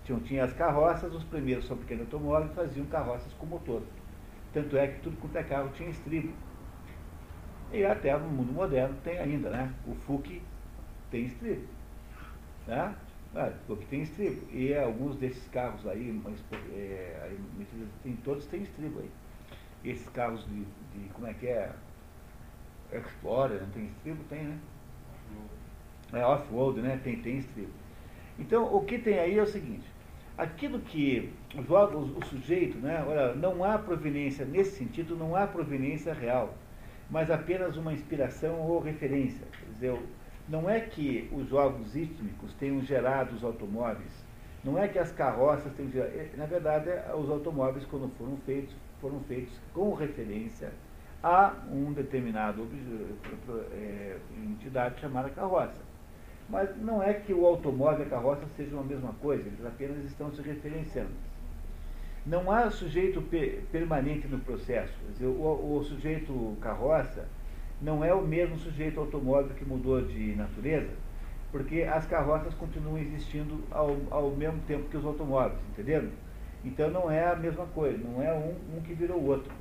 [0.04, 3.84] Tinham, tinha as carroças, os primeiros são pequenos automóveis faziam carroças com motor.
[4.52, 6.34] Tanto é que tudo quanto é carro tinha estribo.
[7.72, 9.72] E até no mundo moderno tem ainda, né?
[9.86, 10.42] O FUC
[11.12, 11.68] tem estribo.
[12.68, 12.96] Né?
[13.36, 14.42] Ah, porque tem estribo.
[14.52, 16.44] E alguns desses carros aí, mas,
[16.74, 17.36] é,
[18.04, 19.10] tem, todos têm estribo aí.
[19.84, 21.72] Esses carros de, de como é que é?
[22.92, 24.24] Explorer, não tem estribo?
[24.30, 24.60] Tem, né?
[26.14, 27.00] É off-road, né?
[27.04, 27.72] Tem, tem estribo.
[28.40, 29.88] Então, o que tem aí é o seguinte.
[30.38, 31.34] aquilo que
[31.68, 36.54] joga o, o sujeito, né, olha, não há proveniência, nesse sentido, não há proveniência real,
[37.10, 39.46] mas apenas uma inspiração ou referência.
[39.52, 40.00] Quer dizer,
[40.48, 44.12] não é que os jogos ítmicos tenham gerado os automóveis,
[44.64, 46.14] não é que as carroças tenham gerado.
[46.16, 50.72] Eh, na verdade, os automóveis, quando foram feitos, foram feitos com referência
[51.24, 52.68] a um determinado
[53.74, 55.88] é, entidade chamada carroça.
[56.50, 60.04] Mas não é que o automóvel e a carroça sejam a mesma coisa, eles apenas
[60.06, 61.12] estão se referenciando.
[62.26, 63.22] Não há sujeito
[63.72, 64.94] permanente no processo.
[65.12, 67.26] Dizer, o, o, sujeito carroça
[67.82, 70.90] não é o mesmo sujeito automóvel que mudou de natureza,
[71.52, 76.10] porque as carroças continuam existindo ao, ao mesmo tempo que os automóveis, entenderam?
[76.66, 79.52] Então não é a mesma coisa, não é um, um que virou o outro.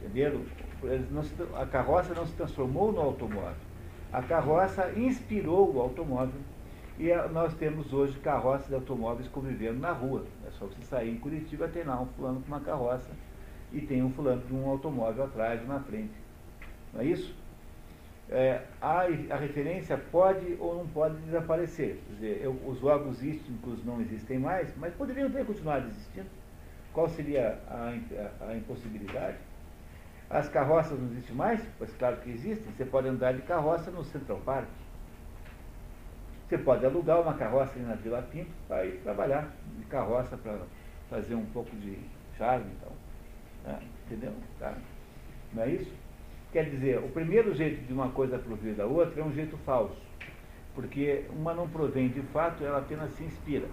[0.00, 0.42] Entenderam?
[1.22, 3.56] Se, a carroça não se transformou no automóvel.
[4.12, 6.40] A carroça inspirou o automóvel
[6.98, 10.24] e nós temos hoje carroças de automóveis convivendo na rua.
[10.46, 13.10] É só você sair em Curitiba, tem lá um fulano com uma carroça
[13.72, 16.23] e tem um fulano com um automóvel atrás, na frente.
[16.94, 17.34] Não é isso?
[18.30, 22.00] É, a, a, referência pode ou não pode desaparecer.
[22.06, 23.18] Quer dizer, eu, os órgãos
[23.84, 26.28] não existem mais, mas poderiam ter continuado existindo.
[26.92, 27.92] Qual seria a,
[28.42, 29.36] a, a impossibilidade?
[30.30, 31.60] As carroças não existem mais?
[31.78, 32.72] Pois claro que existem.
[32.72, 34.68] Você pode andar de carroça no Central Park.
[36.48, 40.58] Você pode alugar uma carroça ali na Vila Pinto para ir trabalhar de carroça para
[41.10, 41.98] fazer um pouco de
[42.38, 42.92] charme então.
[43.64, 43.80] Né?
[44.06, 44.32] Entendeu?
[44.58, 44.74] Tá?
[45.52, 45.92] Não é isso?
[46.54, 50.00] Quer dizer, o primeiro jeito de uma coisa provir da outra é um jeito falso.
[50.72, 53.66] Porque uma não provém de fato, ela apenas se inspira.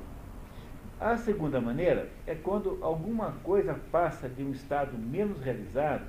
[0.99, 6.07] A segunda maneira é quando alguma coisa passa de um estado menos realizado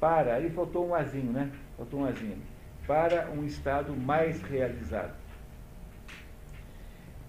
[0.00, 1.52] para, aí faltou um azinho, né?
[1.76, 2.42] Faltou um azinho.
[2.84, 5.14] Para um estado mais realizado.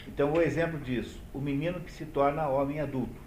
[0.08, 3.22] Então, o exemplo disso, o menino que se torna homem adulto.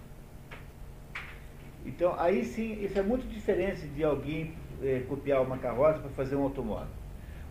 [1.85, 6.35] Então, aí sim, isso é muito diferente de alguém é, copiar uma carroça para fazer
[6.35, 7.01] um automóvel.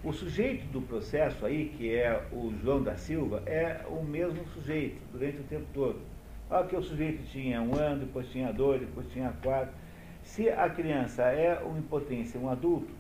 [0.03, 5.01] O sujeito do processo aí, que é o João da Silva, é o mesmo sujeito
[5.13, 6.01] durante o tempo todo.
[6.49, 9.75] Olha que o sujeito tinha um ano, depois tinha dois, depois tinha quatro.
[10.23, 12.93] Se a criança é uma impotência, um adulto,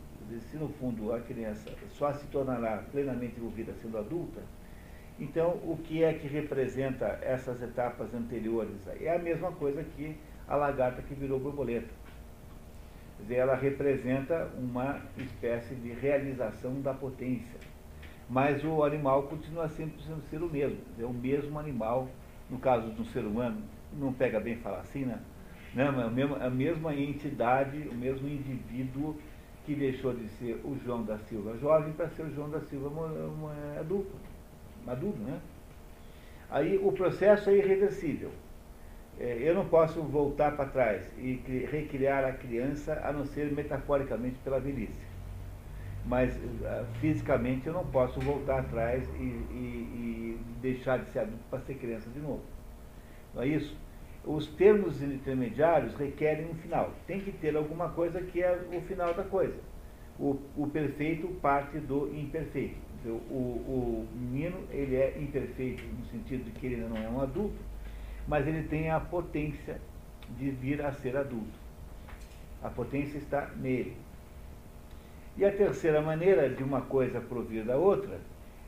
[0.50, 4.40] se no fundo a criança só se tornará plenamente envolvida sendo adulta,
[5.18, 8.76] então o que é que representa essas etapas anteriores?
[9.00, 10.16] É a mesma coisa que
[10.46, 11.88] a lagarta que virou borboleta.
[13.28, 17.58] Ela representa uma espécie de realização da potência.
[18.28, 20.78] Mas o animal continua sempre sendo ser o mesmo.
[20.98, 22.08] É o mesmo animal,
[22.48, 25.18] no caso de um ser humano, não pega bem falar assim, né?
[25.76, 29.16] A, mesma, a mesma entidade, o mesmo indivíduo
[29.64, 32.90] que deixou de ser o João da Silva jovem para ser o João da Silva
[33.78, 34.12] adulto,
[34.84, 35.16] maduro.
[35.18, 35.40] Né?
[36.50, 38.30] Aí o processo é irreversível.
[39.20, 41.34] É, eu não posso voltar para trás e
[41.70, 45.10] recriar a criança, a não ser metaforicamente pela velhice.
[46.06, 51.44] Mas uh, fisicamente eu não posso voltar atrás e, e, e deixar de ser adulto
[51.50, 52.42] para ser criança de novo.
[53.34, 53.76] Não é isso?
[54.24, 56.92] os termos intermediários requerem um final.
[57.06, 59.58] Tem que ter alguma coisa que é o final da coisa.
[60.18, 62.76] O, o perfeito parte do imperfeito.
[63.06, 67.56] O, o, menino ele é imperfeito no sentido de que ele não é um adulto,
[68.30, 69.78] mas ele tem a potência
[70.38, 71.58] de vir a ser adulto.
[72.62, 73.96] A potência está nele.
[75.36, 78.18] E a terceira maneira de uma coisa provir da outra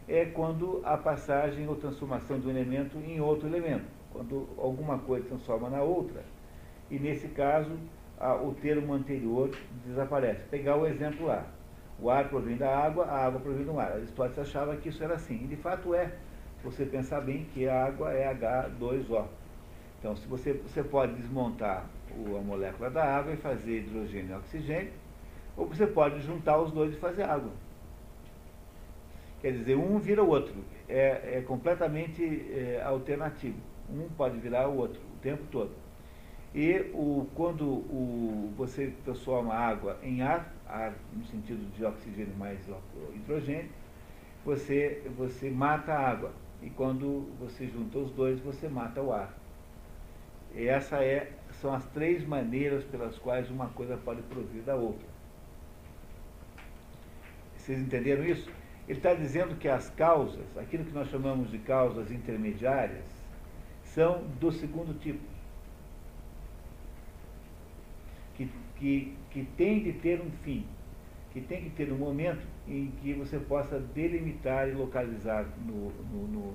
[0.07, 5.71] é quando a passagem ou transformação do elemento em outro elemento quando alguma coisa transforma
[5.71, 6.23] na outra,
[6.91, 7.71] e nesse caso
[8.21, 9.51] a, o termo anterior
[9.87, 10.43] desaparece.
[10.51, 11.47] Pegar o exemplo lá.
[11.99, 13.93] O ar provém da água, a água provém do ar.
[13.93, 15.45] Aristóteles achava que isso era assim.
[15.45, 16.13] E de fato é.
[16.63, 19.25] Você pensar bem que a água é H2O.
[20.03, 24.35] Então, se você, você pode desmontar o, a molécula da água e fazer hidrogênio e
[24.35, 24.93] oxigênio,
[25.57, 27.53] ou você pode juntar os dois e fazer água.
[29.41, 30.57] Quer dizer, um vira o outro.
[30.89, 33.59] É, é completamente é, alternativo.
[33.89, 35.70] Um pode virar o outro o tempo todo.
[36.53, 42.59] E o, quando o, você transforma água em ar, ar no sentido de oxigênio mais
[43.15, 43.70] hidrogênio,
[44.45, 46.33] você, você mata a água.
[46.61, 49.41] E quando você junta os dois, você mata o ar.
[50.55, 55.07] Essa é, são as três maneiras pelas quais uma coisa pode provir da outra.
[57.57, 58.51] Vocês entenderam isso?
[58.89, 63.05] Ele está dizendo que as causas, aquilo que nós chamamos de causas intermediárias,
[63.85, 65.20] são do segundo tipo.
[68.35, 70.66] Que, que, que tem de ter um fim,
[71.33, 76.27] que tem que ter um momento em que você possa delimitar e localizar no, no,
[76.27, 76.55] no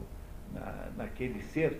[0.53, 1.79] na, naquele ser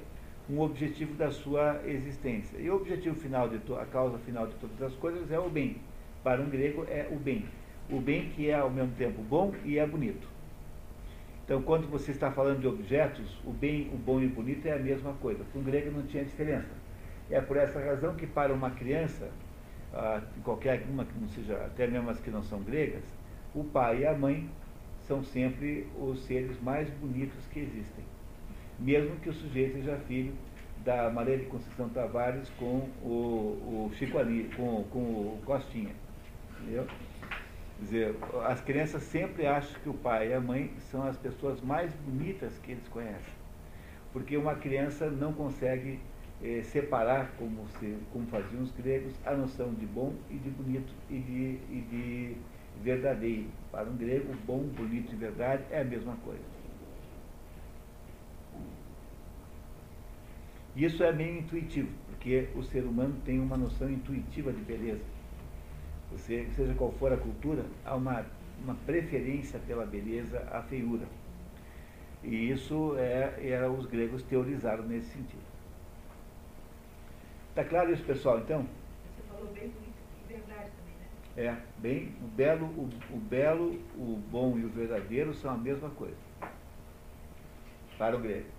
[0.50, 2.58] um objetivo da sua existência.
[2.58, 5.78] E o objetivo final de a causa final de todas as coisas é o bem.
[6.24, 7.46] Para um grego é o bem.
[7.90, 10.28] O bem que é ao mesmo tempo bom e é bonito.
[11.44, 14.74] Então, quando você está falando de objetos, o bem, o bom e o bonito é
[14.74, 15.44] a mesma coisa.
[15.46, 16.74] Para um grego não tinha diferença.
[17.30, 19.30] É por essa razão que para uma criança,
[19.94, 23.04] ah, qualquer uma que não seja, até mesmo as que não são gregas,
[23.54, 24.50] o pai e a mãe
[25.08, 28.07] são sempre os seres mais bonitos que existem
[28.80, 30.34] mesmo que o sujeito seja filho
[30.84, 35.94] da Maria de Conceição Tavares com o, o Chico Ali, com, com o Costinha.
[36.62, 36.86] Entendeu?
[36.86, 41.62] Quer dizer, as crianças sempre acham que o pai e a mãe são as pessoas
[41.62, 43.34] mais bonitas que eles conhecem.
[44.12, 46.00] Porque uma criança não consegue
[46.42, 50.94] eh, separar, como, se, como faziam os gregos, a noção de bom e de bonito
[51.10, 52.38] e de, e de
[52.82, 53.48] verdadeiro.
[53.72, 56.57] Para um grego, bom, bonito e verdade é a mesma coisa.
[60.78, 65.04] Isso é meio intuitivo, porque o ser humano tem uma noção intuitiva de beleza.
[66.12, 68.24] Você, seja qual for a cultura, há uma,
[68.64, 71.08] uma preferência pela beleza à feiura.
[72.24, 75.42] E isso é, era os gregos teorizaram nesse sentido.
[77.50, 78.62] Está claro isso, pessoal, então?
[78.62, 79.98] Você falou bem bonito
[80.30, 81.58] e verdade também, né?
[81.58, 85.90] É, bem, o belo, o, o belo, o bom e o verdadeiro são a mesma
[85.90, 86.18] coisa.
[87.98, 88.57] Para o grego.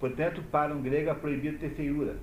[0.00, 2.16] Portanto, para um grego é proibido ter feiura.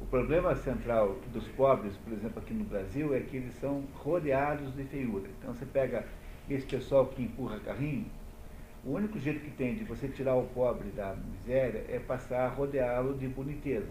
[0.00, 4.74] O problema central dos pobres, por exemplo, aqui no Brasil, é que eles são rodeados
[4.74, 5.28] de feiura.
[5.38, 6.04] Então você pega
[6.50, 8.06] esse pessoal que empurra carrinho,
[8.86, 12.48] o único jeito que tem de você tirar o pobre da miséria é passar a
[12.48, 13.88] rodeá-lo de boniteza.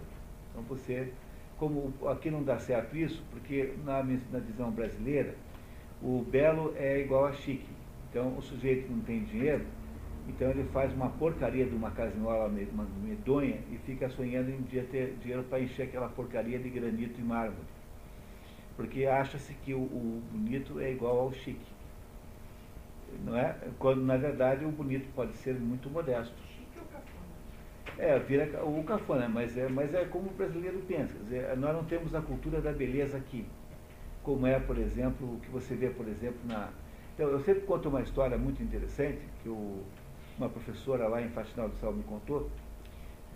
[0.49, 1.11] Então você,
[1.57, 5.35] como aqui não dá certo isso, porque na, na visão brasileira,
[6.01, 7.67] o belo é igual a chique.
[8.09, 9.65] Então o sujeito não tem dinheiro,
[10.27, 14.83] então ele faz uma porcaria de uma casinola medonha e fica sonhando em um dia
[14.91, 17.61] ter dinheiro para encher aquela porcaria de granito e mármore.
[18.75, 21.73] Porque acha-se que o, o, bonito é igual ao chique.
[23.23, 23.55] Não é?
[23.79, 26.35] Quando na verdade o bonito pode ser muito modesto.
[26.35, 27.25] Chique ou cafona?
[27.97, 31.13] É, vira o cafona, mas é, mas é como o brasileiro pensa.
[31.19, 33.45] Dizer, nós não temos a cultura da beleza aqui.
[34.23, 36.69] Como é, por exemplo, o que você vê, por exemplo, na.
[37.13, 39.81] Então, eu sempre conto uma história muito interessante que o
[40.37, 42.49] uma professora lá em Faxinal do Sal me contou,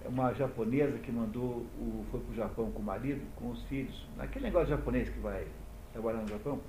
[0.06, 4.08] uma japonesa que mandou, o, foi para o Japão com o marido, com os filhos,
[4.18, 5.46] naquele negócio japonês que vai
[5.94, 6.60] trabalhar no Japão,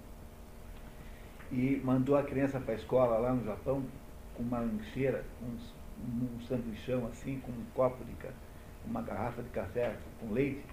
[1.53, 3.85] e mandou a criança para a escola lá no Japão
[4.35, 5.57] com uma lancheira, um,
[6.25, 8.15] um sanduichão assim, com um copo de
[8.87, 10.65] uma garrafa de café com leite.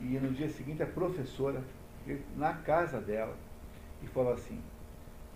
[0.00, 1.62] E no dia seguinte a professora
[2.04, 3.36] veio na casa dela
[4.02, 4.60] e falou assim,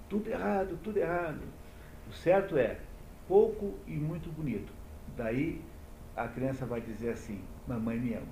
[0.08, 1.40] tudo errado, tudo errado.
[2.08, 2.78] O certo é,
[3.28, 4.72] pouco e muito bonito.
[5.16, 5.60] Daí
[6.16, 8.26] a criança vai dizer assim: Mamãe me ama.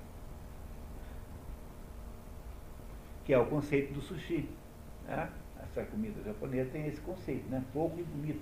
[3.23, 4.47] Que é o conceito do sushi.
[5.07, 5.29] Né?
[5.61, 7.63] Essa comida japonesa tem esse conceito, né?
[7.73, 8.41] pouco e bonito.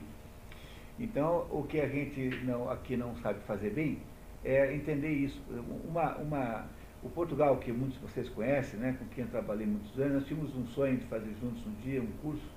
[0.99, 3.99] Então, o que a gente não, aqui não sabe fazer bem
[4.43, 5.41] é entender isso.
[5.87, 6.65] Uma, uma,
[7.01, 10.27] o Portugal, que muitos de vocês conhecem, né, com quem eu trabalhei muitos anos, nós
[10.27, 12.47] tínhamos um sonho de fazer juntos um dia um curso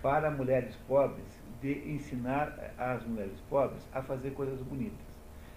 [0.00, 5.06] para mulheres pobres de ensinar as mulheres pobres a fazer coisas bonitas,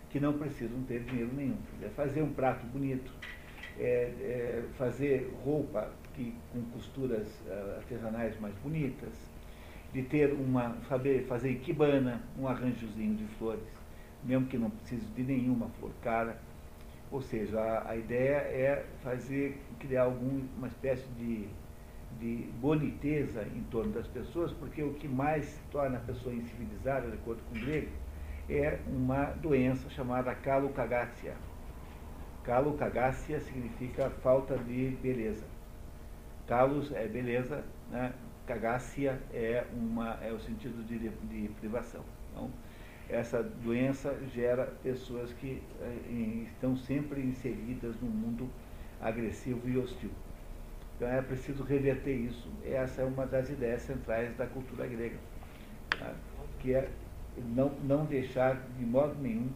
[0.10, 1.58] que não precisam ter dinheiro nenhum.
[1.96, 3.12] Fazer um prato bonito,
[3.80, 9.14] é, é fazer roupa que, com costuras uh, artesanais mais bonitas,
[9.92, 13.64] de ter uma, saber fazer ikebana, um arranjozinho de flores,
[14.24, 16.38] mesmo que não precise de nenhuma flor cara.
[17.12, 21.48] Ou seja, a, a ideia é fazer, criar alguma espécie de
[22.24, 27.16] de boniteza em torno das pessoas, porque o que mais torna a pessoa incivilizada, de
[27.16, 27.92] acordo com o grego,
[28.50, 31.36] é uma doença chamada calocagácia.
[32.46, 35.46] Calocagácia significa falta de beleza.
[36.48, 38.14] Calos é beleza, né?
[38.46, 42.04] cagácia é, uma, é o sentido de, de privação.
[42.32, 42.50] Então,
[43.10, 48.50] essa doença gera pessoas que eh, estão sempre inseridas num mundo
[49.02, 50.10] agressivo e hostil.
[51.04, 52.50] Então é preciso reverter isso.
[52.64, 55.18] Essa é uma das ideias centrais da cultura grega,
[56.00, 56.14] tá?
[56.60, 56.90] que é
[57.54, 59.50] não, não deixar de modo nenhum,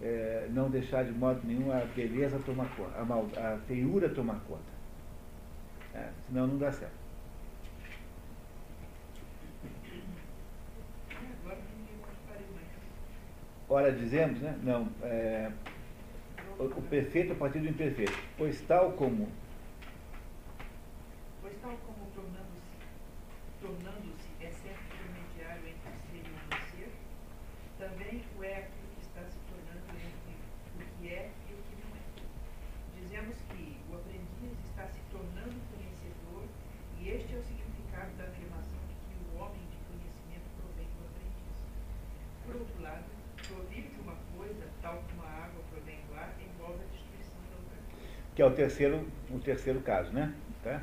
[0.00, 4.40] é, não deixar de modo nenhum a beleza tomar conta, a, mal, a feiura tomar
[4.48, 4.62] conta.
[5.94, 6.94] É, senão não dá certo.
[13.68, 14.58] Ora dizemos, né?
[14.62, 15.50] Não, é,
[16.58, 18.18] o, perfeito a partir do imperfeito.
[18.38, 19.28] Pois tal como
[23.66, 26.90] tornando-se é excesso intermediário entre o ser e o não ser,
[27.78, 30.34] também o é aquilo que está se tornando entre
[30.78, 32.02] o que é e o que não é.
[32.94, 36.46] Dizemos que o aprendiz está se tornando conhecedor
[37.00, 41.02] e este é o significado da afirmação de que o homem de conhecimento provém do
[41.10, 41.58] aprendiz.
[42.46, 43.10] Por outro lado,
[43.50, 47.58] provir de uma coisa, tal como a água provém do ar, envolve a destruição da
[47.58, 48.14] outra coisa.
[48.30, 50.32] Que é o terceiro, o terceiro caso, né?
[50.62, 50.80] Tá?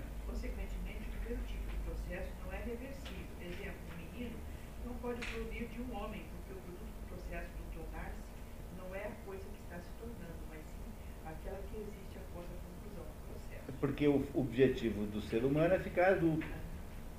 [13.84, 16.48] Porque o objetivo do ser humano é ficar adulto.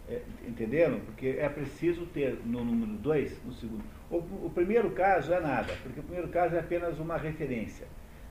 [0.09, 0.99] É, entenderam?
[1.01, 3.85] Porque é preciso ter no número 2, no segundo.
[4.11, 4.16] O,
[4.47, 7.86] o, primeiro caso é nada, porque o primeiro caso é apenas uma referência.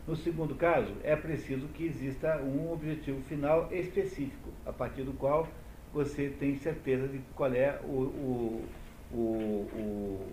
[0.07, 5.47] No segundo caso, é preciso que exista um objetivo final específico, a partir do qual
[5.93, 8.65] você tem certeza de qual é o,
[9.11, 10.27] o, o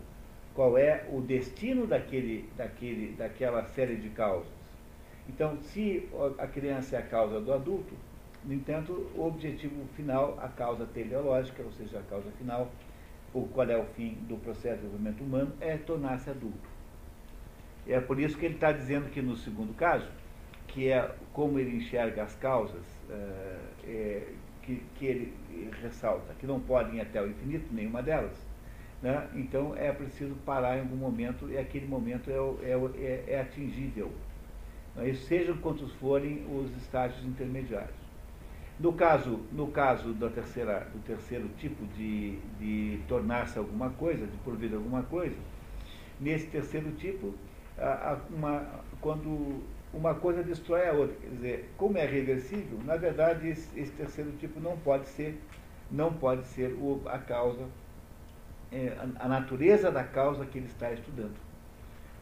[0.55, 4.60] qual é o destino daquele, daquele, daquela série de causas.
[5.31, 6.09] Então, se
[6.39, 7.95] a criança é a causa do adulto,
[8.45, 12.69] no entanto, o objetivo final, a causa teleológica, ou seja, a causa final,
[13.33, 16.69] o qual é o fim do processo de desenvolvimento humano, é tornar-se adulto.
[17.87, 20.09] É por isso que ele está dizendo que no segundo caso,
[20.67, 24.29] que é como ele enxerga as causas, é, é,
[24.63, 25.35] que, que ele
[25.81, 28.37] ressalta, que não podem ir até o infinito, nenhuma delas.
[29.01, 29.29] Né?
[29.35, 34.11] Então é preciso parar em algum momento, e aquele momento é, é, é atingível.
[35.27, 37.99] Sejam quantos forem os estágios intermediários.
[38.79, 44.37] No caso, no caso da terceira, do terceiro tipo de, de tornar-se alguma coisa, de
[44.39, 45.37] porvir alguma coisa,
[46.19, 47.35] nesse terceiro tipo,
[48.31, 49.63] uma, quando
[49.93, 51.17] uma coisa destrói a outra.
[51.17, 55.41] Quer dizer, como é reversível, na verdade esse, esse terceiro tipo não pode ser,
[55.91, 57.67] não pode ser o, a causa,
[58.73, 61.37] é, a, a natureza da causa que ele está estudando.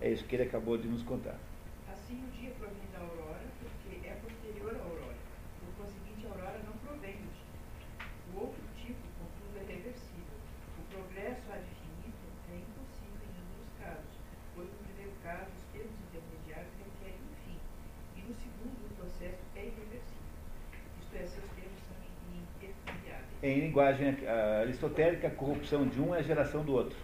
[0.01, 1.37] É isso que ele acabou de nos contar.
[1.93, 5.19] Assim o dia provém da aurora, porque é posterior à aurora.
[5.61, 7.53] Por conseguinte, a aurora não provém do dia.
[8.33, 10.39] O outro tipo, contudo, é reversível.
[10.79, 14.15] O progresso ad infinito é impossível em ambos os casos,
[14.55, 17.59] pois no primeiro caso os termos intermediários requerem um fim,
[18.17, 20.33] e no segundo o processo é irreversível.
[21.03, 21.99] Isto é, seus termos são
[22.33, 23.29] intercambiáveis.
[23.49, 24.15] Em linguagem
[24.61, 26.99] aristotélica, a corrupção de um é a geração do outro.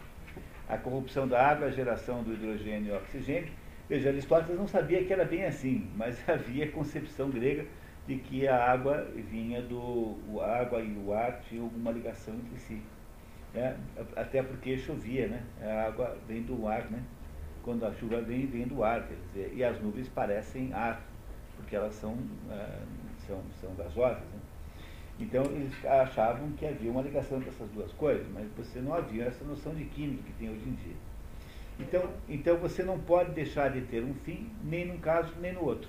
[0.68, 3.50] A corrupção da água é a geração do hidrogênio e oxigênio,
[3.88, 7.66] Veja, Aristóteles não sabia que era bem assim, mas havia concepção grega
[8.06, 10.16] de que a água vinha do.
[10.40, 12.82] A água e o ar tinham alguma ligação entre si.
[13.54, 13.76] É,
[14.16, 15.42] até porque chovia, né?
[15.62, 17.02] A água vem do ar, né?
[17.62, 21.00] Quando a chuva vem, vem do ar, quer dizer, e as nuvens parecem ar,
[21.56, 22.16] porque elas são,
[22.50, 22.80] ah,
[23.26, 24.18] são, são gasosas.
[24.18, 24.40] Né?
[25.18, 29.24] Então eles achavam que havia uma ligação entre essas duas coisas, mas você não havia
[29.24, 30.96] essa noção de química que tem hoje em dia.
[31.78, 35.64] Então, então você não pode deixar de ter um fim, nem num caso, nem no
[35.64, 35.88] outro.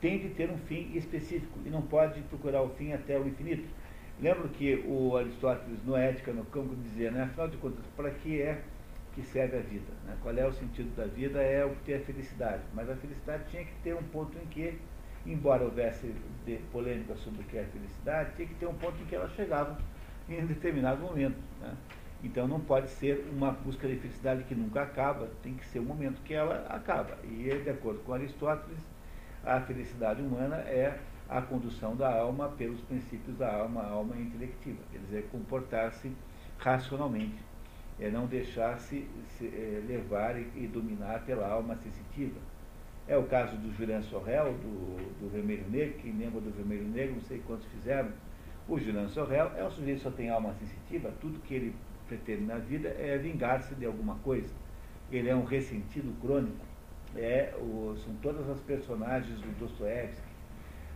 [0.00, 3.68] Tem de ter um fim específico e não pode procurar o fim até o infinito.
[4.20, 8.40] Lembro que o Aristóteles, no Ética, no Campo, dizia, né, afinal de contas, para que
[8.40, 8.62] é
[9.14, 9.92] que serve a vida?
[10.06, 10.16] Né?
[10.22, 11.40] Qual é o sentido da vida?
[11.40, 12.62] É obter a felicidade.
[12.72, 14.78] Mas a felicidade tinha que ter um ponto em que,
[15.32, 16.14] embora houvesse
[16.72, 19.78] polêmica sobre o que é felicidade, tinha que ter um ponto em que ela chegava
[20.28, 21.36] em determinado momento.
[21.60, 21.74] Né?
[22.22, 25.82] Então não pode ser uma busca de felicidade que nunca acaba, tem que ser o
[25.82, 27.16] um momento que ela acaba.
[27.24, 28.78] E de acordo com Aristóteles,
[29.44, 30.98] a felicidade humana é
[31.28, 36.10] a condução da alma pelos princípios da alma, a alma intelectiva, quer dizer, comportar-se
[36.58, 37.38] racionalmente,
[38.00, 39.06] é não deixar-se
[39.36, 42.40] se, é, levar e, dominar pela alma sensitiva.
[43.08, 47.14] É o caso do Julian Sorrel, do, do Vermelho Negro, quem lembra do Vermelho Negro,
[47.14, 48.10] não sei quantos fizeram.
[48.68, 51.74] O Julian Sorrel é um sujeito que só tem alma sensitiva, tudo que ele
[52.06, 54.52] pretende na vida é vingar-se de alguma coisa.
[55.10, 56.66] Ele é um ressentido crônico.
[57.16, 60.28] É o, são todas as personagens do Dostoiévski.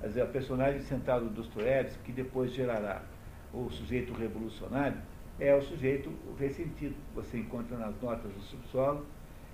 [0.03, 3.01] A personagem central do Dostoiévski, que depois gerará
[3.55, 4.99] o sujeito revolucionário,
[5.41, 6.95] é o sujeito ressentido.
[7.15, 9.07] Você encontra nas notas do subsolo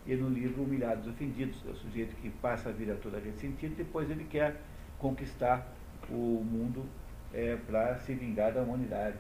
[0.09, 1.63] e no livro Humilhados Ofendidos.
[1.67, 4.57] É o sujeito que passa a vida toda ressentido, depois ele quer
[4.99, 5.71] conquistar
[6.09, 6.85] o mundo
[7.33, 9.19] é, para se vingar da humanidade.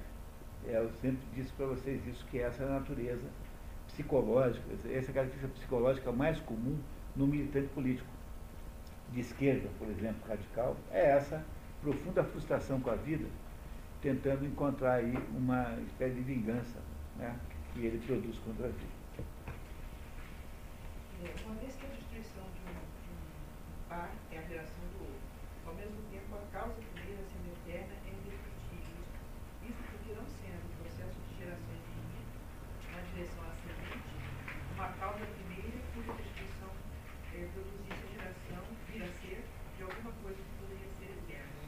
[0.66, 3.28] É, eu sempre disse para vocês isso, que essa é a natureza
[3.86, 6.78] psicológica, essa característica psicológica mais comum
[7.14, 8.08] no militante político.
[9.12, 11.44] De esquerda, por exemplo, radical, é essa
[11.82, 13.26] profunda frustração com a vida,
[14.00, 16.78] tentando encontrar aí uma espécie de vingança
[17.16, 17.34] né,
[17.72, 18.97] que ele produz contra a vida.
[21.18, 25.02] É, uma vez que a destruição de um, de um par é a geração do
[25.02, 25.26] outro,
[25.66, 29.02] ao mesmo tempo a causa primeira sendo eterna é indestrutível.
[29.66, 32.38] Isso porque não sendo o processo de geração infinito
[32.94, 34.14] na direção ascendente,
[34.78, 36.70] uma causa primeira cuja destruição
[37.34, 39.42] é, produzisse a geração vir a ser
[39.74, 41.58] de alguma coisa que poderia ser eterna.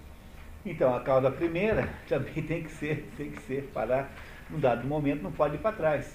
[0.62, 4.06] Então, a causa primeira também tem que ser, tem que ser, para,
[4.48, 6.14] num dado momento, não pode ir para trás.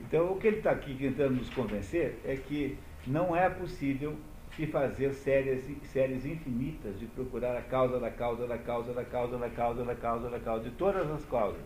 [0.00, 4.16] Então, o que ele está aqui tentando nos convencer é que não é possível
[4.56, 9.38] se fazer séries, séries infinitas de procurar a causa da causa da causa da causa
[9.38, 11.62] da causa da causa da causa de todas as causas.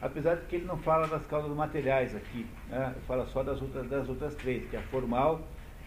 [0.00, 2.94] Apesar de que ele não fala das causas materiais aqui, né?
[3.06, 5.40] fala só das outras, das outras três, que é a formal,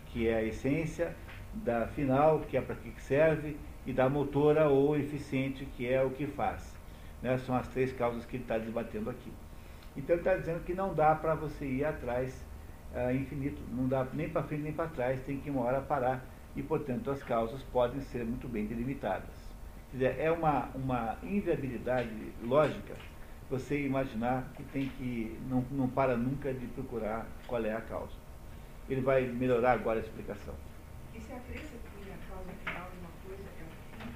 [0.07, 1.15] que é a essência,
[1.53, 6.09] da final, que é para que serve, e da motora ou eficiente, que é o
[6.09, 6.75] que faz.
[7.21, 7.37] Né?
[7.39, 9.31] São as três causas que ele está debatendo aqui.
[9.95, 12.45] Então ele está dizendo que não dá para você ir atrás
[12.93, 16.23] uh, infinito, não dá nem para frente nem para trás, tem que uma hora parar
[16.55, 19.29] e, portanto, as causas podem ser muito bem delimitadas.
[19.91, 22.09] Quer dizer, é uma, uma inviabilidade
[22.43, 22.95] lógica
[23.49, 28.13] você imaginar que tem que não, não para nunca de procurar qual é a causa.
[28.89, 30.55] Ele vai melhorar agora a explicação.
[31.13, 34.09] E se a crença que a causa final de uma coisa é o fim,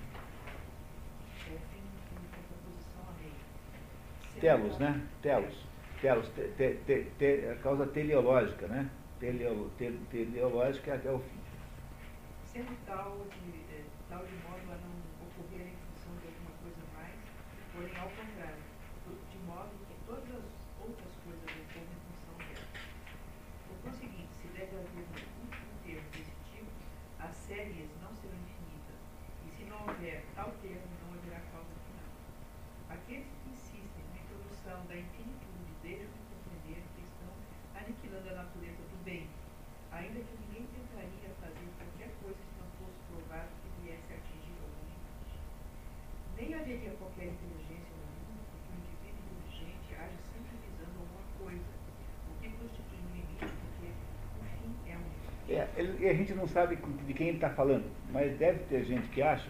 [1.51, 4.39] é o fim em contraposição à lei.
[4.39, 5.05] Telos, né?
[5.21, 5.64] Telos.
[6.05, 8.91] Telos, te, te, te, a causa teleológica, né?
[9.19, 11.41] Teleo, te, teleológica é o fim.
[12.45, 14.93] Sendo tal de, é, tal de modo a não
[15.25, 17.17] ocorrer em função de alguma coisa mais,
[17.73, 18.61] porém ao contrário,
[19.33, 20.45] de modo que todas as
[20.77, 22.69] outras coisas ocorrem em função dela.
[23.65, 25.47] Por conseguinte, se deve haver um
[25.81, 26.69] termo desse tipo,
[27.17, 29.01] as séries não serão infinitas,
[29.41, 32.13] e se não houver tal termo, não haverá causa final.
[32.93, 35.55] Aqueles que insistem na introdução da infinitude
[35.85, 37.29] deixam de compreender que estão
[37.77, 39.29] aniquilando a natureza do bem,
[39.93, 44.57] ainda que ninguém tentaria fazer qualquer coisa se não fosse provado que viesse a atingir
[44.65, 45.37] algum limite.
[46.33, 51.69] Nem haveria qualquer inteligência no mundo porque o indivíduo inteligente age sempre visando alguma coisa,
[51.69, 55.53] o que constitui um limite, porque o fim é um limite.
[55.53, 56.77] É, ele, a gente não sabe
[57.07, 59.49] de quem ele está falando, mas deve ter gente que acha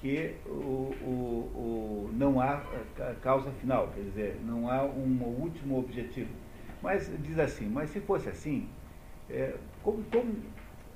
[0.00, 2.60] que o, o, o, não há
[3.22, 6.30] causa final, quer dizer, não há um último objetivo.
[6.82, 8.68] Mas diz assim, mas se fosse assim,
[9.30, 9.54] é,
[9.84, 10.34] como, como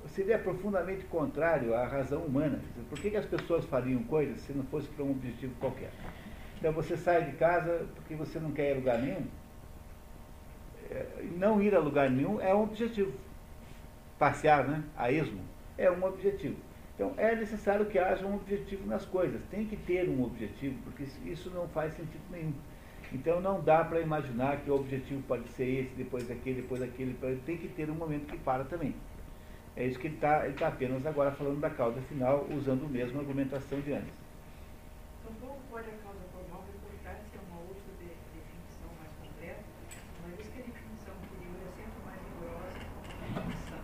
[0.07, 2.59] seria profundamente contrário à razão humana.
[2.89, 5.91] Por que, que as pessoas fariam coisas se não fosse para um objetivo qualquer?
[6.57, 9.25] Então você sai de casa porque você não quer ir a lugar nenhum.
[10.91, 11.05] É,
[11.37, 13.13] não ir a lugar nenhum é um objetivo.
[14.17, 14.83] Passear, né?
[14.95, 15.41] A esmo
[15.77, 16.55] é um objetivo.
[16.95, 19.39] Então, é necessário que haja um objetivo nas coisas.
[19.51, 22.53] Tem que ter um objetivo, porque isso não faz sentido nenhum.
[23.13, 27.13] Então, não dá para imaginar que o objetivo pode ser esse, depois aquele, depois aquele.
[27.45, 28.95] Tem que ter um momento que para também.
[29.75, 33.19] É isso que ele está tá apenas agora falando da causa final, usando a mesma
[33.19, 34.13] argumentação de antes.
[35.29, 39.61] Então, pode a causa formal reportar-se a uma outra de, definição mais completa,
[40.19, 43.81] uma vez que a definição anterior é sempre mais rigorosa que a definição?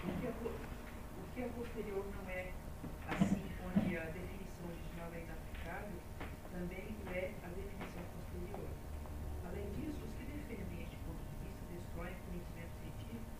[0.00, 2.50] O que é, o que é posterior não é
[3.08, 6.00] assim, onde a definição original é inaplicável,
[6.52, 8.70] também é a definição posterior.
[9.46, 13.30] Além disso, os que defendem este ponto de vista destroem o conhecimento científico,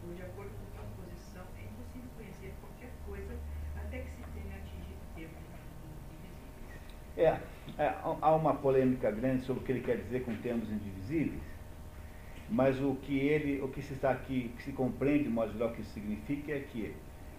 [0.00, 3.34] pois, de acordo com sua posição, é impossível conhecer qualquer coisa
[3.76, 5.44] até que se tenha atingido termos
[6.10, 6.82] indivisíveis.
[7.16, 7.40] É,
[7.78, 7.88] é,
[8.26, 11.40] há uma polêmica grande sobre o que ele quer dizer com termos indivisíveis,
[12.50, 15.70] mas o que ele, o que se está aqui, que se compreende, de modo geral,
[15.70, 16.92] que isso significa é que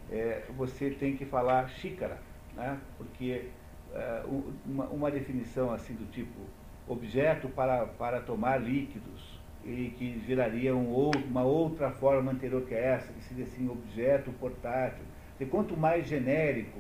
[0.10, 2.18] é, você tem que falar xícara,
[2.56, 2.80] né?
[2.98, 3.50] porque
[3.94, 4.24] é,
[4.66, 6.40] uma, uma, definição assim do tipo
[6.88, 13.12] objeto para, para tomar líquidos e que geraria um, uma outra forma anterior que essa,
[13.12, 15.04] que seria assim objeto portátil.
[15.38, 16.80] E quanto mais genérico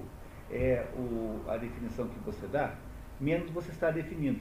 [0.49, 2.73] é o, a definição que você dá,
[3.19, 4.39] menos você está definindo.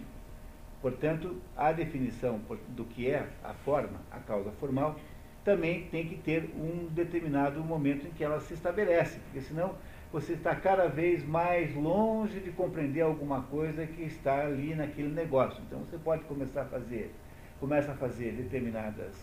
[0.81, 4.97] Portanto, a definição do que é a forma, a causa formal,
[5.44, 9.74] também tem que ter um determinado momento em que ela se estabelece, porque senão
[10.12, 15.62] você está cada vez mais longe de compreender alguma coisa que está ali naquele negócio.
[15.66, 17.12] Então você pode começar a fazer,
[17.61, 19.15] começa a fazer determinadas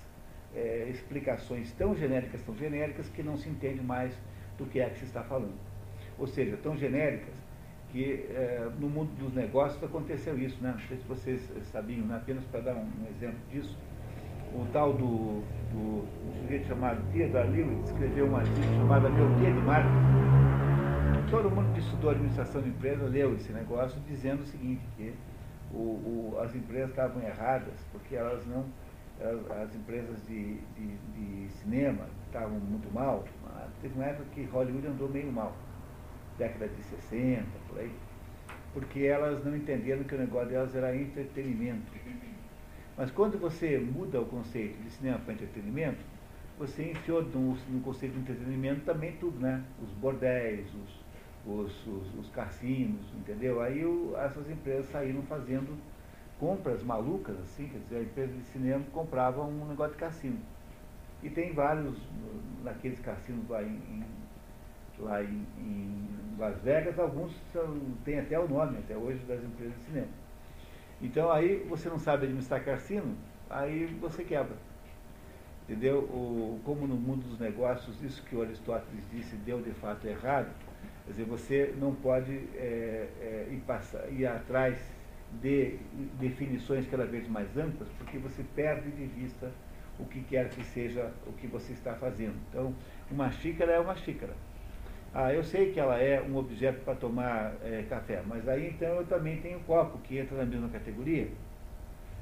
[0.56, 4.14] é, explicações tão genéricas, tão genéricas, que não se entende mais
[4.58, 5.58] do que é que se está falando.
[6.18, 7.34] Ou seja, tão genéricas
[7.94, 10.72] que é, no mundo dos negócios aconteceu isso, né?
[10.72, 11.40] Não sei se vocês
[11.72, 12.18] sabiam, né?
[12.18, 13.78] apenas para dar um, exemplo disso
[14.54, 15.42] o tal do,
[15.72, 21.32] do um sujeito chamado Theodore Lewis escreveu um artigo chamado A Teoria de Marketing.
[21.32, 25.14] Todo mundo que estudou administração de empresa leu esse negócio dizendo o seguinte, que
[25.72, 28.66] o, o, as empresas estavam erradas porque elas não,
[29.20, 33.24] elas, as empresas de, de, de, cinema estavam muito mal.
[33.82, 35.56] Teve uma época que Hollywood andou meio mal,
[36.38, 37.92] década de 60, por aí,
[38.74, 41.92] porque elas não entenderam que o negócio delas era entretenimento
[42.96, 45.98] mas quando você muda o conceito de cinema para entretenimento,
[46.60, 49.64] você enfiou no, no, conceito de entretenimento também tudo, né?
[49.82, 53.62] Os bordéis, os, os, os, os cassinos, entendeu?
[53.62, 55.76] Aí o, essas empresas saíram fazendo
[56.40, 60.40] compras malucas, assim, quer dizer, a empresa de cinema comprava um negócio de cassino.
[61.24, 61.98] E tem vários,
[62.64, 64.04] naqueles cassinos lá em, em
[65.00, 69.76] lá em, em Las Vegas, alguns são, têm até o nome, até hoje, das empresas
[69.78, 70.08] de cinema.
[71.02, 73.16] Então aí você não sabe administrar cassino,
[73.50, 74.56] aí você quebra.
[75.64, 76.00] Entendeu?
[76.00, 80.50] O, como no mundo dos negócios, isso que o Aristóteles disse deu de fato errado,
[81.06, 84.78] quer dizer, você não pode é, é, ir, passar, ir atrás
[85.42, 85.78] de
[86.20, 89.52] definições cada vez mais amplas, porque você perde de vista
[90.00, 92.36] o que quer que seja o que você está fazendo.
[92.50, 92.74] Então,
[93.10, 94.34] uma xícara é uma xícara.
[95.14, 98.88] Ah, eu sei que ela é um objeto para tomar é, café, mas aí então
[98.96, 101.28] eu também tenho copo, que entra na mesma categoria.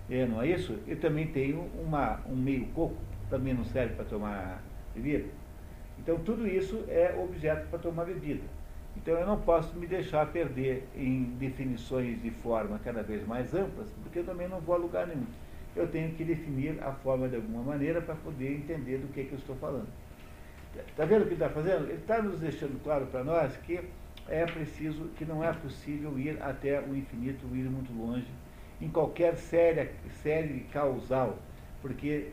[0.09, 0.77] É, não é isso?
[0.87, 2.97] Eu também tenho uma, um meio coco,
[3.29, 4.61] também não serve para tomar
[4.93, 5.29] bebida.
[5.99, 8.43] Então tudo isso é objeto para tomar bebida.
[8.97, 13.89] Então eu não posso me deixar perder em definições de forma cada vez mais amplas,
[14.03, 15.27] porque eu também não vou a lugar nenhum.
[15.75, 19.31] Eu tenho que definir a forma de alguma maneira para poder entender do que, que
[19.33, 19.87] eu estou falando.
[20.75, 21.89] Está vendo o que ele está fazendo?
[21.89, 23.79] Ele está nos deixando claro para nós que
[24.29, 28.27] é preciso, que não é possível ir até o infinito, ir muito longe,
[28.79, 29.89] em qualquer série,
[30.23, 31.37] série causal,
[31.81, 32.29] porque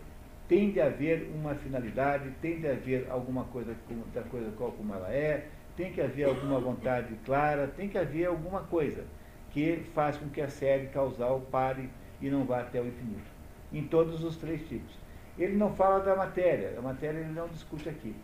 [0.47, 3.75] tem de haver uma finalidade, tem de haver alguma coisa
[4.15, 8.27] da coisa qual como ela é, tem que haver alguma vontade clara, tem que haver
[8.27, 9.05] alguma coisa
[9.51, 11.91] que faz com que a série causal pare
[12.21, 13.39] e não vá até o infinito.
[13.73, 14.97] Em todos os três tipos.
[15.39, 18.15] Ele não fala da matéria, a matéria ele não discute aqui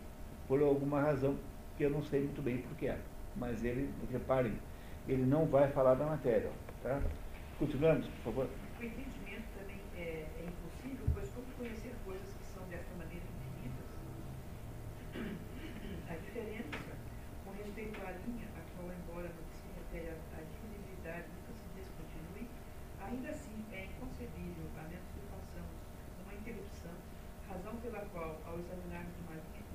[0.47, 1.35] por alguma razão
[1.77, 2.93] que eu não sei muito bem porquê.
[3.35, 4.53] Mas ele, reparem,
[5.07, 6.51] ele não vai falar da matéria.
[6.81, 7.01] Tá?
[7.59, 8.47] Continuamos, por favor.
[8.79, 13.89] O entendimento também é, é impossível, pois como conhecer coisas que são dessa maneira infinitas?
[16.09, 16.77] A diferença
[17.43, 22.47] com respeito à linha, a qual, embora não se refere à divisibilidade, nunca se descontinue,
[23.01, 25.75] ainda assim é inconcebível, a menos que façamos
[26.23, 26.93] uma interrupção,
[27.49, 29.65] razão pela qual, ao examinarmos uma linha,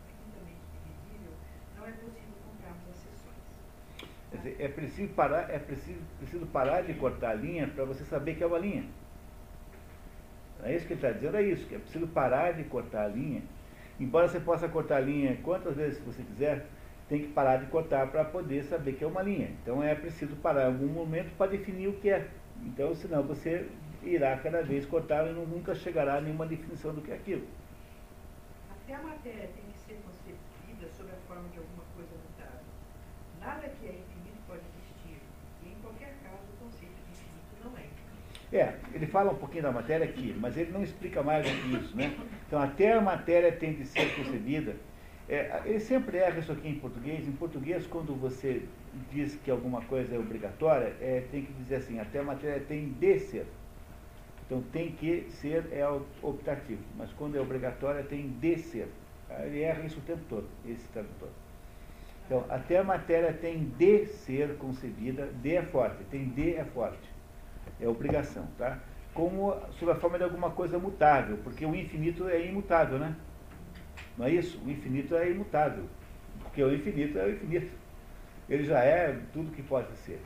[1.80, 4.60] não é possível comprarmos as sessões.
[4.60, 4.68] é
[5.00, 8.46] preciso parar, é preciso, preciso parar de cortar a linha para você saber que é
[8.46, 8.84] uma linha.
[10.62, 13.08] É isso que ele está dizendo, é isso, que é preciso parar de cortar a
[13.08, 13.42] linha.
[13.98, 16.66] Embora você possa cortar a linha quantas vezes você quiser,
[17.08, 19.50] tem que parar de cortar para poder saber que é uma linha.
[19.62, 22.28] Então é preciso parar em algum momento para definir o que é.
[22.62, 23.66] Então, senão você
[24.02, 27.46] irá cada vez cortar e nunca chegará a nenhuma definição do que é aquilo.
[28.70, 32.60] Até a matéria tem que ser concebida sob a forma de alguma coisa mutável.
[33.40, 35.22] Nada que é infinito pode existir,
[35.62, 38.34] e em qualquer caso o conceito de infinito não é infinito.
[38.52, 41.76] É, ele fala um pouquinho da matéria aqui, mas ele não explica mais do que
[41.76, 42.16] isso, né?
[42.46, 44.74] Então, até a matéria tem de ser concebida.
[45.28, 47.28] É, ele sempre erra isso aqui em português.
[47.28, 48.62] Em português, quando você
[49.12, 52.88] diz que alguma coisa é obrigatória, é, tem que dizer assim, até a matéria tem
[52.88, 53.46] de ser.
[54.44, 55.86] Então, tem que ser é
[56.20, 58.88] optativo, mas quando é obrigatória, tem de ser.
[59.44, 61.28] Ele erra isso o tempo todo, esse tradutor.
[62.26, 67.09] Então, até a matéria tem de ser concebida, de é forte, tem de é forte.
[67.78, 68.78] É obrigação, tá?
[69.12, 73.14] Como sob a forma de alguma coisa mutável, porque o infinito é imutável, né?
[74.16, 74.60] Não é isso?
[74.64, 75.84] O infinito é imutável,
[76.42, 77.72] porque o infinito é o infinito.
[78.48, 80.20] Ele já é tudo que pode ser.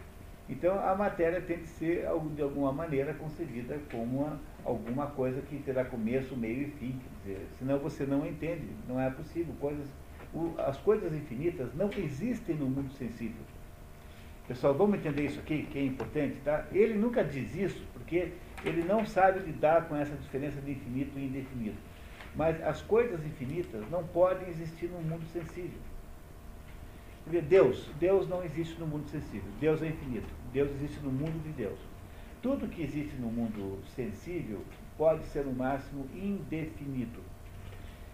[0.48, 5.58] Então, a matéria tem que ser, de alguma maneira, concebida como uma, alguma coisa que
[5.58, 7.00] terá começo, meio e fim.
[7.24, 9.54] Quer dizer, senão você não entende, não é possível.
[9.58, 9.88] Coisas,
[10.34, 13.42] o, as coisas infinitas não existem no mundo sensível.
[14.46, 16.66] Pessoal, vamos entender isso aqui, que é importante, tá?
[16.70, 21.24] Ele nunca diz isso, porque ele não sabe lidar com essa diferença de infinito e
[21.24, 21.76] indefinido.
[22.36, 25.78] Mas as coisas infinitas não podem existir no mundo sensível.
[27.24, 29.50] Porque Deus, Deus não existe no mundo sensível.
[29.58, 30.28] Deus é infinito.
[30.52, 31.78] Deus existe no mundo de Deus.
[32.42, 34.60] Tudo que existe no mundo sensível
[34.98, 37.22] pode ser no máximo indefinido.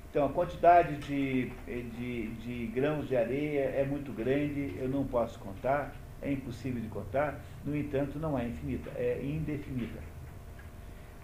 [0.08, 5.38] Então a quantidade de, de, de grãos de areia é muito grande, eu não posso
[5.40, 5.92] contar,
[6.22, 10.00] é impossível de contar, no entanto não é infinita, é indefinida.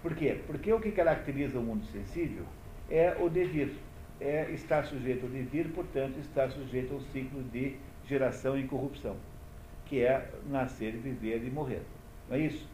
[0.03, 0.41] Por quê?
[0.47, 2.45] Porque o que caracteriza o mundo sensível
[2.89, 3.73] é o devir
[4.21, 9.17] é, está sujeito ao devir, portanto, está sujeito ao ciclo de geração e corrupção,
[9.85, 11.83] que é nascer, viver e morrer.
[12.29, 12.67] Não é isso?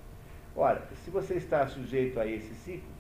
[0.55, 2.91] Ora, se você está sujeito a esse ciclo,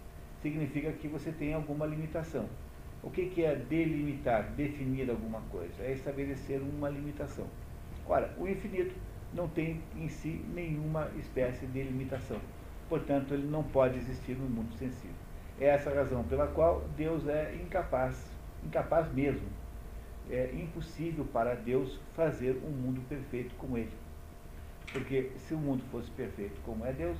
[0.40, 2.48] significa que você tem alguma limitação.
[3.02, 5.82] O que, que é delimitar, definir alguma coisa?
[5.82, 7.46] É estabelecer uma limitação.
[8.06, 8.94] Ora, o infinito
[9.34, 12.38] não tem em si nenhuma espécie de limitação.
[12.88, 15.16] Portanto, ele não pode existir no mundo sensível.
[15.60, 18.32] É essa a razão pela qual Deus é incapaz
[18.64, 19.46] incapaz mesmo.
[20.30, 23.92] É impossível para Deus fazer um mundo perfeito como ele.
[24.92, 27.16] Porque se o mundo fosse perfeito como é Deus,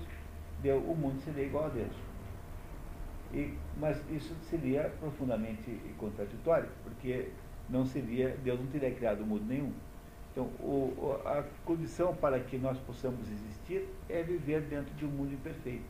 [0.62, 1.92] Deus o mundo seria igual a Deus.
[3.32, 7.30] E, mas isso seria profundamente contraditório, porque
[7.68, 9.72] não seria, Deus não teria criado mundo nenhum.
[10.32, 15.34] Então, o, a condição para que nós possamos existir é viver dentro de um mundo
[15.34, 15.84] imperfeito.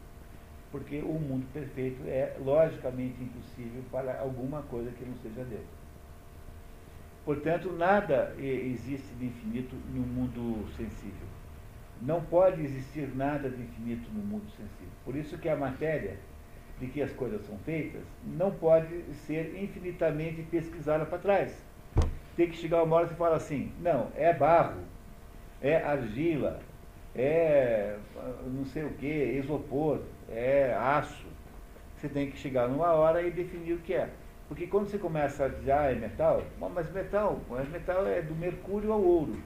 [0.73, 5.67] Porque o mundo perfeito é logicamente impossível para alguma coisa que não seja Deus.
[7.25, 11.29] Portanto, nada existe de infinito no mundo sensível.
[12.01, 14.93] Não pode existir nada de infinito no mundo sensível.
[15.05, 16.19] Por isso que a matéria
[16.81, 21.65] de que as coisas são feitas não pode ser infinitamente pesquisada para trás.
[22.37, 24.81] Tem que chegar uma hora que você fala assim, não, é barro,
[25.61, 26.61] é argila,
[27.15, 27.97] é
[28.47, 30.01] não sei o que, isopor,
[30.31, 31.27] é aço.
[31.97, 34.09] Você tem que chegar numa hora e definir o que é.
[34.49, 38.35] Porque quando você começa a dizer, ah, é metal, mas metal, mas metal é do
[38.35, 39.37] mercúrio ao ouro.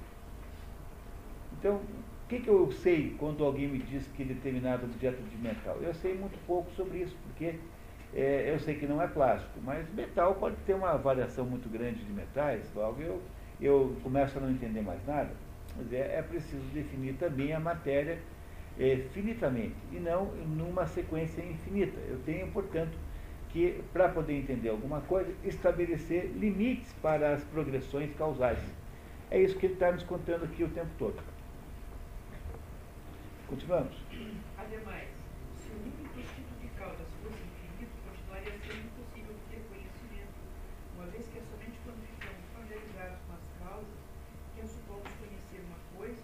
[1.59, 5.77] Então, o que, que eu sei quando alguém me diz que determinado objeto de metal?
[5.81, 7.59] Eu sei muito pouco sobre isso, porque
[8.15, 12.05] é, eu sei que não é plástico, mas metal pode ter uma variação muito grande
[12.05, 13.23] de metais, logo eu,
[13.61, 15.31] eu começo a não entender mais nada.
[15.77, 18.19] Mas é, é preciso definir também a matéria
[18.79, 21.99] é, finitamente, e não numa sequência infinita.
[22.09, 22.97] Eu tenho, portanto,
[23.51, 28.59] que, para poder entender alguma coisa, estabelecer limites para as progressões causais.
[29.31, 31.17] É isso que ele está nos contando aqui o tempo todo.
[33.49, 33.95] Continuamos.
[34.59, 35.09] Ademais,
[35.57, 40.35] se o único tipo de causas fosse infinito, continuaria sendo impossível ter conhecimento,
[40.95, 43.99] uma vez que é somente quando ficamos familiarizados com as causas
[44.55, 46.23] que assumamos conhecer uma coisa,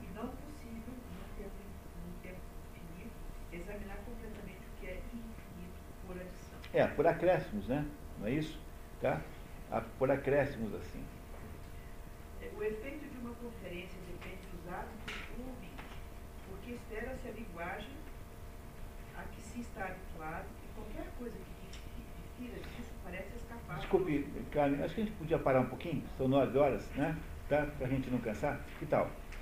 [0.00, 2.40] e não possível, no tempo, no tempo
[2.76, 3.16] finito,
[3.52, 6.61] examinar completamente o que é infinito por adição.
[6.74, 7.86] É, por acréscimos, né?
[8.18, 8.58] Não é isso?
[9.00, 9.20] Tá?
[9.98, 11.04] Por acréscimos assim.
[12.40, 15.22] É, o efeito de uma conferência depende dos hábitos
[16.62, 17.90] porque espera-se a linguagem
[19.16, 23.78] a que se está habituado e qualquer coisa que difira disso parece escapar.
[23.78, 27.16] Desculpe, Carmen, acho que a gente podia parar um pouquinho, são nove horas, né?
[27.48, 27.66] Tá?
[27.66, 28.60] Para a gente não cansar.
[28.78, 29.10] Que tal?